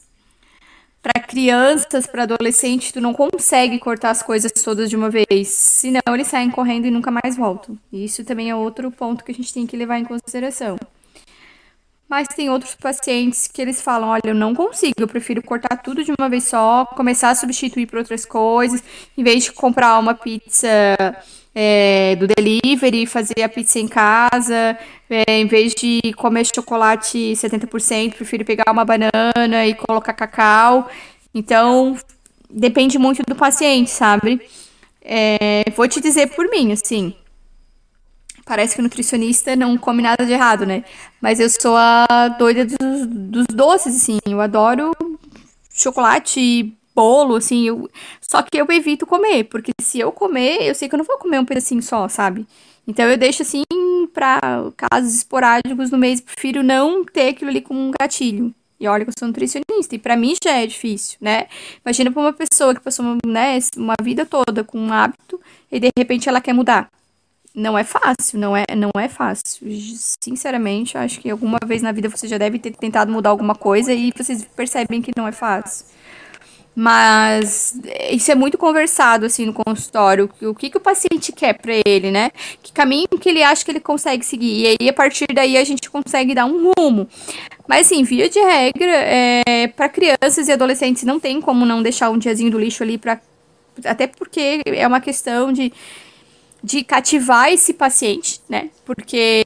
Para 1.01 1.21
crianças, 1.21 2.07
para 2.07 2.23
adolescentes, 2.23 2.91
tu 2.91 2.99
não 2.99 3.13
consegue 3.13 3.79
cortar 3.79 4.09
as 4.09 4.23
coisas 4.23 4.51
todas 4.51 4.89
de 4.89 4.95
uma 4.95 5.09
vez, 5.09 5.47
senão 5.47 6.01
eles 6.07 6.27
saem 6.27 6.49
correndo 6.49 6.87
e 6.87 6.91
nunca 6.91 7.11
mais 7.11 7.37
voltam. 7.37 7.77
E 7.91 8.03
isso 8.03 8.25
também 8.25 8.49
é 8.49 8.55
outro 8.55 8.91
ponto 8.91 9.23
que 9.23 9.31
a 9.31 9.35
gente 9.35 9.53
tem 9.53 9.67
que 9.67 9.77
levar 9.77 9.99
em 9.99 10.03
consideração. 10.03 10.77
Mas 12.07 12.27
tem 12.27 12.49
outros 12.49 12.75
pacientes 12.75 13.47
que 13.47 13.61
eles 13.61 13.81
falam: 13.81 14.09
olha, 14.09 14.21
eu 14.25 14.35
não 14.35 14.53
consigo, 14.53 14.93
eu 14.99 15.07
prefiro 15.07 15.41
cortar 15.41 15.77
tudo 15.77 16.03
de 16.03 16.11
uma 16.17 16.29
vez 16.29 16.43
só, 16.45 16.85
começar 16.85 17.29
a 17.29 17.35
substituir 17.35 17.87
por 17.87 17.97
outras 17.97 18.25
coisas, 18.25 18.83
em 19.17 19.23
vez 19.23 19.45
de 19.45 19.51
comprar 19.51 19.97
uma 19.97 20.13
pizza 20.13 20.67
é, 21.55 22.15
do 22.17 22.27
delivery, 22.27 23.07
fazer 23.07 23.41
a 23.41 23.49
pizza 23.49 23.79
em 23.79 23.87
casa, 23.87 24.77
é, 25.09 25.39
em 25.39 25.47
vez 25.47 25.73
de 25.73 26.13
comer 26.17 26.45
chocolate 26.45 27.33
70%, 27.35 28.13
prefiro 28.13 28.45
pegar 28.45 28.71
uma 28.71 28.85
banana 28.85 29.65
e 29.65 29.73
colocar 29.73 30.13
cacau. 30.13 30.89
Então, 31.33 31.97
depende 32.49 32.99
muito 32.99 33.23
do 33.27 33.35
paciente, 33.35 33.89
sabe? 33.89 34.41
É, 35.01 35.63
vou 35.75 35.87
te 35.87 36.01
dizer 36.01 36.27
por 36.35 36.49
mim, 36.49 36.71
assim. 36.71 37.15
Parece 38.45 38.75
que 38.75 38.81
nutricionista 38.81 39.55
não 39.55 39.75
come 39.75 40.03
nada 40.03 40.23
de 40.23 40.31
errado, 40.31 40.67
né? 40.67 40.83
Mas 41.19 41.39
eu 41.39 41.49
sou 41.49 41.75
a 41.75 42.27
doida 42.37 42.63
dos, 42.63 43.07
dos 43.07 43.47
doces, 43.47 43.95
assim. 43.95 44.19
Eu 44.23 44.39
adoro 44.39 44.91
chocolate, 45.73 46.71
bolo, 46.93 47.35
assim. 47.37 47.67
Eu... 47.67 47.89
Só 48.21 48.43
que 48.43 48.55
eu 48.55 48.67
evito 48.69 49.07
comer, 49.07 49.45
porque 49.45 49.71
se 49.81 49.99
eu 49.99 50.11
comer, 50.11 50.61
eu 50.61 50.75
sei 50.75 50.87
que 50.87 50.93
eu 50.93 50.99
não 50.99 51.05
vou 51.05 51.17
comer 51.17 51.39
um 51.39 51.45
pedacinho 51.45 51.81
só, 51.81 52.07
sabe? 52.07 52.45
Então 52.87 53.05
eu 53.09 53.17
deixo 53.17 53.41
assim 53.41 53.63
para 54.13 54.39
casos 54.77 55.15
esporádicos 55.15 55.89
no 55.89 55.97
mês, 55.97 56.21
prefiro 56.21 56.61
não 56.61 57.03
ter 57.03 57.29
aquilo 57.29 57.49
ali 57.49 57.61
como 57.61 57.79
um 57.79 57.91
gatilho. 57.99 58.53
E 58.79 58.87
olha 58.87 59.05
que 59.05 59.09
eu 59.09 59.13
sou 59.17 59.27
nutricionista, 59.27 59.95
e 59.95 59.97
para 59.97 60.15
mim 60.15 60.35
já 60.43 60.51
é 60.51 60.67
difícil, 60.67 61.17
né? 61.19 61.47
Imagina 61.83 62.11
para 62.11 62.21
uma 62.21 62.33
pessoa 62.33 62.75
que 62.75 62.81
passou 62.81 63.17
né, 63.25 63.57
uma 63.77 63.95
vida 64.03 64.25
toda 64.25 64.63
com 64.63 64.77
um 64.77 64.93
hábito 64.93 65.41
e 65.71 65.79
de 65.79 65.89
repente 65.97 66.29
ela 66.29 66.41
quer 66.41 66.53
mudar 66.53 66.91
não 67.55 67.77
é 67.77 67.83
fácil, 67.83 68.37
não 68.37 68.55
é, 68.55 68.65
não 68.75 68.91
é 68.99 69.07
fácil. 69.07 69.65
Sinceramente, 70.21 70.97
acho 70.97 71.19
que 71.19 71.29
alguma 71.29 71.57
vez 71.65 71.81
na 71.81 71.91
vida 71.91 72.09
você 72.09 72.27
já 72.27 72.37
deve 72.37 72.59
ter 72.59 72.71
tentado 72.75 73.11
mudar 73.11 73.29
alguma 73.29 73.55
coisa 73.55 73.93
e 73.93 74.11
vocês 74.15 74.45
percebem 74.55 75.01
que 75.01 75.11
não 75.15 75.27
é 75.27 75.31
fácil. 75.31 75.85
Mas 76.77 77.79
isso 78.11 78.29
é 78.29 78.35
muito 78.35 78.57
conversado 78.57 79.25
assim 79.25 79.45
no 79.45 79.53
consultório, 79.53 80.29
o 80.41 80.53
que, 80.53 80.69
que 80.69 80.75
o 80.75 80.81
paciente 80.81 81.31
quer 81.31 81.53
para 81.53 81.71
ele, 81.85 82.11
né? 82.11 82.31
Que 82.61 82.73
caminho 82.73 83.07
que 83.07 83.29
ele 83.29 83.41
acha 83.41 83.63
que 83.63 83.71
ele 83.71 83.79
consegue 83.79 84.25
seguir. 84.25 84.63
E 84.63 84.67
aí 84.67 84.89
a 84.89 84.93
partir 84.93 85.27
daí 85.33 85.55
a 85.55 85.63
gente 85.63 85.89
consegue 85.89 86.35
dar 86.35 86.45
um 86.45 86.73
rumo. 86.77 87.07
Mas 87.65 87.87
assim, 87.87 88.03
via 88.03 88.29
de 88.29 88.39
regra, 88.39 88.91
é, 88.91 89.67
para 89.67 89.87
crianças 89.87 90.49
e 90.49 90.51
adolescentes 90.51 91.03
não 91.03 91.17
tem 91.17 91.39
como 91.39 91.65
não 91.65 91.81
deixar 91.81 92.09
um 92.09 92.17
diazinho 92.17 92.51
do 92.51 92.59
lixo 92.59 92.83
ali 92.83 92.97
para 92.97 93.21
até 93.83 94.07
porque 94.07 94.61
é 94.65 94.87
uma 94.87 95.01
questão 95.01 95.51
de 95.51 95.71
de 96.63 96.83
cativar 96.83 97.51
esse 97.51 97.73
paciente, 97.73 98.41
né? 98.49 98.69
Porque 98.85 99.45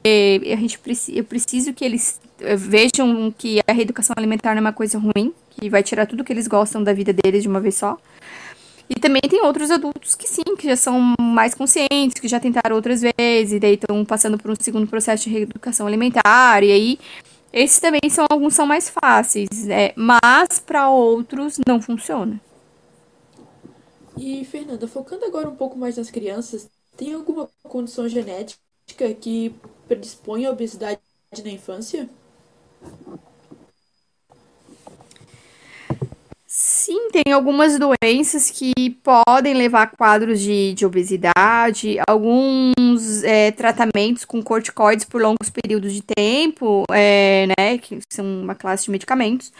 a 0.52 0.56
gente 0.56 0.78
eu 1.08 1.24
preciso 1.24 1.72
que 1.72 1.84
eles 1.84 2.20
eh, 2.40 2.56
vejam 2.56 3.32
que 3.36 3.60
a 3.66 3.72
reeducação 3.72 4.14
alimentar 4.16 4.50
não 4.54 4.58
é 4.58 4.60
uma 4.60 4.72
coisa 4.72 4.98
ruim, 4.98 5.32
que 5.50 5.68
vai 5.68 5.82
tirar 5.82 6.06
tudo 6.06 6.24
que 6.24 6.32
eles 6.32 6.48
gostam 6.48 6.82
da 6.82 6.92
vida 6.92 7.12
deles 7.12 7.42
de 7.42 7.48
uma 7.48 7.60
vez 7.60 7.76
só. 7.76 7.98
E 8.88 8.94
também 8.94 9.22
tem 9.22 9.40
outros 9.42 9.70
adultos 9.70 10.16
que 10.16 10.26
sim, 10.26 10.56
que 10.58 10.66
já 10.66 10.74
são 10.74 11.14
mais 11.20 11.54
conscientes, 11.54 12.20
que 12.20 12.26
já 12.26 12.40
tentaram 12.40 12.74
outras 12.74 13.00
vezes, 13.00 13.52
e 13.52 13.60
daí 13.60 13.74
estão 13.74 14.04
passando 14.04 14.36
por 14.36 14.50
um 14.50 14.56
segundo 14.58 14.86
processo 14.88 15.24
de 15.24 15.30
reeducação 15.30 15.86
alimentar, 15.86 16.64
e 16.64 16.72
aí 16.72 16.98
esses 17.52 17.78
também 17.78 18.08
são 18.08 18.26
alguns 18.28 18.54
são 18.54 18.66
mais 18.66 18.88
fáceis, 18.88 19.64
né? 19.64 19.92
mas 19.94 20.58
para 20.58 20.88
outros 20.88 21.60
não 21.66 21.80
funciona. 21.80 22.40
E 24.16 24.44
Fernanda, 24.44 24.88
focando 24.88 25.24
agora 25.24 25.48
um 25.48 25.56
pouco 25.56 25.78
mais 25.78 25.96
nas 25.96 26.10
crianças, 26.10 26.68
tem 26.96 27.14
alguma 27.14 27.48
condição 27.62 28.08
genética 28.08 29.14
que 29.20 29.54
predispõe 29.86 30.46
à 30.46 30.50
obesidade 30.50 31.00
na 31.42 31.50
infância? 31.50 32.08
Sim, 36.46 37.10
tem 37.12 37.32
algumas 37.32 37.78
doenças 37.78 38.50
que 38.50 38.72
podem 39.04 39.54
levar 39.54 39.82
a 39.82 39.86
quadros 39.86 40.40
de, 40.40 40.74
de 40.74 40.84
obesidade, 40.84 41.96
alguns 42.08 43.22
é, 43.22 43.52
tratamentos 43.52 44.24
com 44.24 44.42
corticoides 44.42 45.04
por 45.04 45.22
longos 45.22 45.48
períodos 45.48 45.92
de 45.92 46.02
tempo, 46.02 46.84
é, 46.90 47.46
né, 47.46 47.78
que 47.78 48.00
são 48.12 48.24
uma 48.24 48.54
classe 48.56 48.86
de 48.86 48.90
medicamentos, 48.90 49.52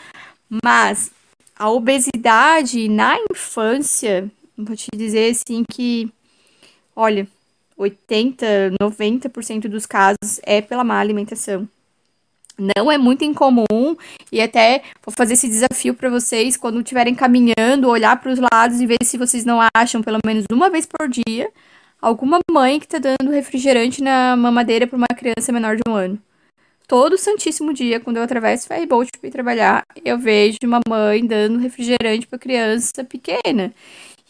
mas 0.64 1.12
a 1.56 1.70
obesidade 1.70 2.88
na 2.88 3.16
infância, 3.30 4.28
vou 4.58 4.74
te 4.74 4.88
dizer 4.92 5.30
assim 5.30 5.62
que 5.70 6.10
Olha, 6.94 7.26
80, 7.76 8.74
90% 8.81 9.68
dos 9.68 9.87
casos 9.87 10.40
é 10.42 10.61
pela 10.61 10.85
má 10.85 10.98
alimentação. 10.98 11.68
Não 12.59 12.92
é 12.92 12.98
muito 12.98 13.24
incomum 13.24 13.96
e 14.31 14.40
até 14.40 14.83
vou 15.03 15.14
fazer 15.16 15.33
esse 15.33 15.48
desafio 15.48 15.94
para 15.94 16.11
vocês 16.11 16.59
quando 16.59 16.81
estiverem 16.81 17.14
caminhando, 17.14 17.88
olhar 17.88 18.20
para 18.20 18.31
os 18.31 18.38
lados 18.38 18.81
e 18.81 18.87
ver 18.87 18.98
se 19.03 19.16
vocês 19.16 19.46
não 19.46 19.61
acham 19.74 20.03
pelo 20.03 20.18
menos 20.26 20.44
uma 20.53 20.68
vez 20.68 20.85
por 20.85 21.09
dia 21.09 21.50
alguma 22.03 22.38
mãe 22.50 22.79
que 22.79 22.87
está 22.87 22.98
dando 22.98 23.31
refrigerante 23.33 24.03
na 24.03 24.37
mamadeira 24.37 24.87
para 24.87 24.96
uma 24.96 25.07
criança 25.09 25.50
menor 25.53 25.76
de 25.76 25.83
um 25.88 25.94
ano. 25.94 26.18
Todo 26.87 27.16
santíssimo 27.16 27.72
dia, 27.72 28.00
quando 28.00 28.16
eu 28.16 28.22
atravesso 28.24 28.64
o 28.64 28.68
ferryboat 28.68 29.11
para 29.18 29.29
ir 29.29 29.31
trabalhar, 29.31 29.87
eu 30.05 30.18
vejo 30.18 30.59
uma 30.64 30.81
mãe 30.88 31.24
dando 31.24 31.59
refrigerante 31.59 32.26
para 32.26 32.38
criança 32.38 33.05
pequena. 33.05 33.72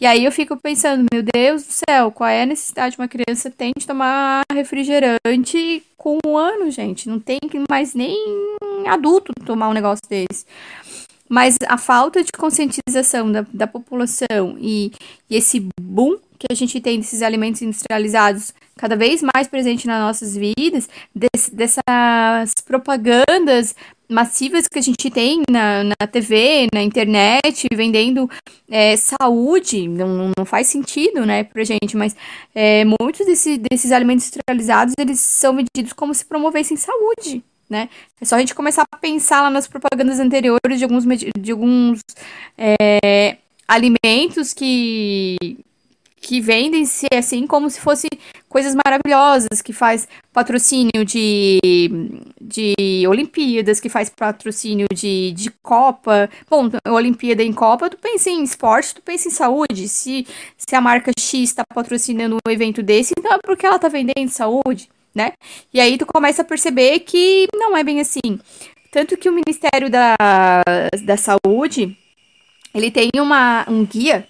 E 0.01 0.07
aí 0.07 0.25
eu 0.25 0.33
fico 0.33 0.57
pensando, 0.57 1.05
meu 1.13 1.23
Deus 1.23 1.63
do 1.63 1.73
céu, 1.87 2.11
qual 2.11 2.31
é 2.31 2.43
a 2.43 2.47
necessidade 2.47 2.97
de 2.97 3.03
uma 3.03 3.07
criança 3.07 3.51
tem 3.51 3.71
de 3.77 3.87
tomar 3.87 4.41
refrigerante 4.51 5.83
com 5.99 6.19
um 6.25 6.39
ano, 6.39 6.71
gente? 6.71 7.07
Não 7.07 7.21
tem 7.21 7.39
mais 7.69 7.95
nem 7.95 8.17
adulto 8.89 9.31
tomar 9.45 9.69
um 9.69 9.75
negócio 9.75 10.01
desse. 10.09 10.47
Mas 11.29 11.57
a 11.69 11.77
falta 11.77 12.25
de 12.25 12.33
conscientização 12.33 13.31
da, 13.31 13.45
da 13.53 13.67
população 13.67 14.57
e, 14.59 14.91
e 15.29 15.37
esse 15.37 15.69
boom 15.79 16.17
que 16.39 16.47
a 16.51 16.55
gente 16.55 16.81
tem 16.81 16.99
desses 16.99 17.21
alimentos 17.21 17.61
industrializados 17.61 18.55
cada 18.77 18.97
vez 18.97 19.23
mais 19.35 19.47
presente 19.47 19.87
nas 19.87 20.01
nossas 20.01 20.35
vidas, 20.35 20.89
desse, 21.15 21.55
dessas 21.55 22.55
propagandas 22.65 23.75
massivas 24.11 24.67
que 24.67 24.79
a 24.79 24.83
gente 24.83 25.09
tem 25.11 25.43
na, 25.49 25.85
na 25.85 26.07
TV, 26.07 26.67
na 26.75 26.83
internet, 26.83 27.67
vendendo 27.73 28.29
é, 28.69 28.97
saúde, 28.97 29.89
não, 29.89 30.33
não 30.37 30.45
faz 30.45 30.67
sentido, 30.67 31.25
né, 31.25 31.45
pra 31.45 31.65
gente, 31.65 31.97
mas 31.97 32.17
é, 32.55 32.85
muitos 32.85 33.25
desse, 33.25 33.57
desses 33.57 33.93
alimentos 33.93 34.27
industrializados, 34.27 34.95
eles 34.99 35.21
são 35.21 35.57
vendidos 35.57 35.93
como 35.93 36.13
se 36.13 36.25
promovessem 36.25 36.77
saúde, 36.77 37.43
né? 37.69 37.89
É 38.21 38.25
só 38.25 38.37
a 38.37 38.41
gente 38.41 38.55
começar 38.55 38.85
a 38.91 38.97
pensar 38.97 39.43
lá 39.43 39.51
nas 39.51 39.69
propagandas 39.69 40.19
anteriores 40.19 40.79
de 40.79 40.85
alguns, 40.85 41.05
de 41.07 41.53
alguns 41.53 42.01
é, 42.59 43.37
alimentos 43.69 44.53
que 44.53 45.37
que 46.21 46.41
vendem-se 46.41 47.07
assim 47.15 47.47
como 47.47 47.71
se 47.71 47.81
fosse 47.81 48.07
coisas 48.49 48.75
maravilhosas, 48.75 49.63
que 49.63 49.73
faz 49.73 50.07
patrocínio 50.33 51.05
de, 51.05 51.59
de 52.41 53.07
Olimpíadas, 53.09 53.81
que 53.81 53.89
faz 53.89 54.11
patrocínio 54.11 54.87
de, 54.93 55.33
de 55.33 55.51
Copa. 55.63 56.29
Bom, 56.49 56.69
Olimpíada 56.89 57.43
em 57.43 57.53
Copa, 57.53 57.89
tu 57.89 57.97
pensa 57.97 58.29
em 58.29 58.43
esporte, 58.43 58.97
tu 58.97 59.03
pensa 59.03 59.29
em 59.29 59.31
saúde. 59.31 59.89
Se, 59.89 60.27
se 60.59 60.77
a 60.77 60.81
marca 60.81 61.11
X 61.19 61.51
está 61.51 61.65
patrocinando 61.75 62.37
um 62.37 62.51
evento 62.51 62.83
desse, 62.83 63.15
então 63.19 63.33
é 63.33 63.39
porque 63.43 63.65
ela 63.65 63.77
está 63.77 63.89
vendendo 63.89 64.29
saúde, 64.29 64.91
né? 65.15 65.33
E 65.73 65.81
aí 65.81 65.97
tu 65.97 66.05
começa 66.05 66.43
a 66.43 66.45
perceber 66.45 67.01
que 67.01 67.49
não 67.55 67.75
é 67.75 67.83
bem 67.83 67.99
assim. 67.99 68.39
Tanto 68.93 69.17
que 69.17 69.29
o 69.29 69.33
Ministério 69.33 69.89
da, 69.89 70.17
da 71.05 71.17
Saúde, 71.17 71.97
ele 72.75 72.91
tem 72.91 73.09
uma, 73.17 73.65
um 73.69 73.87
guia 73.87 74.29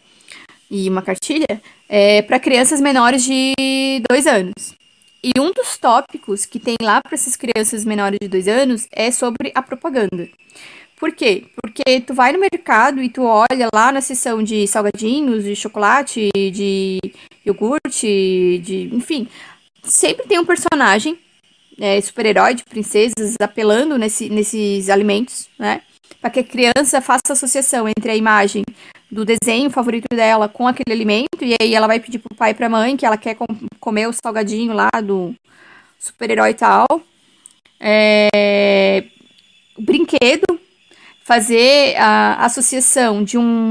e 0.71 0.89
uma 0.89 1.03
cartilha 1.03 1.61
é, 1.91 2.23
para 2.23 2.39
crianças 2.39 2.81
menores 2.81 3.25
de 3.25 3.53
dois 4.09 4.29
anos. 4.29 4.75
E 5.23 5.33
um 5.39 5.51
dos 5.51 5.77
tópicos 5.77 6.47
que 6.47 6.61
tem 6.61 6.77
lá 6.81 7.03
para 7.03 7.15
essas 7.15 7.35
crianças 7.35 7.85
menores 7.85 8.19
de 8.23 8.29
dois 8.29 8.47
anos 8.47 8.87
é 8.93 9.11
sobre 9.11 9.51
a 9.55 9.61
propaganda. 9.61 10.29
Por 10.97 11.13
quê? 11.13 11.47
Porque 11.61 12.01
tu 12.01 12.15
vai 12.15 12.33
no 12.33 12.39
mercado 12.39 13.03
e 13.03 13.09
tu 13.09 13.25
olha 13.25 13.69
lá 13.75 13.91
na 13.91 14.01
seção 14.01 14.43
de 14.43 14.67
salgadinhos, 14.69 15.43
de 15.45 15.57
chocolate, 15.57 16.31
de 16.35 17.01
iogurte, 17.45 18.61
de, 18.63 18.89
enfim, 18.93 19.27
sempre 19.83 20.27
tem 20.27 20.39
um 20.39 20.45
personagem 20.45 21.19
é, 21.79 22.01
super-herói, 22.01 22.55
de 22.55 22.65
princesas, 22.65 23.35
apelando 23.41 23.99
nesse, 23.99 24.29
nesses 24.29 24.89
alimentos, 24.89 25.49
né? 25.59 25.83
Para 26.21 26.31
que 26.31 26.41
a 26.41 26.45
criança 26.45 27.01
faça 27.01 27.33
associação 27.33 27.89
entre 27.89 28.13
a 28.13 28.17
imagem 28.17 28.63
do 29.11 29.25
desenho 29.25 29.71
favorito 29.71 30.07
dela 30.15 30.49
com 30.49 30.67
aquele 30.67 30.95
alimento, 30.95 31.43
e 31.43 31.55
aí 31.61 31.75
ela 31.75 31.87
vai 31.87 31.99
pedir 31.99 32.19
pro 32.19 32.35
pai 32.35 32.53
e 32.53 32.55
pra 32.55 32.69
mãe 32.69 32.97
que 32.97 33.05
ela 33.05 33.17
quer 33.17 33.35
com 33.35 33.47
comer 33.81 34.09
o 34.09 34.13
salgadinho 34.13 34.73
lá 34.73 34.91
do 35.03 35.35
super-herói 35.99 36.55
tal. 36.55 36.87
É, 37.81 39.05
brinquedo, 39.79 40.61
fazer 41.25 41.97
a 41.97 42.45
associação 42.45 43.25
de 43.25 43.39
um, 43.39 43.69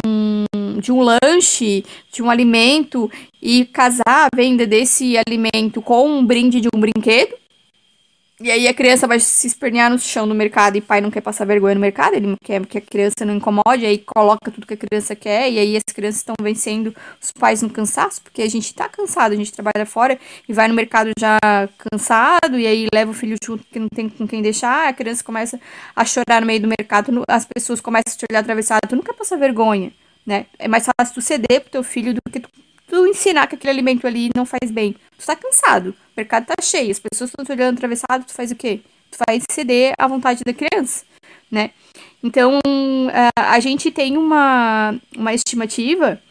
de 0.80 0.92
um 0.92 1.02
lanche, 1.02 1.86
de 2.12 2.24
um 2.24 2.30
alimento 2.30 3.10
e 3.42 3.66
casar 3.66 4.04
a 4.08 4.30
venda 4.36 4.66
desse 4.66 5.16
alimento 5.18 5.82
com 5.82 6.10
um 6.10 6.26
brinde 6.26 6.60
de 6.60 6.70
um 6.74 6.80
brinquedo. 6.80 7.36
E 8.42 8.50
aí 8.50 8.70
a 8.70 8.74
criança 8.74 9.06
vai 9.06 9.20
se 9.20 9.48
espernear 9.48 9.90
no 9.90 10.00
chão 10.00 10.26
do 10.26 10.34
mercado 10.34 10.78
e 10.78 10.82
pai 10.82 11.02
não 11.02 11.12
quer 11.12 11.20
passar 11.20 11.44
vergonha 11.44 11.76
no 11.76 11.82
mercado, 11.82 12.16
ele 12.16 12.38
quer 12.42 12.66
que 12.66 12.78
a 12.78 12.82
criança 12.82 13.26
não 13.26 13.36
incomode, 13.36 13.86
aí 13.86 13.98
coloca 13.98 14.50
tudo 14.50 14.66
que 14.66 14.76
a 14.76 14.78
criança 14.78 15.14
quer, 15.14 15.52
e 15.52 15.60
aí 15.60 15.76
as 15.76 15.84
crianças 15.94 16.22
estão 16.22 16.36
vencendo 16.42 16.96
os 17.22 17.34
pais 17.34 17.62
no 17.62 17.70
cansaço, 17.70 18.22
porque 18.22 18.42
a 18.42 18.50
gente 18.50 18.74
tá 18.74 18.88
cansado, 18.88 19.34
a 19.34 19.36
gente 19.36 19.52
trabalha 19.52 19.86
fora 19.86 20.18
e 20.48 20.54
vai 20.54 20.70
no 20.70 20.74
mercado 20.74 21.12
já 21.20 21.38
cansado, 21.78 22.58
e 22.58 22.66
aí 22.66 22.88
leva 22.94 23.12
o 23.12 23.14
filho 23.14 23.36
junto 23.44 23.66
que 23.66 23.78
não 23.78 23.90
tem 23.90 24.08
com 24.08 24.26
quem 24.26 24.42
deixar, 24.42 24.88
a 24.88 24.94
criança 24.94 25.22
começa 25.22 25.60
a 25.94 26.06
chorar 26.06 26.40
no 26.40 26.48
meio 26.48 26.62
do 26.62 26.70
mercado, 26.70 27.12
as 27.28 27.46
pessoas 27.46 27.82
começam 27.82 28.14
a 28.14 28.18
te 28.18 28.26
olhar 28.32 28.40
atravessado, 28.40 28.88
tu 28.88 28.96
não 28.96 29.04
quer 29.04 29.16
passar 29.16 29.36
vergonha, 29.36 29.92
né? 30.26 30.46
É 30.58 30.70
mais 30.70 30.86
fácil 30.86 31.14
tu 31.14 31.22
ceder 31.22 31.60
pro 31.60 31.72
teu 31.72 31.84
filho 31.84 32.14
do 32.14 32.22
que 32.32 32.40
tu, 32.40 32.50
tu 32.90 33.08
ensinar 33.08 33.48
que 33.48 33.56
aquele 33.56 33.72
alimento 33.72 34.08
ali 34.08 34.30
não 34.36 34.46
faz 34.46 34.72
bem. 34.72 34.96
Tu 35.18 35.26
tá 35.26 35.36
cansado 35.36 35.96
mercado 36.20 36.46
tá 36.46 36.56
cheio, 36.62 36.92
as 36.92 37.00
pessoas 37.00 37.30
estão 37.30 37.46
te 37.46 37.52
olhando 37.52 37.78
atravessado, 37.78 38.26
tu 38.26 38.34
faz 38.34 38.52
o 38.52 38.56
quê? 38.56 38.82
Tu 39.10 39.18
faz 39.26 39.44
ceder 39.50 39.94
à 39.98 40.08
vontade 40.08 40.44
da 40.46 40.54
criança, 40.54 41.06
né? 41.50 41.72
Então, 42.22 42.60
a 43.36 43.60
gente 43.62 43.90
tem 43.90 44.18
uma, 44.18 45.00
uma 45.16 45.34
estimativa, 45.34 46.22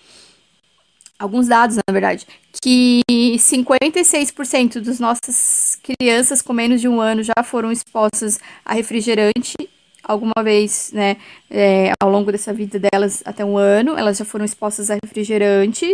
alguns 1.19 1.49
dados, 1.49 1.77
na 1.77 1.93
verdade, 1.93 2.27
que 2.63 3.01
56% 3.11 4.81
das 4.81 5.01
nossas 5.01 5.81
crianças 5.83 6.43
com 6.43 6.53
menos 6.53 6.81
de 6.81 6.89
um 6.89 7.01
ano 7.01 7.23
já 7.23 7.43
foram 7.43 7.73
expostas 7.73 8.39
a 8.65 8.75
refrigerante 8.75 9.57
alguma 10.03 10.43
vez, 10.43 10.91
né, 10.93 11.19
é, 11.51 11.93
ao 12.01 12.11
longo 12.11 12.33
dessa 12.33 12.53
vida 12.53 12.79
delas 12.79 13.23
até 13.27 13.45
um 13.45 13.59
ano, 13.59 13.97
elas 13.97 14.17
já 14.17 14.25
foram 14.25 14.45
expostas 14.45 14.91
a 14.91 14.97
refrigerantes. 15.03 15.93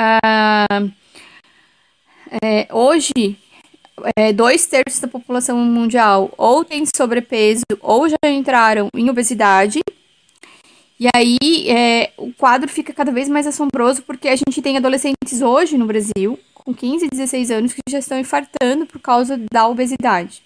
Ah, 0.00 0.88
é, 2.40 2.68
hoje, 2.72 3.36
é, 4.16 4.32
dois 4.32 4.64
terços 4.64 5.00
da 5.00 5.08
população 5.08 5.58
mundial 5.58 6.32
ou 6.38 6.64
tem 6.64 6.84
sobrepeso 6.86 7.64
ou 7.80 8.08
já 8.08 8.16
entraram 8.24 8.88
em 8.94 9.10
obesidade. 9.10 9.80
E 11.00 11.08
aí 11.12 11.68
é, 11.68 12.12
o 12.16 12.32
quadro 12.32 12.68
fica 12.68 12.92
cada 12.92 13.10
vez 13.10 13.28
mais 13.28 13.44
assombroso 13.44 14.02
porque 14.02 14.28
a 14.28 14.36
gente 14.36 14.62
tem 14.62 14.76
adolescentes 14.76 15.42
hoje 15.42 15.76
no 15.76 15.86
Brasil, 15.86 16.38
com 16.54 16.72
15 16.72 17.06
e 17.06 17.08
16 17.10 17.50
anos, 17.50 17.72
que 17.72 17.80
já 17.88 17.98
estão 17.98 18.20
infartando 18.20 18.86
por 18.86 19.00
causa 19.00 19.36
da 19.52 19.66
obesidade. 19.66 20.42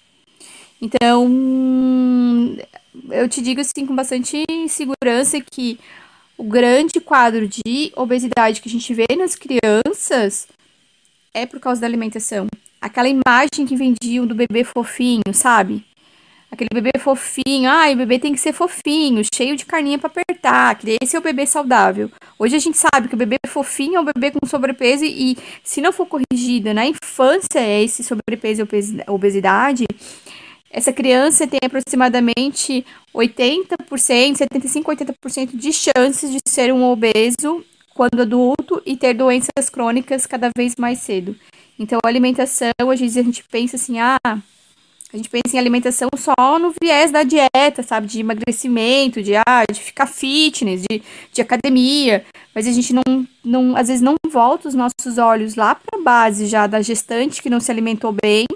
Então, 0.80 1.28
eu 3.10 3.28
te 3.28 3.42
digo 3.42 3.60
assim 3.60 3.84
com 3.84 3.94
bastante 3.94 4.44
segurança 4.68 5.38
que 5.40 5.78
o 6.42 6.44
grande 6.44 7.00
quadro 7.00 7.46
de 7.46 7.92
obesidade 7.94 8.60
que 8.60 8.68
a 8.68 8.72
gente 8.72 8.92
vê 8.92 9.06
nas 9.16 9.36
crianças 9.36 10.48
é 11.32 11.46
por 11.46 11.60
causa 11.60 11.80
da 11.80 11.86
alimentação. 11.86 12.48
Aquela 12.80 13.08
imagem 13.08 13.64
que 13.64 13.76
vendiam 13.76 14.26
do 14.26 14.34
bebê 14.34 14.64
fofinho, 14.64 15.32
sabe? 15.32 15.84
Aquele 16.50 16.70
bebê 16.74 16.98
fofinho, 16.98 17.70
ai, 17.70 17.94
o 17.94 17.96
bebê 17.96 18.18
tem 18.18 18.32
que 18.32 18.40
ser 18.40 18.52
fofinho, 18.52 19.22
cheio 19.32 19.56
de 19.56 19.64
carninha 19.64 20.00
para 20.00 20.08
apertar, 20.10 20.74
que 20.74 20.98
esse 21.00 21.14
é 21.14 21.18
o 21.20 21.22
bebê 21.22 21.46
saudável. 21.46 22.10
Hoje 22.36 22.56
a 22.56 22.58
gente 22.58 22.76
sabe 22.76 23.06
que 23.06 23.14
o 23.14 23.16
bebê 23.16 23.36
fofinho 23.46 23.98
é 23.98 24.00
um 24.00 24.04
bebê 24.04 24.32
com 24.32 24.44
sobrepeso 24.44 25.04
e 25.04 25.38
se 25.62 25.80
não 25.80 25.92
for 25.92 26.06
corrigida 26.06 26.74
na 26.74 26.84
infância 26.84 27.60
esse 27.60 28.02
sobrepeso 28.02 28.62
e 28.62 29.08
obesidade, 29.08 29.86
essa 30.72 30.90
criança 30.90 31.46
tem 31.46 31.60
aproximadamente 31.62 32.84
80%, 33.14 34.36
75, 34.36 34.90
80% 34.90 35.50
de 35.54 35.70
chances 35.70 36.30
de 36.30 36.38
ser 36.48 36.72
um 36.72 36.82
obeso 36.84 37.62
quando 37.94 38.22
adulto 38.22 38.80
e 38.86 38.96
ter 38.96 39.12
doenças 39.12 39.68
crônicas 39.70 40.24
cada 40.24 40.50
vez 40.56 40.74
mais 40.76 41.00
cedo. 41.00 41.36
Então, 41.78 41.98
a 42.02 42.08
alimentação, 42.08 42.72
às 42.90 42.98
vezes 42.98 43.18
a 43.18 43.22
gente 43.22 43.44
pensa 43.50 43.76
assim, 43.76 44.00
ah, 44.00 44.16
a 44.24 45.16
gente 45.16 45.28
pensa 45.28 45.54
em 45.54 45.58
alimentação 45.58 46.08
só 46.16 46.58
no 46.58 46.72
viés 46.80 47.10
da 47.10 47.22
dieta, 47.22 47.82
sabe? 47.82 48.06
De 48.06 48.20
emagrecimento, 48.20 49.22
de, 49.22 49.34
ah, 49.36 49.64
de 49.70 49.78
ficar 49.78 50.06
fitness, 50.06 50.82
de, 50.90 51.02
de 51.30 51.42
academia. 51.42 52.24
Mas 52.54 52.66
a 52.66 52.72
gente 52.72 52.94
não, 52.94 53.02
não, 53.44 53.76
às 53.76 53.88
vezes 53.88 54.00
não 54.00 54.14
volta 54.30 54.68
os 54.68 54.74
nossos 54.74 55.18
olhos 55.18 55.54
lá 55.54 55.74
para 55.74 56.00
a 56.00 56.02
base 56.02 56.46
já 56.46 56.66
da 56.66 56.80
gestante 56.80 57.42
que 57.42 57.50
não 57.50 57.60
se 57.60 57.70
alimentou 57.70 58.10
bem, 58.10 58.46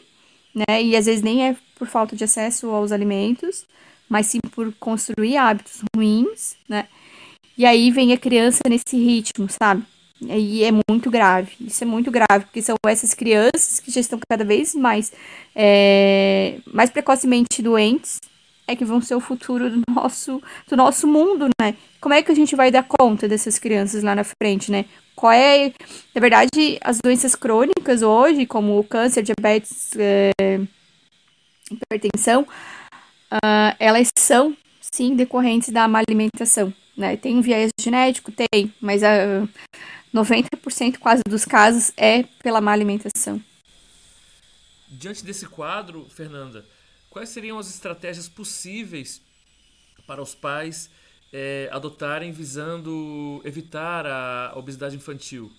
né? 0.54 0.82
E 0.82 0.96
às 0.96 1.04
vezes 1.04 1.20
nem 1.20 1.46
é 1.46 1.56
por 1.76 1.86
falta 1.86 2.16
de 2.16 2.24
acesso 2.24 2.70
aos 2.70 2.90
alimentos, 2.90 3.64
mas 4.08 4.26
sim 4.26 4.38
por 4.50 4.72
construir 4.80 5.36
hábitos 5.36 5.82
ruins, 5.94 6.56
né? 6.68 6.88
E 7.56 7.64
aí 7.64 7.90
vem 7.90 8.12
a 8.12 8.18
criança 8.18 8.60
nesse 8.68 8.96
ritmo, 8.96 9.46
sabe? 9.48 9.82
E 10.20 10.64
é 10.64 10.70
muito 10.88 11.10
grave. 11.10 11.52
Isso 11.60 11.84
é 11.84 11.86
muito 11.86 12.10
grave, 12.10 12.46
porque 12.46 12.62
são 12.62 12.76
essas 12.86 13.12
crianças 13.12 13.80
que 13.80 13.90
já 13.90 14.00
estão 14.00 14.18
cada 14.28 14.44
vez 14.44 14.74
mais, 14.74 15.12
é, 15.54 16.58
mais 16.72 16.90
precocemente 16.90 17.62
doentes, 17.62 18.18
é 18.66 18.74
que 18.74 18.84
vão 18.84 19.00
ser 19.00 19.14
o 19.14 19.20
futuro 19.20 19.70
do 19.70 19.82
nosso, 19.88 20.42
do 20.68 20.76
nosso 20.76 21.06
mundo, 21.06 21.48
né? 21.60 21.74
Como 22.00 22.14
é 22.14 22.22
que 22.22 22.32
a 22.32 22.34
gente 22.34 22.56
vai 22.56 22.70
dar 22.70 22.82
conta 22.82 23.28
dessas 23.28 23.58
crianças 23.58 24.02
lá 24.02 24.14
na 24.14 24.24
frente, 24.24 24.70
né? 24.70 24.86
Qual 25.14 25.32
é, 25.32 25.72
na 26.14 26.20
verdade, 26.20 26.78
as 26.82 26.98
doenças 26.98 27.34
crônicas 27.34 28.02
hoje, 28.02 28.44
como 28.44 28.78
o 28.78 28.84
câncer, 28.84 29.22
diabetes, 29.22 29.92
é, 29.96 30.60
hipertensão, 31.70 32.42
uh, 33.32 33.76
elas 33.78 34.08
são, 34.18 34.56
sim, 34.80 35.14
decorrentes 35.14 35.70
da 35.70 35.86
má 35.88 36.00
alimentação. 36.06 36.72
Né? 36.96 37.16
Tem 37.16 37.36
um 37.36 37.42
viés 37.42 37.70
genético? 37.80 38.32
Tem, 38.32 38.72
mas 38.80 39.02
uh, 39.02 39.48
90% 40.14 40.98
quase 40.98 41.22
dos 41.28 41.44
casos 41.44 41.92
é 41.96 42.22
pela 42.42 42.60
má 42.60 42.72
alimentação. 42.72 43.42
Diante 44.88 45.24
desse 45.24 45.46
quadro, 45.46 46.06
Fernanda, 46.08 46.64
quais 47.10 47.28
seriam 47.28 47.58
as 47.58 47.68
estratégias 47.68 48.28
possíveis 48.28 49.20
para 50.06 50.22
os 50.22 50.34
pais 50.34 50.88
é, 51.32 51.68
adotarem 51.72 52.30
visando 52.30 53.42
evitar 53.44 54.06
a 54.06 54.52
obesidade 54.56 54.96
infantil? 54.96 55.52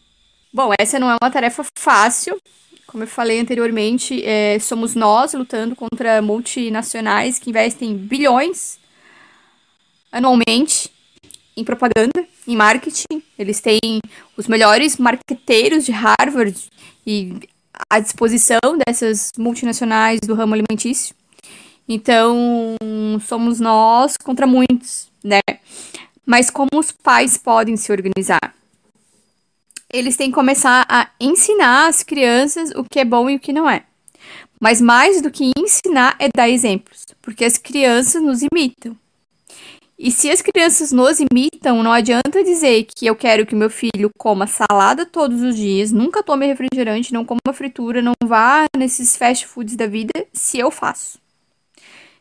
Bom, 0.57 0.71
essa 0.79 0.97
não 0.97 1.07
é 1.07 1.15
uma 1.21 1.29
tarefa 1.29 1.63
fácil. 1.77 2.35
Como 2.87 3.03
eu 3.03 3.07
falei 3.07 3.39
anteriormente, 3.39 4.25
é, 4.25 4.57
somos 4.57 4.95
nós 4.95 5.35
lutando 5.35 5.75
contra 5.75 6.19
multinacionais 6.19 7.37
que 7.37 7.51
investem 7.51 7.95
bilhões 7.95 8.79
anualmente 10.11 10.91
em 11.55 11.63
propaganda, 11.63 12.27
em 12.47 12.55
marketing. 12.55 13.21
Eles 13.37 13.59
têm 13.59 14.01
os 14.35 14.47
melhores 14.47 14.97
marqueteiros 14.97 15.85
de 15.85 15.91
Harvard 15.91 16.59
e 17.05 17.35
à 17.87 17.99
disposição 17.99 18.57
dessas 18.83 19.29
multinacionais 19.37 20.21
do 20.21 20.33
ramo 20.33 20.55
alimentício. 20.55 21.13
Então, 21.87 22.75
somos 23.27 23.59
nós 23.59 24.17
contra 24.17 24.47
muitos, 24.47 25.07
né? 25.23 25.41
Mas 26.25 26.49
como 26.49 26.71
os 26.73 26.91
pais 26.91 27.37
podem 27.37 27.77
se 27.77 27.91
organizar? 27.91 28.57
Eles 29.91 30.17
têm 30.17 30.29
que 30.29 30.35
começar 30.35 30.85
a 30.89 31.09
ensinar 31.19 31.87
as 31.87 32.03
crianças 32.03 32.71
o 32.71 32.83
que 32.83 32.99
é 32.99 33.05
bom 33.05 33.29
e 33.29 33.35
o 33.35 33.39
que 33.39 33.53
não 33.53 33.69
é. 33.69 33.83
Mas 34.59 34.81
mais 34.81 35.21
do 35.21 35.31
que 35.31 35.51
ensinar 35.57 36.15
é 36.19 36.27
dar 36.35 36.49
exemplos, 36.49 37.05
porque 37.21 37.45
as 37.45 37.57
crianças 37.57 38.21
nos 38.21 38.41
imitam. 38.41 38.97
E 39.99 40.11
se 40.11 40.29
as 40.29 40.43
crianças 40.43 40.91
nos 40.91 41.19
imitam, 41.19 41.81
não 41.81 41.91
adianta 41.91 42.43
dizer 42.43 42.83
que 42.83 43.07
eu 43.07 43.15
quero 43.15 43.47
que 43.47 43.55
meu 43.55 43.69
filho 43.69 44.11
coma 44.15 44.45
salada 44.45 45.05
todos 45.05 45.41
os 45.41 45.55
dias, 45.55 45.91
nunca 45.91 46.21
tome 46.21 46.45
refrigerante, 46.45 47.11
não 47.11 47.25
coma 47.25 47.51
fritura, 47.51 47.99
não 48.01 48.13
vá 48.23 48.65
nesses 48.77 49.17
fast 49.17 49.47
foods 49.47 49.75
da 49.75 49.87
vida, 49.87 50.13
se 50.31 50.59
eu 50.59 50.69
faço. 50.69 51.17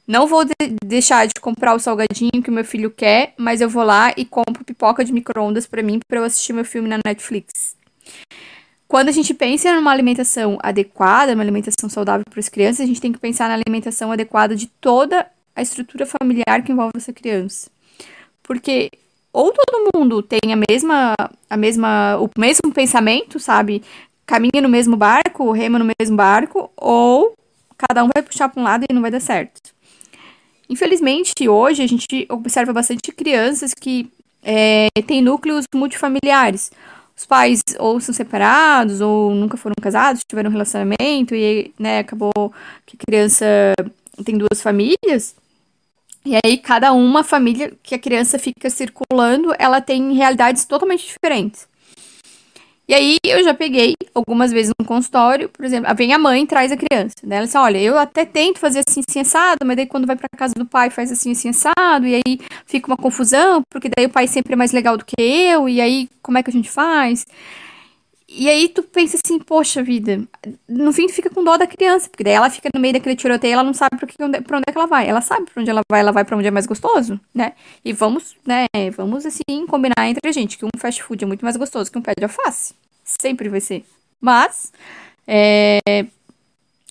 Não 0.07 0.27
vou 0.27 0.45
de 0.45 0.53
deixar 0.85 1.27
de 1.27 1.35
comprar 1.41 1.75
o 1.75 1.81
salgadinho 1.81 2.43
que 2.43 2.51
meu 2.51 2.65
filho 2.65 2.91
quer, 2.91 3.35
mas 3.37 3.61
eu 3.61 3.69
vou 3.69 3.83
lá 3.83 4.13
e 4.17 4.25
compro 4.25 4.65
pipoca 4.65 5.05
de 5.05 5.13
micro-ondas 5.13 5.67
para 5.67 5.83
mim 5.83 5.99
para 6.07 6.21
eu 6.21 6.25
assistir 6.25 6.53
meu 6.53 6.65
filme 6.65 6.89
na 6.89 7.01
Netflix. 7.05 7.75
Quando 8.87 9.09
a 9.09 9.13
gente 9.13 9.35
pensa 9.35 9.75
numa 9.75 9.91
alimentação 9.91 10.59
adequada, 10.63 11.35
uma 11.35 11.43
alimentação 11.43 11.91
saudável 11.91 12.25
para 12.31 12.39
as 12.39 12.49
crianças, 12.49 12.83
a 12.83 12.87
gente 12.87 13.01
tem 13.01 13.13
que 13.13 13.19
pensar 13.19 13.49
na 13.49 13.55
alimentação 13.55 14.13
adequada 14.13 14.55
de 14.55 14.69
toda 14.69 15.27
a 15.57 15.61
estrutura 15.61 16.07
familiar 16.07 16.63
que 16.63 16.71
envolve 16.71 16.93
essa 16.97 17.13
criança. 17.13 17.69
Porque 18.45 18.91
ou 19.33 19.53
todo 19.53 19.91
mundo 19.93 20.23
tem 20.23 20.53
a 20.53 20.57
mesma, 20.57 21.15
a 21.51 21.57
mesma, 21.57 22.17
o 22.19 22.31
mesmo 22.39 22.73
pensamento, 22.73 23.41
sabe? 23.41 23.83
Caminha 24.25 24.63
no 24.63 24.69
mesmo 24.69 24.97
barco, 24.97 25.51
rema 25.51 25.81
no 25.81 25.91
mesmo 25.99 26.17
barco, 26.17 26.71
ou 26.77 27.35
cada 27.77 28.05
um 28.05 28.09
vai 28.15 28.23
puxar 28.23 28.49
para 28.49 28.61
um 28.61 28.65
lado 28.65 28.87
e 28.89 28.95
não 28.95 29.03
vai 29.03 29.11
dar 29.11 29.21
certo. 29.21 29.76
Infelizmente, 30.69 31.49
hoje 31.49 31.83
a 31.83 31.87
gente 31.87 32.27
observa 32.29 32.73
bastante 32.73 33.13
crianças 33.13 33.73
que 33.73 34.11
é, 34.43 34.89
têm 35.07 35.23
núcleos 35.23 35.65
multifamiliares. 35.75 36.71
Os 37.17 37.25
pais 37.25 37.61
ou 37.79 37.99
são 38.01 38.15
separados 38.15 39.01
ou 39.01 39.35
nunca 39.35 39.57
foram 39.57 39.75
casados, 39.81 40.23
tiveram 40.29 40.51
um 40.51 40.53
relacionamento 40.53 41.35
e 41.35 41.73
né, 41.79 42.01
acabou 42.01 42.53
que 42.85 42.97
a 43.01 43.05
criança 43.07 43.47
tem 44.25 44.37
duas 44.37 44.61
famílias. 44.61 45.35
E 46.25 46.35
aí, 46.45 46.59
cada 46.59 46.93
uma 46.93 47.23
família 47.23 47.73
que 47.83 47.95
a 47.95 47.99
criança 47.99 48.39
fica 48.39 48.69
circulando, 48.69 49.55
ela 49.59 49.81
tem 49.81 50.13
realidades 50.13 50.65
totalmente 50.65 51.07
diferentes. 51.07 51.69
E 52.89 52.95
aí 52.95 53.17
eu 53.25 53.43
já 53.43 53.53
peguei 53.53 53.95
algumas 54.15 54.53
vezes 54.53 54.73
no 54.79 54.87
consultório, 54.87 55.49
por 55.49 55.65
exemplo, 55.65 55.93
vem 55.97 56.13
a 56.13 56.19
mãe 56.19 56.45
e 56.45 56.47
traz 56.47 56.71
a 56.71 56.77
criança. 56.77 57.15
Daí 57.23 57.39
ela 57.39 57.47
diz, 57.47 57.55
olha, 57.57 57.79
eu 57.79 57.99
até 57.99 58.25
tento 58.25 58.61
fazer 58.61 58.85
assim, 58.89 59.01
assim, 59.09 59.21
assado, 59.21 59.67
mas 59.67 59.77
daí 59.77 59.87
quando 59.87 60.07
vai 60.07 60.15
pra 60.15 60.29
casa 60.37 60.55
do 60.55 60.65
pai 60.65 60.89
faz 60.89 61.11
assim, 61.11 61.33
assim, 61.33 61.49
assado, 61.49 62.07
e 62.07 62.15
aí 62.15 62.39
fica 62.65 62.87
uma 62.87 62.97
confusão, 62.97 63.61
porque 63.69 63.89
daí 63.89 64.07
o 64.07 64.11
pai 64.11 64.29
sempre 64.29 64.53
é 64.53 64.57
mais 64.57 64.71
legal 64.71 64.97
do 64.97 65.05
que 65.05 65.17
eu, 65.19 65.69
e 65.69 65.81
aí 65.81 66.09
como 66.23 66.39
é 66.39 66.43
que 66.45 66.51
a 66.51 66.53
gente 66.53 66.71
faz? 66.71 67.27
E 68.39 68.51
aí 68.51 68.69
tu 68.69 68.83
pensa 68.83 69.17
assim, 69.25 69.39
poxa 69.39 69.83
vida, 69.83 70.23
no 70.69 70.93
fim 70.93 71.07
tu 71.07 71.15
fica 71.15 71.31
com 71.31 71.43
dó 71.43 71.57
da 71.57 71.67
criança, 71.67 72.07
porque 72.07 72.23
daí 72.23 72.35
ela 72.35 72.51
fica 72.51 72.69
no 72.75 72.79
meio 72.79 72.93
daquele 72.93 73.17
tiroteio, 73.17 73.55
ela 73.55 73.63
não 73.63 73.73
sabe 73.73 73.97
pra, 73.97 74.07
que, 74.07 74.15
pra 74.43 74.59
onde 74.59 74.65
é 74.69 74.73
que 74.73 74.77
ela 74.77 74.87
vai. 74.87 75.09
Ela 75.09 75.23
sabe 75.23 75.51
pra 75.51 75.63
onde 75.63 75.71
ela 75.71 75.81
vai, 75.91 76.01
ela 76.01 76.13
vai 76.13 76.23
pra 76.23 76.37
onde 76.37 76.47
é 76.47 76.51
mais 76.51 76.67
gostoso, 76.67 77.19
né? 77.35 77.55
E 77.83 77.95
vamos, 77.95 78.37
né, 78.47 78.67
vamos 78.95 79.25
assim, 79.25 79.67
combinar 79.67 80.07
entre 80.07 80.29
a 80.29 80.33
gente, 80.33 80.59
que 80.59 80.67
um 80.67 80.69
fast 80.77 81.03
food 81.03 81.25
é 81.25 81.27
muito 81.27 81.45
mais 81.45 81.57
gostoso 81.57 81.91
que 81.91 81.97
um 81.97 82.03
pé 82.03 82.13
de 82.15 82.25
alface. 82.25 82.75
Sempre 83.03 83.49
vai 83.49 83.61
ser. 83.61 83.87
Mas, 84.21 84.71
é, 85.27 85.79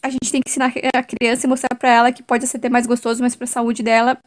a 0.01 0.09
gente 0.09 0.31
tem 0.31 0.41
que 0.41 0.49
ensinar 0.49 0.73
a 0.95 1.03
criança 1.03 1.45
e 1.45 1.49
mostrar 1.49 1.75
pra 1.77 1.89
ela 1.89 2.11
que 2.11 2.23
pode 2.23 2.47
ser 2.47 2.57
até 2.57 2.69
mais 2.69 2.87
gostoso, 2.87 3.21
mas 3.21 3.35
pra 3.35 3.45
saúde 3.45 3.83
dela 3.83 4.17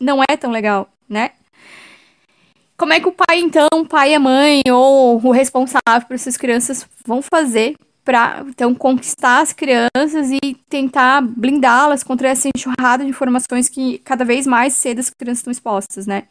não 0.00 0.22
é 0.22 0.36
tão 0.36 0.52
legal, 0.52 0.88
né? 1.08 1.32
Como 2.78 2.92
é 2.92 3.00
que 3.00 3.08
o 3.08 3.12
pai, 3.12 3.40
então, 3.40 3.66
o 3.74 3.84
pai 3.84 4.12
e 4.12 4.14
a 4.14 4.20
mãe, 4.20 4.62
ou 4.70 5.20
o 5.20 5.30
responsável 5.32 6.06
por 6.06 6.14
essas 6.14 6.36
crianças 6.36 6.88
vão 7.04 7.20
fazer 7.20 7.74
para 8.04 8.44
então 8.48 8.72
conquistar 8.72 9.40
as 9.40 9.52
crianças 9.52 10.30
e 10.30 10.54
tentar 10.70 11.20
blindá-las 11.20 12.04
contra 12.04 12.28
essa 12.28 12.48
enxurrada 12.56 13.04
de 13.04 13.10
informações 13.10 13.68
que 13.68 13.98
cada 13.98 14.24
vez 14.24 14.46
mais 14.46 14.74
cedo 14.74 15.00
as 15.00 15.10
crianças 15.10 15.40
estão 15.40 15.50
expostas, 15.50 16.06
né? 16.06 16.22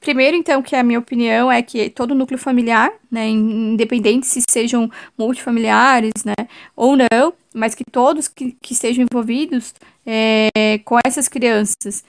Primeiro, 0.00 0.36
então, 0.36 0.60
que 0.62 0.74
a 0.74 0.82
minha 0.82 0.98
opinião 0.98 1.50
é 1.50 1.62
que 1.62 1.88
todo 1.88 2.14
núcleo 2.14 2.38
familiar, 2.38 2.90
né, 3.10 3.28
independente 3.28 4.26
se 4.26 4.42
sejam 4.50 4.90
multifamiliares, 5.16 6.24
né, 6.24 6.34
ou 6.76 6.96
não, 6.96 7.32
mas 7.54 7.74
que 7.74 7.84
todos 7.84 8.28
que, 8.28 8.56
que 8.60 8.72
estejam 8.72 9.04
envolvidos 9.04 9.74
é, 10.04 10.80
com 10.84 10.98
essas 11.04 11.28
crianças 11.28 12.04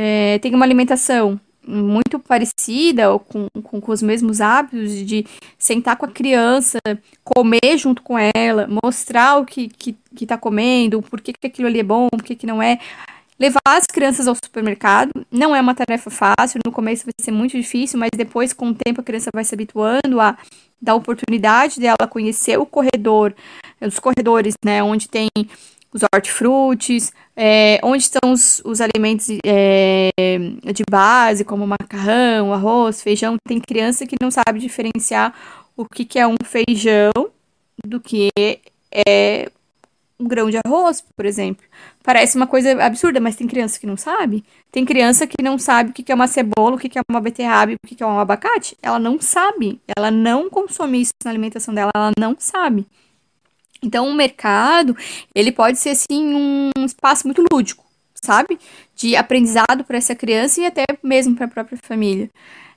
é, 0.00 0.38
tenham 0.38 0.56
uma 0.56 0.64
alimentação 0.64 1.38
muito 1.68 2.18
parecida 2.18 3.12
ou 3.12 3.20
com, 3.20 3.46
com, 3.62 3.80
com, 3.80 3.92
os 3.92 4.00
mesmos 4.00 4.40
hábitos 4.40 5.04
de 5.06 5.26
sentar 5.58 5.96
com 5.96 6.06
a 6.06 6.10
criança, 6.10 6.78
comer 7.22 7.76
junto 7.76 8.02
com 8.02 8.16
ela, 8.18 8.66
mostrar 8.82 9.36
o 9.36 9.44
que, 9.44 9.68
que, 9.68 9.94
que 10.16 10.26
tá 10.26 10.38
comendo, 10.38 11.02
por 11.02 11.20
que, 11.20 11.32
que 11.32 11.46
aquilo 11.46 11.68
ali 11.68 11.80
é 11.80 11.84
bom, 11.84 12.08
por 12.08 12.22
que, 12.22 12.34
que 12.34 12.46
não 12.46 12.62
é. 12.62 12.78
Levar 13.38 13.60
as 13.66 13.86
crianças 13.86 14.26
ao 14.26 14.34
supermercado 14.34 15.12
não 15.30 15.54
é 15.54 15.60
uma 15.60 15.74
tarefa 15.74 16.10
fácil, 16.10 16.60
no 16.64 16.72
começo 16.72 17.04
vai 17.04 17.12
ser 17.20 17.30
muito 17.30 17.56
difícil, 17.56 17.98
mas 17.98 18.10
depois, 18.16 18.52
com 18.52 18.70
o 18.70 18.74
tempo, 18.74 19.00
a 19.00 19.04
criança 19.04 19.30
vai 19.32 19.44
se 19.44 19.54
habituando 19.54 20.20
a 20.20 20.36
dar 20.80 20.94
oportunidade 20.94 21.78
dela 21.78 22.08
conhecer 22.08 22.58
o 22.58 22.66
corredor, 22.66 23.34
os 23.80 23.98
corredores, 23.98 24.54
né, 24.64 24.82
onde 24.82 25.08
tem 25.08 25.28
os 25.92 26.02
hortifrutis, 26.02 27.12
é, 27.36 27.80
onde 27.82 28.02
estão 28.02 28.32
os, 28.32 28.60
os 28.64 28.80
alimentos 28.80 29.28
é, 29.44 30.10
de 30.74 30.82
base, 30.90 31.44
como 31.44 31.66
macarrão, 31.66 32.52
arroz, 32.52 33.02
feijão. 33.02 33.36
Tem 33.46 33.60
criança 33.60 34.06
que 34.06 34.16
não 34.20 34.30
sabe 34.30 34.58
diferenciar 34.58 35.34
o 35.76 35.84
que, 35.84 36.04
que 36.04 36.18
é 36.18 36.26
um 36.26 36.36
feijão 36.44 37.12
do 37.86 38.00
que 38.00 38.30
é 38.92 39.50
um 40.20 40.26
grão 40.26 40.50
de 40.50 40.58
arroz, 40.64 41.04
por 41.16 41.24
exemplo. 41.24 41.64
Parece 42.02 42.36
uma 42.36 42.46
coisa 42.46 42.82
absurda, 42.82 43.20
mas 43.20 43.36
tem 43.36 43.46
criança 43.46 43.78
que 43.78 43.86
não 43.86 43.96
sabe. 43.96 44.44
Tem 44.72 44.84
criança 44.84 45.26
que 45.26 45.42
não 45.42 45.58
sabe 45.58 45.90
o 45.90 45.92
que 45.92 46.10
é 46.10 46.14
uma 46.14 46.26
cebola, 46.26 46.74
o 46.74 46.78
que 46.78 46.98
é 46.98 47.02
uma 47.08 47.20
beterraba, 47.20 47.74
o 47.74 47.86
que 47.86 48.02
é 48.02 48.06
um 48.06 48.18
abacate. 48.18 48.76
Ela 48.82 48.98
não 48.98 49.20
sabe. 49.20 49.80
Ela 49.96 50.10
não 50.10 50.50
consome 50.50 51.00
isso 51.00 51.12
na 51.24 51.30
alimentação 51.30 51.72
dela, 51.72 51.90
ela 51.94 52.12
não 52.18 52.34
sabe. 52.38 52.86
Então, 53.82 54.08
o 54.08 54.14
mercado, 54.14 54.96
ele 55.34 55.52
pode 55.52 55.78
ser, 55.78 55.90
assim, 55.90 56.34
um 56.34 56.70
espaço 56.84 57.26
muito 57.26 57.44
lúdico, 57.52 57.84
sabe? 58.14 58.58
De 58.96 59.16
aprendizado 59.16 59.84
para 59.84 59.98
essa 59.98 60.14
criança 60.14 60.60
e 60.60 60.66
até 60.66 60.84
mesmo 61.02 61.36
para 61.36 61.46
a 61.46 61.48
própria 61.48 61.78
família. 61.82 62.30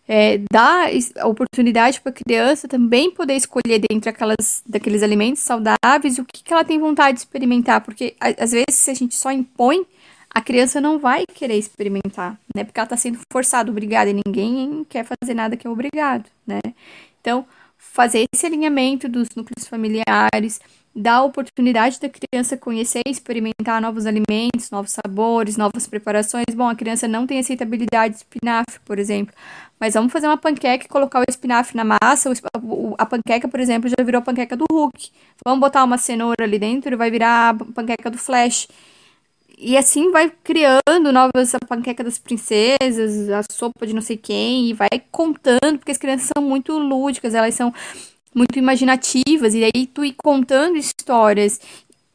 É, 0.08 0.40
dá 0.52 0.88
a 1.20 1.28
oportunidade 1.28 2.02
para 2.02 2.12
a 2.12 2.14
criança 2.14 2.68
também 2.68 3.12
poder 3.12 3.36
escolher 3.36 3.80
dentre 3.80 4.10
aquelas, 4.10 4.62
daqueles 4.66 5.04
alimentos 5.04 5.42
saudáveis 5.42 6.18
o 6.18 6.26
que, 6.26 6.44
que 6.44 6.52
ela 6.52 6.66
tem 6.66 6.80
vontade 6.80 7.14
de 7.14 7.20
experimentar, 7.22 7.82
porque 7.82 8.16
às 8.20 8.52
vezes 8.52 8.74
se 8.74 8.92
a 8.92 8.94
gente 8.94 9.16
só 9.16 9.32
impõe, 9.32 9.86
a 10.34 10.42
criança 10.42 10.82
não 10.82 10.98
vai 10.98 11.24
querer 11.34 11.58
experimentar, 11.58 12.40
né? 12.56 12.64
Porque 12.64 12.80
ela 12.80 12.86
está 12.86 12.98
sendo 12.98 13.20
forçada, 13.32 13.70
obrigada, 13.70 14.10
e 14.10 14.22
ninguém 14.26 14.86
quer 14.90 15.06
fazer 15.06 15.34
nada 15.34 15.58
que 15.58 15.68
é 15.68 15.70
obrigado, 15.70 16.26
né? 16.48 16.60
Então, 17.20 17.46
fazer 17.78 18.26
esse 18.34 18.46
alinhamento 18.46 19.10
dos 19.10 19.28
núcleos 19.36 19.68
familiares, 19.68 20.62
dá 20.96 21.16
a 21.16 21.24
oportunidade 21.24 22.00
da 22.00 22.10
criança 22.10 22.58
conhecer 22.58 23.02
experimentar 23.06 23.82
novos 23.82 24.06
alimentos, 24.06 24.70
novos 24.72 24.92
sabores, 24.92 25.58
novas 25.58 25.88
preparações. 25.88 26.54
Bom, 26.54 26.68
a 26.68 26.76
criança 26.76 27.08
não 27.08 27.26
tem 27.26 27.40
aceitabilidade 27.40 28.16
de 28.16 28.18
espinafre, 28.20 28.80
por 28.86 29.00
exemplo, 29.00 29.34
mas 29.80 29.94
vamos 29.94 30.12
fazer 30.12 30.28
uma 30.28 30.38
panqueca 30.38 30.86
e 30.86 30.90
colocar 30.90 31.22
o 31.22 31.24
espinafre 31.28 31.76
na 31.76 31.84
massa. 31.84 32.32
A 32.98 33.06
panqueca, 33.06 33.48
por 33.48 33.60
exemplo, 33.60 33.90
já 33.90 34.04
virou 34.04 34.20
a 34.20 34.22
panqueca 34.22 34.56
do 34.56 34.66
Hulk. 34.72 35.12
Vamos 35.46 35.60
botar 35.60 35.84
uma 35.84 35.98
cenoura 35.98 36.44
ali 36.44 36.60
dentro 36.60 36.94
e 36.94 36.98
vai 36.98 37.10
virar 37.10 37.50
a 37.50 37.54
panqueca 37.54 38.12
do 38.12 38.18
Flash. 38.18 38.68
E 39.58 39.78
assim 39.78 40.12
vai 40.12 40.32
criando 40.44 41.12
novas 41.14 41.54
a 41.54 41.60
panqueca 41.60 42.04
das 42.04 42.18
princesas, 42.18 43.30
a 43.30 43.44
sopa 43.52 43.86
de 43.86 43.94
não 43.94 44.02
sei 44.02 44.18
quem, 44.18 44.70
e 44.70 44.74
vai 44.74 44.90
contando, 45.12 45.78
porque 45.78 45.92
as 45.92 46.00
crianças 46.00 46.30
são 46.36 46.44
muito 46.44 46.76
lúdicas, 46.78 47.36
elas 47.36 47.54
são 47.54 47.72
muito 48.34 48.58
imaginativas, 48.58 49.54
e 49.54 49.64
aí 49.64 49.88
tu 49.88 50.06
ir 50.06 50.14
contando 50.14 50.78
histórias 50.78 51.60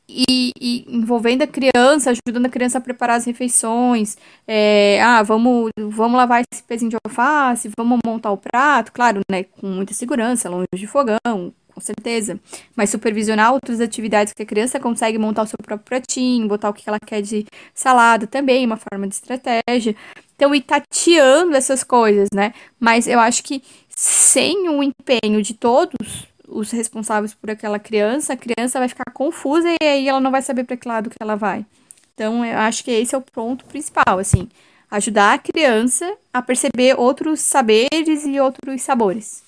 e, 0.09 0.53
e, 0.61 0.85
envolvendo 0.89 1.43
a 1.43 1.47
criança, 1.47 2.11
ajudando 2.11 2.47
a 2.47 2.49
criança 2.49 2.79
a 2.79 2.81
preparar 2.81 3.17
as 3.17 3.25
refeições. 3.25 4.17
É, 4.47 5.01
ah, 5.03 5.23
vamos, 5.23 5.71
vamos 5.79 6.17
lavar 6.17 6.43
esse 6.51 6.62
pezinho 6.62 6.91
de 6.91 6.97
alface, 7.05 7.71
vamos 7.77 7.99
montar 8.05 8.31
o 8.31 8.37
prato, 8.37 8.93
claro, 8.93 9.21
né, 9.31 9.45
com 9.45 9.67
muita 9.67 9.95
segurança, 9.95 10.49
longe 10.49 10.69
de 10.75 10.87
fogão, 10.87 11.53
com 11.75 11.81
certeza. 11.81 12.41
Mas 12.75 12.91
supervisionar 12.91 13.53
outras 13.53 13.81
atividades 13.81 14.33
que 14.33 14.43
a 14.43 14.47
criança 14.47 14.81
consegue 14.81 15.19
montar 15.19 15.43
o 15.43 15.47
seu 15.47 15.59
próprio 15.61 15.85
pratinho, 15.85 16.49
botar 16.49 16.71
o 16.71 16.75
que 16.75 16.89
ela 16.89 17.01
quer 17.01 17.21
de 17.21 17.45
salada 17.75 18.27
também, 18.27 18.64
uma 18.64 18.77
forma 18.79 19.07
de 19.09 19.14
estratégia. 19.14 19.95
Então, 20.37 20.55
ir 20.55 20.62
tateando 20.62 21.57
essas 21.57 21.83
coisas, 21.83 22.29
né? 22.33 22.53
Mas 22.79 23.07
eu 23.09 23.19
acho 23.19 23.43
que 23.43 23.62
sem 23.99 24.68
o 24.68 24.82
empenho 24.82 25.40
de 25.40 25.55
todos 25.55 26.28
os 26.47 26.70
responsáveis 26.70 27.32
por 27.32 27.51
aquela 27.51 27.78
criança, 27.78 28.34
a 28.34 28.36
criança 28.36 28.78
vai 28.78 28.88
ficar 28.88 29.11
confusa 29.11 29.68
e 29.80 29.84
aí 29.84 30.07
ela 30.07 30.20
não 30.20 30.30
vai 30.30 30.42
saber 30.42 30.64
para 30.64 30.76
que 30.76 30.86
lado 30.86 31.09
que 31.09 31.16
ela 31.18 31.34
vai. 31.34 31.64
Então, 32.14 32.44
eu 32.44 32.59
acho 32.59 32.84
que 32.84 32.90
esse 32.90 33.14
é 33.14 33.18
o 33.18 33.22
ponto 33.22 33.64
principal, 33.64 34.18
assim, 34.18 34.49
ajudar 34.90 35.32
a 35.32 35.38
criança 35.38 36.14
a 36.32 36.42
perceber 36.42 36.99
outros 36.99 37.40
saberes 37.40 38.26
e 38.26 38.38
outros 38.38 38.82
sabores. 38.82 39.42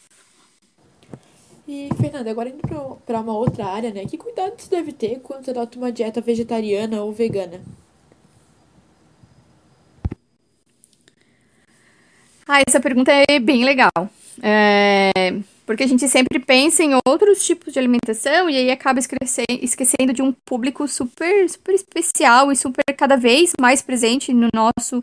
E, 1.66 1.90
Fernanda, 2.00 2.30
agora 2.30 2.48
indo 2.48 2.62
para 3.04 3.20
uma 3.20 3.36
outra 3.36 3.66
área, 3.66 3.90
né? 3.92 4.06
Que 4.06 4.16
cuidados 4.16 4.68
deve 4.68 4.90
ter 4.90 5.20
quando 5.20 5.50
adota 5.50 5.76
uma 5.76 5.92
dieta 5.92 6.22
vegetariana 6.22 7.02
ou 7.02 7.12
vegana? 7.12 7.60
Ah, 12.46 12.62
essa 12.66 12.80
pergunta 12.80 13.12
é 13.28 13.38
bem 13.38 13.62
legal. 13.62 13.92
É, 14.42 15.40
porque 15.66 15.82
a 15.82 15.86
gente 15.86 16.08
sempre 16.08 16.38
pensa 16.38 16.82
em 16.82 16.92
outros 17.06 17.44
tipos 17.44 17.72
de 17.72 17.78
alimentação 17.78 18.48
e 18.48 18.56
aí 18.56 18.70
acaba 18.70 19.00
esquecendo 19.00 20.12
de 20.12 20.22
um 20.22 20.32
público 20.32 20.88
super, 20.88 21.48
super 21.48 21.74
especial 21.74 22.50
e 22.50 22.56
super 22.56 22.82
cada 22.96 23.16
vez 23.16 23.52
mais 23.60 23.82
presente 23.82 24.32
no 24.32 24.48
nosso, 24.54 24.96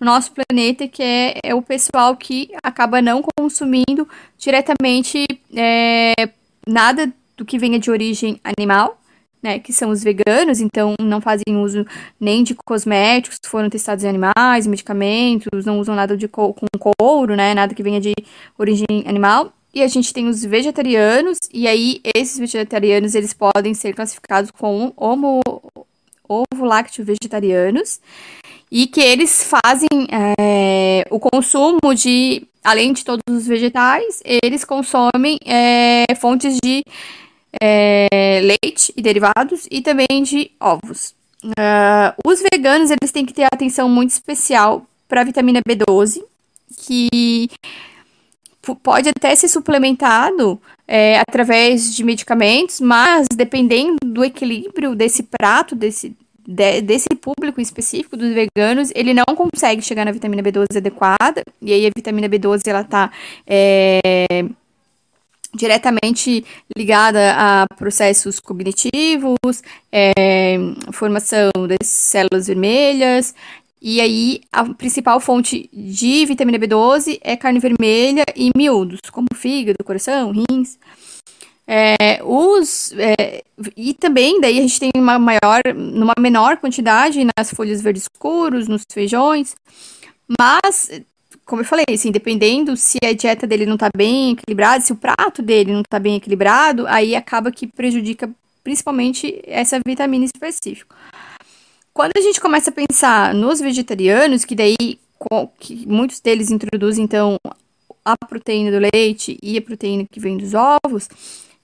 no 0.00 0.06
nosso 0.06 0.32
planeta, 0.32 0.88
que 0.88 1.02
é, 1.02 1.38
é 1.44 1.54
o 1.54 1.60
pessoal 1.60 2.16
que 2.16 2.50
acaba 2.62 3.02
não 3.02 3.22
consumindo 3.36 4.08
diretamente 4.38 5.26
é, 5.54 6.14
nada 6.66 7.12
do 7.36 7.44
que 7.44 7.58
venha 7.58 7.78
de 7.78 7.90
origem 7.90 8.40
animal. 8.42 8.98
Né, 9.46 9.60
que 9.60 9.72
são 9.72 9.90
os 9.90 10.02
veganos, 10.02 10.58
então 10.58 10.96
não 11.00 11.20
fazem 11.20 11.56
uso 11.56 11.86
nem 12.18 12.42
de 12.42 12.52
cosméticos 12.52 13.38
foram 13.46 13.70
testados 13.70 14.02
em 14.02 14.08
animais, 14.08 14.66
medicamentos, 14.66 15.64
não 15.64 15.78
usam 15.78 15.94
nada 15.94 16.16
de 16.16 16.26
co 16.26 16.52
com 16.52 16.66
couro, 16.98 17.36
né, 17.36 17.54
nada 17.54 17.72
que 17.72 17.80
venha 17.80 18.00
de 18.00 18.12
origem 18.58 19.04
animal. 19.06 19.52
E 19.72 19.84
a 19.84 19.86
gente 19.86 20.12
tem 20.12 20.26
os 20.26 20.44
vegetarianos, 20.44 21.38
e 21.54 21.68
aí 21.68 22.00
esses 22.12 22.36
vegetarianos 22.40 23.14
eles 23.14 23.32
podem 23.32 23.72
ser 23.72 23.94
classificados 23.94 24.50
como 24.50 24.92
ovo 24.96 25.40
ovo-lácteo 26.28 27.04
vegetarianos 27.04 28.00
e 28.68 28.88
que 28.88 29.00
eles 29.00 29.44
fazem 29.44 30.08
é, 30.40 31.06
o 31.08 31.20
consumo 31.20 31.94
de, 31.94 32.48
além 32.64 32.92
de 32.92 33.04
todos 33.04 33.22
os 33.30 33.46
vegetais, 33.46 34.20
eles 34.24 34.64
consomem 34.64 35.38
é, 35.46 36.04
fontes 36.16 36.58
de 36.60 36.82
é, 37.62 38.40
leite 38.42 38.92
e 38.96 39.02
derivados 39.02 39.66
e 39.70 39.80
também 39.80 40.22
de 40.22 40.50
ovos. 40.60 41.14
Uh, 41.44 42.12
os 42.26 42.42
veganos 42.52 42.90
eles 42.90 43.12
têm 43.12 43.24
que 43.24 43.34
ter 43.34 43.44
atenção 43.44 43.88
muito 43.88 44.10
especial 44.10 44.86
para 45.08 45.20
a 45.20 45.24
vitamina 45.24 45.60
B12, 45.60 46.22
que 46.78 47.48
pode 48.82 49.08
até 49.08 49.34
ser 49.34 49.48
suplementado 49.48 50.60
é, 50.88 51.20
através 51.20 51.94
de 51.94 52.02
medicamentos, 52.02 52.80
mas 52.80 53.28
dependendo 53.34 53.98
do 54.04 54.24
equilíbrio 54.24 54.96
desse 54.96 55.22
prato, 55.22 55.76
desse, 55.76 56.16
de, 56.46 56.80
desse 56.80 57.08
público 57.20 57.60
específico 57.60 58.16
dos 58.16 58.32
veganos, 58.32 58.90
ele 58.94 59.14
não 59.14 59.24
consegue 59.36 59.82
chegar 59.82 60.04
na 60.04 60.12
vitamina 60.12 60.42
B12 60.42 60.76
adequada, 60.76 61.42
e 61.62 61.72
aí 61.72 61.86
a 61.86 61.90
vitamina 61.94 62.28
B12 62.28 62.66
ela 62.66 62.82
tá 62.82 63.12
é, 63.46 64.00
diretamente 65.56 66.44
ligada 66.76 67.34
a 67.36 67.66
processos 67.76 68.38
cognitivos, 68.38 69.62
é, 69.90 70.56
formação 70.92 71.50
das 71.66 71.88
células 71.88 72.46
vermelhas, 72.46 73.34
e 73.80 74.00
aí 74.00 74.40
a 74.50 74.64
principal 74.74 75.20
fonte 75.20 75.68
de 75.72 76.24
vitamina 76.26 76.58
B12 76.58 77.18
é 77.22 77.36
carne 77.36 77.60
vermelha 77.60 78.24
e 78.34 78.50
miúdos, 78.56 79.00
como 79.12 79.28
fígado, 79.34 79.84
coração, 79.84 80.32
rins. 80.32 80.78
É, 81.68 82.20
os, 82.22 82.92
é, 82.92 83.42
e 83.76 83.92
também 83.92 84.40
daí 84.40 84.58
a 84.58 84.62
gente 84.62 84.78
tem 84.78 84.90
uma 84.94 85.18
maior, 85.18 85.60
numa 85.74 86.14
menor 86.18 86.58
quantidade 86.58 87.26
nas 87.36 87.50
folhas 87.50 87.82
verdes 87.82 88.04
escuros, 88.04 88.68
nos 88.68 88.82
feijões, 88.90 89.56
mas 90.40 90.90
como 91.46 91.62
eu 91.62 91.64
falei, 91.64 91.86
assim, 91.90 92.10
dependendo 92.10 92.76
se 92.76 92.98
a 93.04 93.12
dieta 93.12 93.46
dele 93.46 93.64
não 93.64 93.76
tá 93.76 93.88
bem 93.96 94.32
equilibrada, 94.32 94.84
se 94.84 94.92
o 94.92 94.96
prato 94.96 95.40
dele 95.40 95.72
não 95.72 95.82
tá 95.88 95.98
bem 95.98 96.16
equilibrado, 96.16 96.86
aí 96.88 97.14
acaba 97.14 97.52
que 97.52 97.68
prejudica 97.68 98.28
principalmente 98.64 99.40
essa 99.46 99.80
vitamina 99.86 100.24
específica. 100.24 100.94
Quando 101.94 102.12
a 102.16 102.20
gente 102.20 102.40
começa 102.40 102.70
a 102.70 102.72
pensar 102.72 103.32
nos 103.32 103.60
vegetarianos, 103.60 104.44
que 104.44 104.56
daí 104.56 104.98
que 105.58 105.86
muitos 105.86 106.20
deles 106.20 106.50
introduzem 106.50 107.04
então 107.04 107.38
a 108.04 108.16
proteína 108.26 108.70
do 108.70 108.86
leite 108.92 109.38
e 109.42 109.56
a 109.56 109.62
proteína 109.62 110.04
que 110.10 110.20
vem 110.20 110.36
dos 110.36 110.52
ovos, 110.52 111.08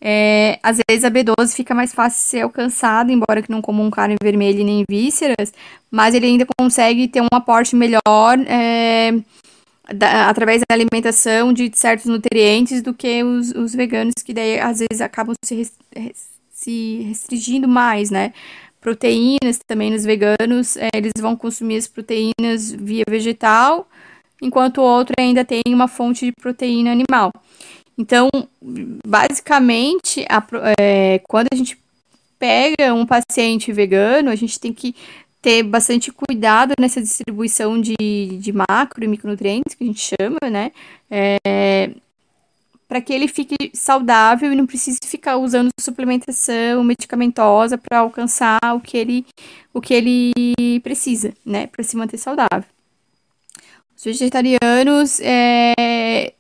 é, 0.01 0.59
às 0.62 0.78
vezes 0.89 1.05
a 1.05 1.11
B12 1.11 1.55
fica 1.55 1.74
mais 1.74 1.93
fácil 1.93 2.22
de 2.22 2.28
ser 2.28 2.41
alcançada, 2.41 3.12
embora 3.12 3.43
que 3.43 3.51
não 3.51 3.61
comam 3.61 3.91
carne 3.91 4.16
vermelha 4.22 4.64
nem 4.64 4.85
vísceras, 4.89 5.53
mas 5.91 6.14
ele 6.14 6.26
ainda 6.26 6.47
consegue 6.59 7.09
ter 7.09 7.20
um 7.20 7.28
aporte 7.33 7.76
melhor 7.76 8.39
é, 8.47 9.12
da, 9.95 10.28
através 10.28 10.61
da 10.61 10.74
alimentação 10.74 11.53
de 11.53 11.70
certos 11.74 12.07
nutrientes 12.07 12.82
do 12.82 12.95
que 12.95 13.22
os, 13.22 13.51
os 13.53 13.74
veganos, 13.74 14.14
que 14.24 14.32
daí 14.32 14.59
às 14.61 14.78
vezes 14.78 15.01
acabam 15.01 15.34
se, 15.45 15.70
se 16.51 17.03
restringindo 17.09 17.68
mais, 17.68 18.11
né? 18.11 18.32
Proteínas 18.80 19.59
também 19.66 19.90
nos 19.90 20.05
veganos, 20.05 20.76
é, 20.76 20.88
eles 20.95 21.12
vão 21.18 21.36
consumir 21.36 21.76
as 21.76 21.86
proteínas 21.86 22.72
via 22.72 23.05
vegetal, 23.09 23.88
enquanto 24.40 24.78
o 24.78 24.82
outro 24.82 25.14
ainda 25.18 25.45
tem 25.45 25.62
uma 25.68 25.86
fonte 25.86 26.26
de 26.26 26.32
proteína 26.32 26.90
animal. 26.90 27.32
Então, 27.97 28.28
basicamente, 29.07 30.24
a, 30.28 30.45
é, 30.80 31.20
quando 31.20 31.49
a 31.53 31.57
gente 31.57 31.78
pega 32.38 32.93
um 32.93 33.07
paciente 33.07 33.72
vegano, 33.72 34.30
a 34.30 34.34
gente 34.34 34.59
tem 34.59 34.72
que 34.72 34.97
ter 35.43 35.64
bastante 35.64 36.12
cuidado 36.12 36.72
nessa 36.78 37.03
distribuição 37.03 37.80
de, 37.80 37.97
de 37.97 38.53
macro 38.53 39.05
e 39.05 39.09
micronutrientes, 39.09 39.74
que 39.74 39.82
a 39.82 39.86
gente 39.88 40.14
chama, 40.16 40.38
né? 40.49 40.70
É, 41.11 41.90
para 42.86 43.01
que 43.01 43.12
ele 43.12 43.26
fique 43.26 43.57
saudável 43.74 44.53
e 44.53 44.55
não 44.55 44.66
precise 44.66 44.99
ficar 45.05 45.38
usando 45.38 45.70
suplementação 45.80 46.84
medicamentosa 46.84 47.76
para 47.76 47.99
alcançar 47.99 48.61
o 48.76 48.80
que 48.80 48.97
ele, 48.97 49.26
o 49.74 49.80
que 49.80 49.95
ele 49.95 50.80
precisa, 50.80 51.34
né? 51.45 51.66
Para 51.66 51.82
se 51.82 51.97
manter 51.97 52.18
saudável. 52.18 52.64
Os 53.97 54.05
vegetarianos, 54.05 55.20
é, 55.20 56.34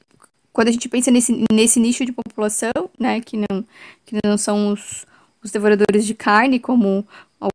quando 0.52 0.68
a 0.68 0.72
gente 0.72 0.88
pensa 0.88 1.10
nesse, 1.10 1.44
nesse 1.50 1.80
nicho 1.80 2.04
de 2.04 2.12
população, 2.12 2.72
né? 3.00 3.20
Que 3.20 3.36
não, 3.36 3.64
que 4.06 4.16
não 4.24 4.38
são 4.38 4.72
os, 4.72 5.06
os 5.42 5.50
devoradores 5.50 6.06
de 6.06 6.14
carne, 6.14 6.60
como 6.60 7.04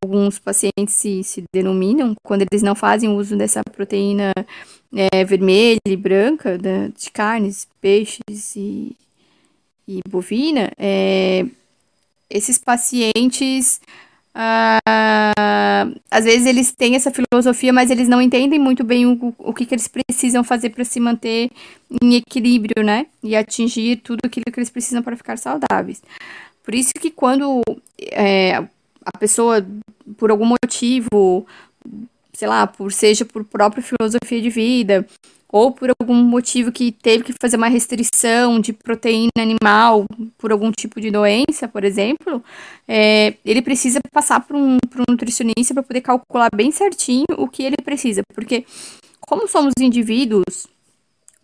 alguns 0.04 0.40
pacientes 0.40 0.96
se, 0.96 1.24
se 1.24 1.44
denominam, 1.54 2.16
quando 2.24 2.44
eles 2.44 2.62
não 2.62 2.76
fazem 2.76 3.10
uso 3.10 3.36
dessa 3.36 3.62
proteína 3.64 4.34
é, 4.94 5.24
vermelha 5.24 5.80
e 5.88 5.96
branca 5.96 6.58
de 6.58 7.12
carnes, 7.12 7.68
peixes 7.80 8.56
e, 8.56 8.96
e 9.88 10.02
bovina, 10.10 10.72
é, 10.78 11.46
esses 12.30 12.58
pacientes 12.58 13.80
ah, 14.40 15.88
às 16.12 16.26
vezes 16.26 16.46
eles 16.46 16.72
têm 16.72 16.96
essa 16.96 17.12
filosofia, 17.12 17.74
mas 17.74 17.90
eles 17.90 18.08
não 18.08 18.22
entendem 18.22 18.60
muito 18.60 18.84
bem 18.84 19.08
o, 19.08 19.34
o 19.40 19.52
que, 19.52 19.66
que 19.66 19.74
eles 19.74 19.88
precisam 19.88 20.44
fazer 20.44 20.70
para 20.70 20.84
se 20.84 21.00
manter 21.00 21.50
em 22.02 22.16
equilíbrio, 22.16 22.84
né? 22.84 23.08
E 23.24 23.36
atingir 23.36 23.98
tudo 23.98 24.20
aquilo 24.24 24.46
que 24.54 24.60
eles 24.60 24.70
precisam 24.70 25.02
para 25.02 25.18
ficar 25.18 25.40
saudáveis. 25.40 26.04
Por 26.64 26.76
isso 26.76 26.92
que 26.94 27.10
quando 27.10 27.64
é, 28.12 28.64
a 29.14 29.18
pessoa, 29.18 29.66
por 30.18 30.32
algum 30.32 30.46
motivo, 30.46 31.46
sei 32.34 32.48
lá, 32.48 32.68
por 32.68 32.92
seja 32.92 33.26
por 33.26 33.44
própria 33.44 33.84
filosofia 33.84 34.42
de 34.42 34.50
vida, 34.50 35.06
ou 35.50 35.72
por 35.72 35.90
algum 36.00 36.16
motivo 36.16 36.72
que 36.72 36.92
teve 36.92 37.24
que 37.24 37.34
fazer 37.42 37.56
uma 37.56 37.70
restrição 37.70 38.60
de 38.60 38.74
proteína 38.74 39.32
animal 39.38 40.06
por 40.38 40.52
algum 40.52 40.72
tipo 40.72 41.00
de 41.00 41.10
doença, 41.10 41.68
por 41.68 41.84
exemplo, 41.84 42.44
é, 42.88 43.36
ele 43.46 43.62
precisa 43.62 44.00
passar 44.12 44.42
por 44.42 44.56
um, 44.56 44.78
por 44.90 45.02
um 45.02 45.06
nutricionista 45.10 45.74
para 45.74 45.84
poder 45.84 46.02
calcular 46.02 46.50
bem 46.54 46.72
certinho 46.72 47.26
o 47.38 47.48
que 47.48 47.64
ele 47.64 47.78
precisa, 47.78 48.22
porque 48.34 48.66
como 49.22 49.48
somos 49.48 49.74
indivíduos 49.80 50.68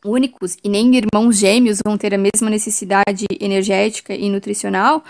únicos 0.06 0.58
e 0.62 0.68
nem 0.68 0.94
irmãos 0.96 1.38
gêmeos 1.38 1.80
vão 1.84 1.98
ter 1.98 2.14
a 2.14 2.18
mesma 2.18 2.50
necessidade 2.50 3.26
energética 3.40 4.14
e 4.14 4.30
nutricional, 4.30 5.02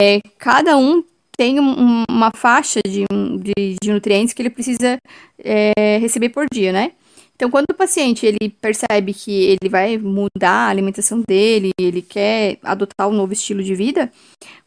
é, 0.00 0.20
cada 0.38 0.76
um 0.76 1.04
tem 1.36 1.58
um, 1.60 2.04
uma 2.08 2.30
faixa 2.34 2.80
de, 2.86 3.04
de, 3.40 3.76
de, 3.82 3.92
nutrientes 3.92 4.34
que 4.34 4.42
ele 4.42 4.50
precisa 4.50 4.98
é, 5.38 5.98
receber 5.98 6.28
por 6.28 6.46
dia, 6.52 6.72
né? 6.72 6.92
Então, 7.34 7.50
quando 7.50 7.66
o 7.72 7.74
paciente 7.74 8.24
ele 8.24 8.50
percebe 8.60 9.12
que 9.12 9.32
ele 9.32 9.68
vai 9.68 9.98
mudar 9.98 10.66
a 10.66 10.68
alimentação 10.68 11.22
dele, 11.26 11.72
ele 11.80 12.00
quer 12.00 12.58
adotar 12.62 13.08
um 13.08 13.12
novo 13.12 13.32
estilo 13.32 13.64
de 13.64 13.74
vida, 13.74 14.12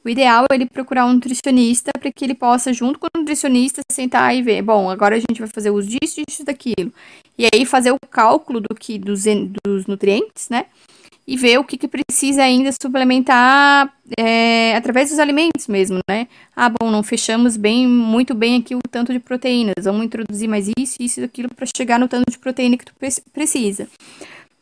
o 0.03 0.09
ideal 0.09 0.45
é 0.51 0.55
ele 0.55 0.66
procurar 0.66 1.05
um 1.05 1.13
nutricionista 1.13 1.91
para 1.97 2.11
que 2.11 2.26
ele 2.26 2.36
possa, 2.36 2.74
junto 2.74 2.99
com 2.99 3.07
o 3.16 3.20
nutricionista, 3.20 3.82
sentar 3.89 4.36
e 4.36 4.41
ver, 4.41 4.61
bom, 4.61 4.89
agora 4.89 5.16
a 5.16 5.20
gente 5.20 5.39
vai 5.39 5.47
fazer 5.47 5.72
uso 5.72 5.88
disso, 5.88 6.22
disso, 6.28 6.43
daquilo. 6.43 6.91
E 7.38 7.47
aí 7.53 7.66
fazer 7.66 7.91
o 7.91 7.99
cálculo 8.11 8.59
do 8.59 8.76
que 8.76 8.99
dos, 8.99 9.24
dos 9.66 9.86
nutrientes, 9.88 10.49
né? 10.49 10.66
E 11.28 11.36
ver 11.36 11.58
o 11.58 11.64
que, 11.64 11.78
que 11.78 11.88
precisa 11.88 12.44
ainda 12.44 12.72
suplementar 12.72 13.92
é, 14.18 14.76
através 14.76 15.10
dos 15.10 15.18
alimentos 15.18 15.68
mesmo, 15.68 16.00
né? 16.08 16.28
Ah, 16.56 16.70
bom, 16.70 16.92
não 16.92 17.02
fechamos 17.02 17.58
bem, 17.58 17.88
muito 17.88 18.36
bem 18.36 18.58
aqui 18.60 18.76
o 18.76 18.82
tanto 18.90 19.12
de 19.12 19.20
proteínas, 19.20 19.86
vamos 19.86 20.06
introduzir 20.06 20.48
mais 20.48 20.70
isso, 20.78 20.98
isso 21.00 21.22
e 21.22 21.24
aquilo 21.24 21.50
para 21.54 21.68
chegar 21.76 22.00
no 22.00 22.08
tanto 22.08 22.30
de 22.30 22.38
proteína 22.38 22.78
que 22.78 22.86
tu 22.86 22.94
precisa. 23.34 23.88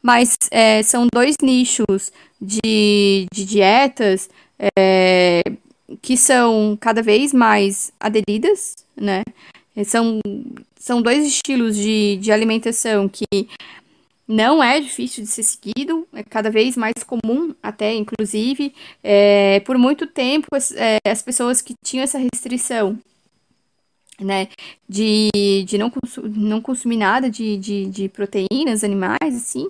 Mas 0.01 0.38
é, 0.51 0.82
são 0.84 1.07
dois 1.14 1.36
nichos 1.41 2.11
de, 2.41 3.28
de 3.32 3.45
dietas 3.45 4.30
é, 4.78 5.41
que 6.01 6.16
são 6.18 6.78
cada 6.80 7.01
vez 7.01 7.34
mais 7.34 7.91
aderidas, 7.99 8.76
né? 8.95 9.24
São, 9.86 10.20
são 10.78 11.01
dois 11.01 11.26
estilos 11.26 11.76
de, 11.76 12.18
de 12.18 12.32
alimentação 12.32 13.09
que 13.09 13.26
não 14.28 14.63
é 14.63 14.80
difícil 14.80 15.24
de 15.24 15.30
ser 15.30 15.43
seguido, 15.43 16.07
é 16.13 16.24
cada 16.24 16.49
vez 16.49 16.78
mais 16.78 17.03
comum, 17.03 17.53
até 17.61 17.93
inclusive. 17.93 18.74
É, 19.03 19.59
por 19.61 19.78
muito 19.78 20.07
tempo, 20.07 20.47
as, 20.53 20.71
é, 20.71 20.97
as 21.05 21.21
pessoas 21.21 21.61
que 21.61 21.74
tinham 21.84 22.03
essa 22.03 22.17
restrição 22.17 22.97
né, 24.19 24.47
de, 24.88 25.30
de 25.65 25.78
não, 25.78 25.91
não 26.24 26.61
consumir 26.61 26.97
nada 26.97 27.30
de, 27.30 27.57
de, 27.57 27.86
de 27.88 28.09
proteínas 28.09 28.84
animais, 28.84 29.36
assim, 29.36 29.69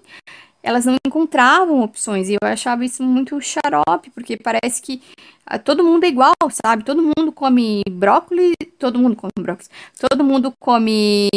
elas 0.61 0.85
não 0.85 0.95
encontravam 1.05 1.81
opções. 1.81 2.29
E 2.29 2.33
eu 2.33 2.47
achava 2.47 2.85
isso 2.85 3.03
muito 3.03 3.39
xarope, 3.41 4.09
porque 4.11 4.37
parece 4.37 4.81
que 4.81 5.01
ah, 5.45 5.59
todo 5.59 5.83
mundo 5.83 6.05
é 6.05 6.07
igual, 6.07 6.33
sabe? 6.63 6.83
Todo 6.83 7.01
mundo 7.01 7.31
come 7.31 7.81
brócolis, 7.89 8.53
todo 8.79 8.99
mundo 8.99 9.15
come 9.15 9.31
brócolis, 9.39 9.69
todo 9.99 10.23
mundo 10.23 10.53
come 10.59 11.29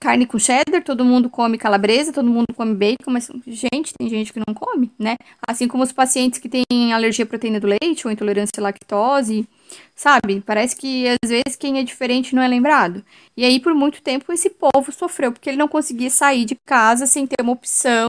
carne 0.00 0.26
com 0.26 0.38
cheddar, 0.38 0.82
todo 0.82 1.04
mundo 1.04 1.28
come 1.28 1.58
calabresa, 1.58 2.12
todo 2.12 2.28
mundo 2.28 2.46
come 2.56 2.74
bacon, 2.74 3.10
mas, 3.10 3.30
gente, 3.46 3.92
tem 3.92 4.08
gente 4.08 4.32
que 4.32 4.40
não 4.40 4.54
come, 4.54 4.90
né? 4.98 5.16
Assim 5.46 5.68
como 5.68 5.82
os 5.82 5.92
pacientes 5.92 6.40
que 6.40 6.48
têm 6.48 6.92
alergia 6.92 7.24
à 7.24 7.28
proteína 7.28 7.60
do 7.60 7.66
leite 7.66 8.06
ou 8.06 8.10
intolerância 8.10 8.54
à 8.58 8.62
lactose, 8.62 9.46
sabe? 9.94 10.40
Parece 10.40 10.74
que 10.74 11.06
às 11.06 11.28
vezes 11.28 11.54
quem 11.58 11.78
é 11.78 11.82
diferente 11.82 12.34
não 12.34 12.42
é 12.42 12.48
lembrado. 12.48 13.04
E 13.36 13.44
aí, 13.44 13.60
por 13.60 13.74
muito 13.74 14.00
tempo, 14.00 14.32
esse 14.32 14.48
povo 14.48 14.90
sofreu, 14.90 15.32
porque 15.32 15.50
ele 15.50 15.58
não 15.58 15.68
conseguia 15.68 16.08
sair 16.08 16.46
de 16.46 16.56
casa 16.66 17.06
sem 17.06 17.26
ter 17.26 17.42
uma 17.42 17.52
opção 17.52 18.08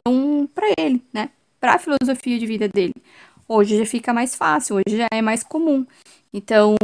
para 0.56 0.68
ele, 0.80 1.02
né? 1.14 1.30
Para 1.60 1.74
a 1.74 1.80
filosofia 1.80 2.40
de 2.40 2.46
vida 2.46 2.70
dele. 2.70 2.96
Hoje 3.48 3.78
já 3.78 3.86
fica 3.86 4.14
mais 4.14 4.34
fácil, 4.34 4.78
hoje 4.78 4.98
já 4.98 5.08
é 5.12 5.22
mais 5.22 5.44
comum. 5.44 5.86
Então, 6.34 6.78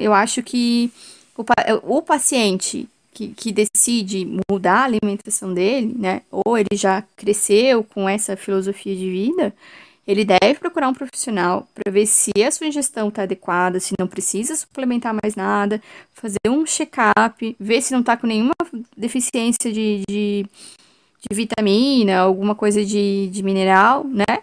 eu 0.00 0.14
acho 0.14 0.42
que 0.42 0.90
o, 1.36 1.44
o 1.98 2.02
paciente 2.02 2.88
que, 3.14 3.28
que 3.28 3.52
decide 3.52 4.28
mudar 4.50 4.80
a 4.80 4.84
alimentação 4.84 5.54
dele, 5.54 5.94
né? 5.96 6.22
Ou 6.30 6.58
ele 6.58 6.76
já 6.76 7.02
cresceu 7.16 7.84
com 7.84 8.08
essa 8.08 8.36
filosofia 8.36 8.94
de 8.94 9.08
vida, 9.08 9.54
ele 10.06 10.24
deve 10.24 10.58
procurar 10.58 10.88
um 10.88 10.94
profissional 10.94 11.66
para 11.74 11.90
ver 11.90 12.06
se 12.06 12.32
a 12.44 12.50
sua 12.50 12.66
ingestão 12.66 13.08
está 13.08 13.22
adequada, 13.22 13.80
se 13.80 13.94
não 13.98 14.06
precisa 14.06 14.54
suplementar 14.54 15.16
mais 15.22 15.34
nada, 15.34 15.80
fazer 16.12 16.38
um 16.46 16.66
check-up, 16.66 17.56
ver 17.58 17.80
se 17.80 17.92
não 17.92 18.00
está 18.00 18.16
com 18.16 18.26
nenhuma 18.26 18.52
deficiência 18.96 19.72
de, 19.72 20.02
de, 20.06 20.46
de, 21.30 21.36
vitamina, 21.36 22.18
alguma 22.18 22.54
coisa 22.54 22.84
de, 22.84 23.28
de 23.28 23.42
mineral, 23.42 24.04
né? 24.04 24.42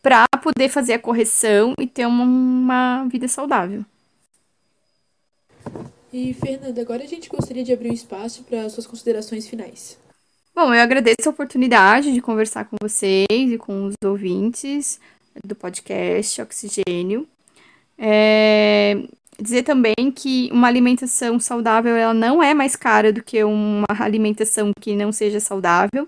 Para 0.00 0.26
poder 0.42 0.68
fazer 0.68 0.92
a 0.94 0.98
correção 0.98 1.74
e 1.78 1.86
ter 1.86 2.06
uma, 2.06 2.24
uma 2.24 3.08
vida 3.08 3.26
saudável. 3.26 3.84
E, 6.12 6.34
Fernanda, 6.34 6.78
agora 6.80 7.02
a 7.02 7.06
gente 7.06 7.28
gostaria 7.28 7.64
de 7.64 7.72
abrir 7.72 7.90
um 7.90 7.94
espaço 7.94 8.44
para 8.44 8.68
suas 8.68 8.86
considerações 8.86 9.48
finais. 9.48 9.98
Bom, 10.54 10.74
eu 10.74 10.82
agradeço 10.82 11.26
a 11.26 11.30
oportunidade 11.30 12.12
de 12.12 12.20
conversar 12.20 12.66
com 12.66 12.76
vocês 12.78 13.26
e 13.30 13.56
com 13.56 13.86
os 13.86 13.94
ouvintes 14.04 15.00
do 15.42 15.54
podcast 15.54 16.42
Oxigênio. 16.42 17.26
É, 17.96 19.02
dizer 19.40 19.62
também 19.62 20.12
que 20.14 20.50
uma 20.52 20.68
alimentação 20.68 21.40
saudável 21.40 21.96
ela 21.96 22.12
não 22.12 22.42
é 22.42 22.52
mais 22.52 22.76
cara 22.76 23.10
do 23.10 23.22
que 23.22 23.42
uma 23.42 23.86
alimentação 23.98 24.70
que 24.78 24.94
não 24.94 25.12
seja 25.12 25.40
saudável. 25.40 26.06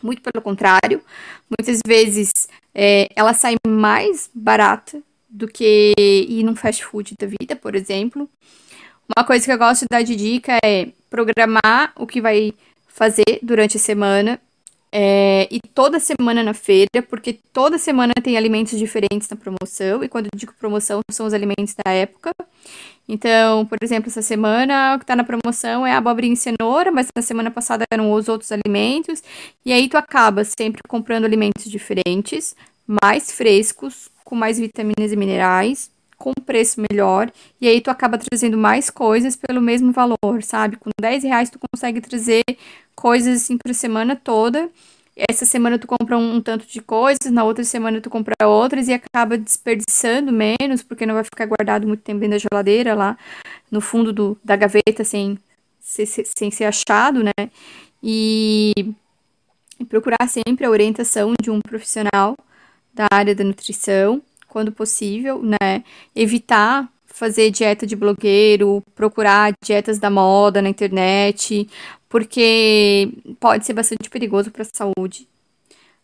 Muito 0.00 0.22
pelo 0.22 0.42
contrário, 0.42 1.00
muitas 1.50 1.80
vezes 1.84 2.30
é, 2.72 3.08
ela 3.16 3.34
sai 3.34 3.56
mais 3.66 4.30
barata 4.32 5.02
do 5.28 5.48
que 5.48 5.92
ir 5.98 6.44
num 6.44 6.54
fast 6.54 6.84
food 6.84 7.16
da 7.18 7.26
vida, 7.26 7.56
por 7.56 7.74
exemplo. 7.74 8.28
Uma 9.16 9.24
coisa 9.24 9.44
que 9.44 9.52
eu 9.52 9.58
gosto 9.58 9.82
de 9.82 9.88
dar 9.90 10.02
de 10.02 10.16
dica 10.16 10.58
é 10.64 10.88
programar 11.10 11.92
o 11.96 12.06
que 12.06 12.20
vai 12.20 12.54
fazer 12.88 13.38
durante 13.42 13.76
a 13.76 13.80
semana 13.80 14.40
é, 14.90 15.48
e 15.50 15.60
toda 15.74 15.98
semana 15.98 16.42
na 16.42 16.54
feira, 16.54 17.02
porque 17.08 17.38
toda 17.52 17.78
semana 17.78 18.12
tem 18.22 18.36
alimentos 18.36 18.78
diferentes 18.78 19.28
na 19.28 19.36
promoção, 19.36 20.04
e 20.04 20.08
quando 20.08 20.26
eu 20.26 20.38
digo 20.38 20.52
promoção, 20.58 21.00
são 21.10 21.26
os 21.26 21.32
alimentos 21.32 21.74
da 21.74 21.90
época. 21.90 22.30
Então, 23.08 23.66
por 23.66 23.78
exemplo, 23.82 24.08
essa 24.08 24.22
semana 24.22 24.94
o 24.94 24.98
que 24.98 25.04
está 25.04 25.16
na 25.16 25.24
promoção 25.24 25.86
é 25.86 25.92
a 25.92 25.98
abobrinha 25.98 26.34
e 26.34 26.36
cenoura, 26.36 26.92
mas 26.92 27.08
na 27.14 27.22
semana 27.22 27.50
passada 27.50 27.84
eram 27.90 28.12
os 28.12 28.28
outros 28.28 28.52
alimentos, 28.52 29.22
e 29.64 29.72
aí 29.72 29.88
tu 29.88 29.96
acaba 29.96 30.44
sempre 30.44 30.82
comprando 30.86 31.24
alimentos 31.24 31.64
diferentes, 31.70 32.54
mais 32.86 33.32
frescos, 33.32 34.10
com 34.24 34.34
mais 34.34 34.58
vitaminas 34.58 35.12
e 35.12 35.16
minerais, 35.16 35.90
com 36.22 36.32
preço 36.46 36.80
melhor, 36.80 37.32
e 37.60 37.66
aí 37.66 37.80
tu 37.80 37.90
acaba 37.90 38.16
trazendo 38.16 38.56
mais 38.56 38.88
coisas 38.88 39.34
pelo 39.34 39.60
mesmo 39.60 39.90
valor, 39.90 40.40
sabe? 40.40 40.76
Com 40.76 40.90
10 41.00 41.24
reais 41.24 41.50
tu 41.50 41.58
consegue 41.58 42.00
trazer 42.00 42.44
coisas 42.94 43.42
assim 43.42 43.58
para 43.58 43.74
semana 43.74 44.14
toda. 44.14 44.70
Essa 45.16 45.44
semana 45.44 45.80
tu 45.80 45.88
compra 45.88 46.16
um, 46.16 46.36
um, 46.36 46.40
tanto 46.40 46.64
de 46.64 46.80
coisas, 46.80 47.28
na 47.32 47.42
outra 47.42 47.64
semana 47.64 48.00
tu 48.00 48.08
compra 48.08 48.34
outras 48.46 48.86
e 48.86 48.92
acaba 48.92 49.36
desperdiçando 49.36 50.30
menos, 50.30 50.80
porque 50.84 51.04
não 51.04 51.14
vai 51.14 51.24
ficar 51.24 51.44
guardado 51.44 51.88
muito 51.88 52.04
tempo 52.04 52.20
dentro 52.20 52.38
da 52.38 52.46
geladeira 52.48 52.94
lá 52.94 53.18
no 53.68 53.80
fundo 53.80 54.12
do, 54.12 54.38
da 54.44 54.54
gaveta 54.54 55.02
sem, 55.02 55.36
sem, 55.80 56.06
sem 56.06 56.50
ser 56.52 56.66
achado, 56.66 57.24
né? 57.24 57.50
E 58.00 58.94
procurar 59.88 60.28
sempre 60.28 60.64
a 60.66 60.70
orientação 60.70 61.34
de 61.42 61.50
um 61.50 61.60
profissional 61.60 62.36
da 62.94 63.08
área 63.10 63.34
da 63.34 63.42
nutrição 63.42 64.22
quando 64.52 64.70
possível, 64.70 65.42
né? 65.42 65.82
Evitar 66.14 66.86
fazer 67.06 67.50
dieta 67.50 67.86
de 67.86 67.96
blogueiro, 67.96 68.82
procurar 68.94 69.54
dietas 69.64 69.98
da 69.98 70.10
moda 70.10 70.60
na 70.60 70.68
internet, 70.68 71.66
porque 72.06 73.10
pode 73.40 73.64
ser 73.64 73.72
bastante 73.72 74.10
perigoso 74.10 74.50
para 74.50 74.62
a 74.62 74.66
saúde. 74.74 75.26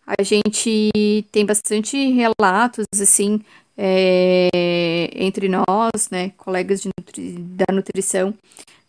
A 0.07 0.22
gente 0.22 0.90
tem 1.30 1.44
bastante 1.44 1.96
relatos, 2.11 2.86
assim, 2.99 3.40
é, 3.76 4.49
entre 5.14 5.49
nós, 5.49 6.09
né, 6.11 6.32
colegas 6.38 6.82
nutri 6.84 7.32
da 7.32 7.66
nutrição, 7.70 8.32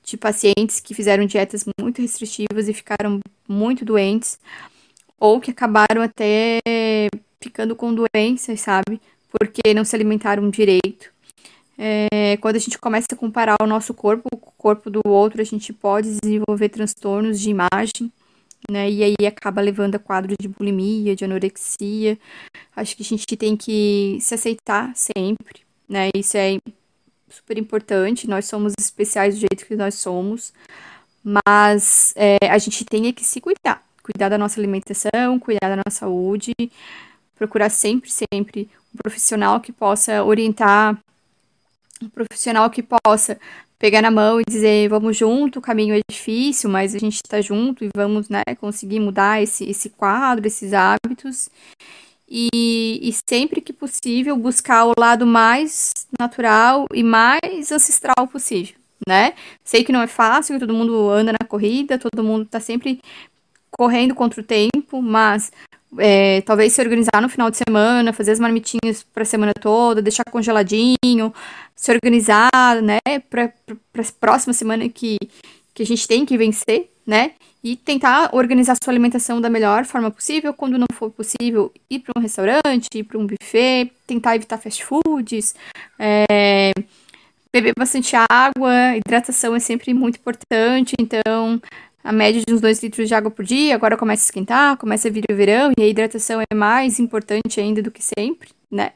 de 0.04 0.16
pacientes 0.16 0.80
que 0.80 0.94
fizeram 0.94 1.26
dietas 1.26 1.66
muito 1.80 2.02
restritivas 2.02 2.70
e 2.70 2.74
ficaram 2.74 3.20
muito 3.48 3.84
doentes, 3.84 4.40
ou 5.20 5.42
que 5.42 5.52
acabaram 5.52 6.02
até 6.02 6.60
ficando 7.42 7.76
com 7.76 7.94
doenças, 7.94 8.62
sabe? 8.62 9.02
Porque 9.30 9.74
não 9.74 9.84
se 9.84 9.96
alimentaram 9.96 10.50
direito. 10.50 11.12
É, 11.78 12.36
quando 12.38 12.58
a 12.58 12.60
gente 12.60 12.78
começa 12.78 13.08
a 13.14 13.16
comparar 13.16 13.56
o 13.62 13.66
nosso 13.66 13.94
corpo 13.94 14.30
com 14.30 14.50
o 14.50 14.54
corpo 14.58 14.90
do 14.90 15.02
outro, 15.06 15.42
a 15.42 15.46
gente 15.46 15.72
pode 15.72 16.20
desenvolver 16.20 16.68
transtornos 16.70 17.40
de 17.40 17.50
imagem, 17.50 18.12
né? 18.70 18.90
E 18.90 19.02
aí 19.02 19.16
acaba 19.26 19.62
levando 19.62 19.96
a 19.96 20.00
quadro 20.00 20.36
de 20.38 20.50
bulimia, 20.50 21.16
de 21.16 21.24
anorexia. 21.24 22.18
Acho 22.76 22.98
que 22.98 23.04
a 23.04 23.06
gente 23.06 23.26
tem 23.38 23.56
que 23.56 24.18
se 24.20 24.34
aceitar 24.34 24.92
sempre, 24.94 25.62
né? 25.88 26.10
Isso 26.14 26.36
é 26.36 26.58
super 27.30 27.58
importante. 27.58 28.28
Nós 28.28 28.46
somos 28.46 28.74
especiais 28.78 29.36
do 29.36 29.40
jeito 29.40 29.66
que 29.66 29.76
nós 29.76 29.96
somos, 29.96 30.52
mas 31.24 32.14
é, 32.18 32.38
a 32.50 32.58
gente 32.58 32.84
tem 32.84 33.12
que 33.14 33.24
se 33.24 33.40
cuidar, 33.40 33.84
cuidar 34.04 34.28
da 34.28 34.38
nossa 34.38 34.60
alimentação, 34.60 35.40
cuidar 35.40 35.70
da 35.70 35.78
nossa 35.78 36.00
saúde, 36.00 36.52
procurar 37.40 37.70
sempre, 37.70 38.12
sempre 38.12 38.70
um 38.94 38.98
profissional 38.98 39.62
que 39.62 39.72
possa 39.72 40.24
orientar, 40.24 41.00
um 42.04 42.10
profissional 42.10 42.70
que 42.70 42.84
possa 42.84 43.40
pegar 43.80 44.02
na 44.02 44.12
mão 44.12 44.42
e 44.42 44.44
dizer 44.46 44.90
vamos 44.90 45.16
junto, 45.16 45.60
o 45.60 45.62
caminho 45.62 45.96
é 45.96 46.02
difícil, 46.12 46.70
mas 46.70 46.94
a 46.94 47.00
gente 47.00 47.16
está 47.16 47.40
junto 47.40 47.86
e 47.86 47.90
vamos 47.96 48.28
né, 48.28 48.44
conseguir 48.60 49.00
mudar 49.00 49.42
esse, 49.42 49.64
esse 49.64 49.90
quadro, 49.90 50.46
esses 50.46 50.74
hábitos. 50.74 51.50
E, 52.32 53.00
e 53.02 53.12
sempre 53.28 53.60
que 53.60 53.74
possível 53.74 54.38
buscar 54.38 54.86
o 54.86 54.94
lado 55.00 55.26
mais 55.26 56.06
natural 56.20 56.86
e 56.94 57.02
mais 57.02 57.72
ancestral 57.72 58.28
possível, 58.28 58.76
né? 59.08 59.34
Sei 59.64 59.84
que 59.84 59.92
não 59.92 60.00
é 60.00 60.06
fácil, 60.06 60.60
todo 60.60 60.72
mundo 60.72 61.10
anda 61.10 61.32
na 61.32 61.48
corrida, 61.48 61.98
todo 61.98 62.24
mundo 62.24 62.44
está 62.44 62.60
sempre 62.60 63.02
correndo 63.72 64.14
contra 64.14 64.42
o 64.42 64.44
tempo, 64.44 65.02
mas 65.02 65.52
é, 65.98 66.42
talvez 66.42 66.74
se 66.74 66.82
organizar 66.82 67.22
no 67.22 67.30
final 67.30 67.50
de 67.50 67.58
semana, 67.58 68.14
fazer 68.14 68.32
as 68.32 68.40
marmitinhas 68.40 69.04
para 69.04 69.24
a 69.24 69.26
semana 69.26 69.54
toda, 69.60 70.02
deixar 70.02 70.24
congeladinho, 70.26 71.34
se 71.76 71.92
organizar, 71.92 72.82
né, 72.82 73.00
para 73.30 73.46
a 73.46 74.04
próxima 74.20 74.54
semana 74.54 74.88
que, 74.90 75.18
que 75.74 75.84
a 75.84 75.86
gente 75.86 76.08
tem 76.08 76.26
que 76.26 76.38
vencer, 76.38 76.92
né, 77.08 77.32
e 77.64 77.76
tentar 77.76 78.30
organizar 78.34 78.76
sua 78.82 78.92
alimentação 78.92 79.42
da 79.42 79.50
melhor 79.50 79.84
forma 79.86 80.12
possível. 80.12 80.54
Quando 80.54 80.78
não 80.78 80.88
for 80.94 81.10
possível, 81.10 81.74
ir 81.90 82.00
para 82.00 82.14
um 82.18 82.22
restaurante, 82.22 82.88
ir 82.94 83.04
para 83.04 83.18
um 83.18 83.26
buffet, 83.26 83.92
tentar 84.06 84.36
evitar 84.36 84.58
fast 84.58 84.86
foods, 84.86 85.56
é, 85.98 86.72
beber 87.52 87.74
bastante 87.78 88.16
água, 88.30 88.96
hidratação 88.96 89.56
é 89.56 89.60
sempre 89.60 89.94
muito 89.94 90.18
importante, 90.18 90.94
então 91.00 91.60
a 92.04 92.12
média 92.12 92.42
de 92.46 92.54
uns 92.54 92.62
2 92.62 92.84
litros 92.84 93.08
de 93.08 93.14
água 93.14 93.30
por 93.30 93.44
dia, 93.44 93.76
agora 93.76 93.98
começa 93.98 94.24
a 94.24 94.28
esquentar, 94.28 94.78
começa 94.78 95.08
a 95.08 95.12
vir 95.12 95.24
o 95.30 95.36
verão 95.36 95.72
e 95.78 95.82
a 95.82 95.88
hidratação 95.88 96.42
é 96.42 96.56
mais 96.56 97.00
importante 97.00 97.60
ainda 97.60 97.82
do 97.82 97.92
que 97.92 98.04
sempre, 98.04 98.50
né? 98.72 98.94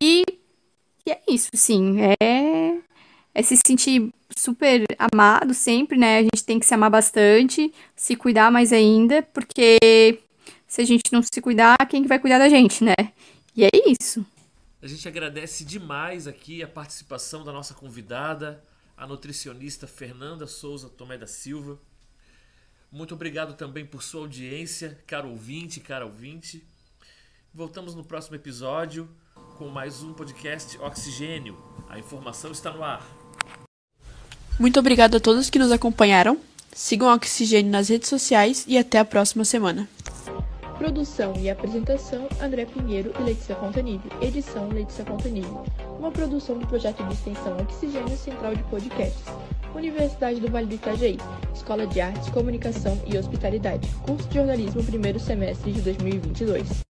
E, 0.00 0.24
e 1.06 1.10
é 1.10 1.20
isso, 1.28 1.50
sim, 1.54 1.98
é, 2.20 2.78
é 3.34 3.42
se 3.42 3.56
sentir 3.66 4.10
super 4.36 4.84
amado 4.98 5.54
sempre, 5.54 5.98
né? 5.98 6.18
A 6.18 6.22
gente 6.22 6.44
tem 6.44 6.58
que 6.58 6.66
se 6.66 6.74
amar 6.74 6.90
bastante, 6.90 7.72
se 7.94 8.16
cuidar 8.16 8.50
mais 8.50 8.72
ainda, 8.72 9.22
porque 9.22 9.78
se 10.66 10.80
a 10.80 10.84
gente 10.84 11.12
não 11.12 11.22
se 11.22 11.40
cuidar, 11.40 11.76
quem 11.88 12.06
vai 12.06 12.18
cuidar 12.18 12.38
da 12.38 12.48
gente, 12.48 12.84
né? 12.84 12.94
E 13.56 13.64
é 13.64 13.70
isso. 13.86 14.24
A 14.82 14.86
gente 14.86 15.08
agradece 15.08 15.64
demais 15.64 16.26
aqui 16.26 16.62
a 16.62 16.68
participação 16.68 17.42
da 17.42 17.52
nossa 17.52 17.74
convidada, 17.74 18.62
a 18.96 19.06
nutricionista 19.06 19.86
Fernanda 19.86 20.46
Souza 20.46 20.88
Tomé 20.88 21.16
da 21.16 21.26
Silva. 21.26 21.78
Muito 22.96 23.14
obrigado 23.14 23.52
também 23.52 23.84
por 23.84 24.02
sua 24.02 24.22
audiência, 24.22 24.98
caro 25.06 25.28
ouvinte, 25.28 25.80
cara 25.80 26.06
ouvinte. 26.06 26.66
Voltamos 27.52 27.94
no 27.94 28.02
próximo 28.02 28.36
episódio 28.36 29.06
com 29.58 29.68
mais 29.68 30.02
um 30.02 30.14
podcast 30.14 30.78
Oxigênio. 30.78 31.58
A 31.90 31.98
informação 31.98 32.52
está 32.52 32.72
no 32.72 32.82
ar. 32.82 33.06
Muito 34.58 34.80
obrigado 34.80 35.18
a 35.18 35.20
todos 35.20 35.50
que 35.50 35.58
nos 35.58 35.70
acompanharam. 35.70 36.40
Sigam 36.72 37.08
o 37.08 37.14
Oxigênio 37.14 37.70
nas 37.70 37.90
redes 37.90 38.08
sociais 38.08 38.64
e 38.66 38.78
até 38.78 38.98
a 38.98 39.04
próxima 39.04 39.44
semana. 39.44 39.86
Produção 40.78 41.34
e 41.38 41.50
apresentação: 41.50 42.26
André 42.40 42.64
Pinheiro 42.64 43.12
e 43.20 43.22
Letícia 43.24 43.56
Fontanilli. 43.56 44.10
Edição: 44.22 44.70
Letícia 44.70 45.04
Fontanilli. 45.04 45.46
Uma 45.98 46.10
produção 46.10 46.58
do 46.58 46.66
projeto 46.66 47.04
de 47.04 47.12
extensão 47.12 47.58
Oxigênio 47.58 48.16
Central 48.16 48.54
de 48.54 48.62
Podcasts. 48.62 49.26
Universidade 49.76 50.40
do 50.40 50.50
Vale 50.50 50.66
do 50.66 50.74
Itajaí. 50.74 51.18
Escola 51.54 51.86
de 51.86 52.00
Artes, 52.00 52.30
Comunicação 52.30 52.98
e 53.06 53.16
Hospitalidade. 53.18 53.88
Curso 54.06 54.28
de 54.28 54.36
Jornalismo, 54.36 54.82
primeiro 54.82 55.20
semestre 55.20 55.72
de 55.72 55.82
2022. 55.82 56.84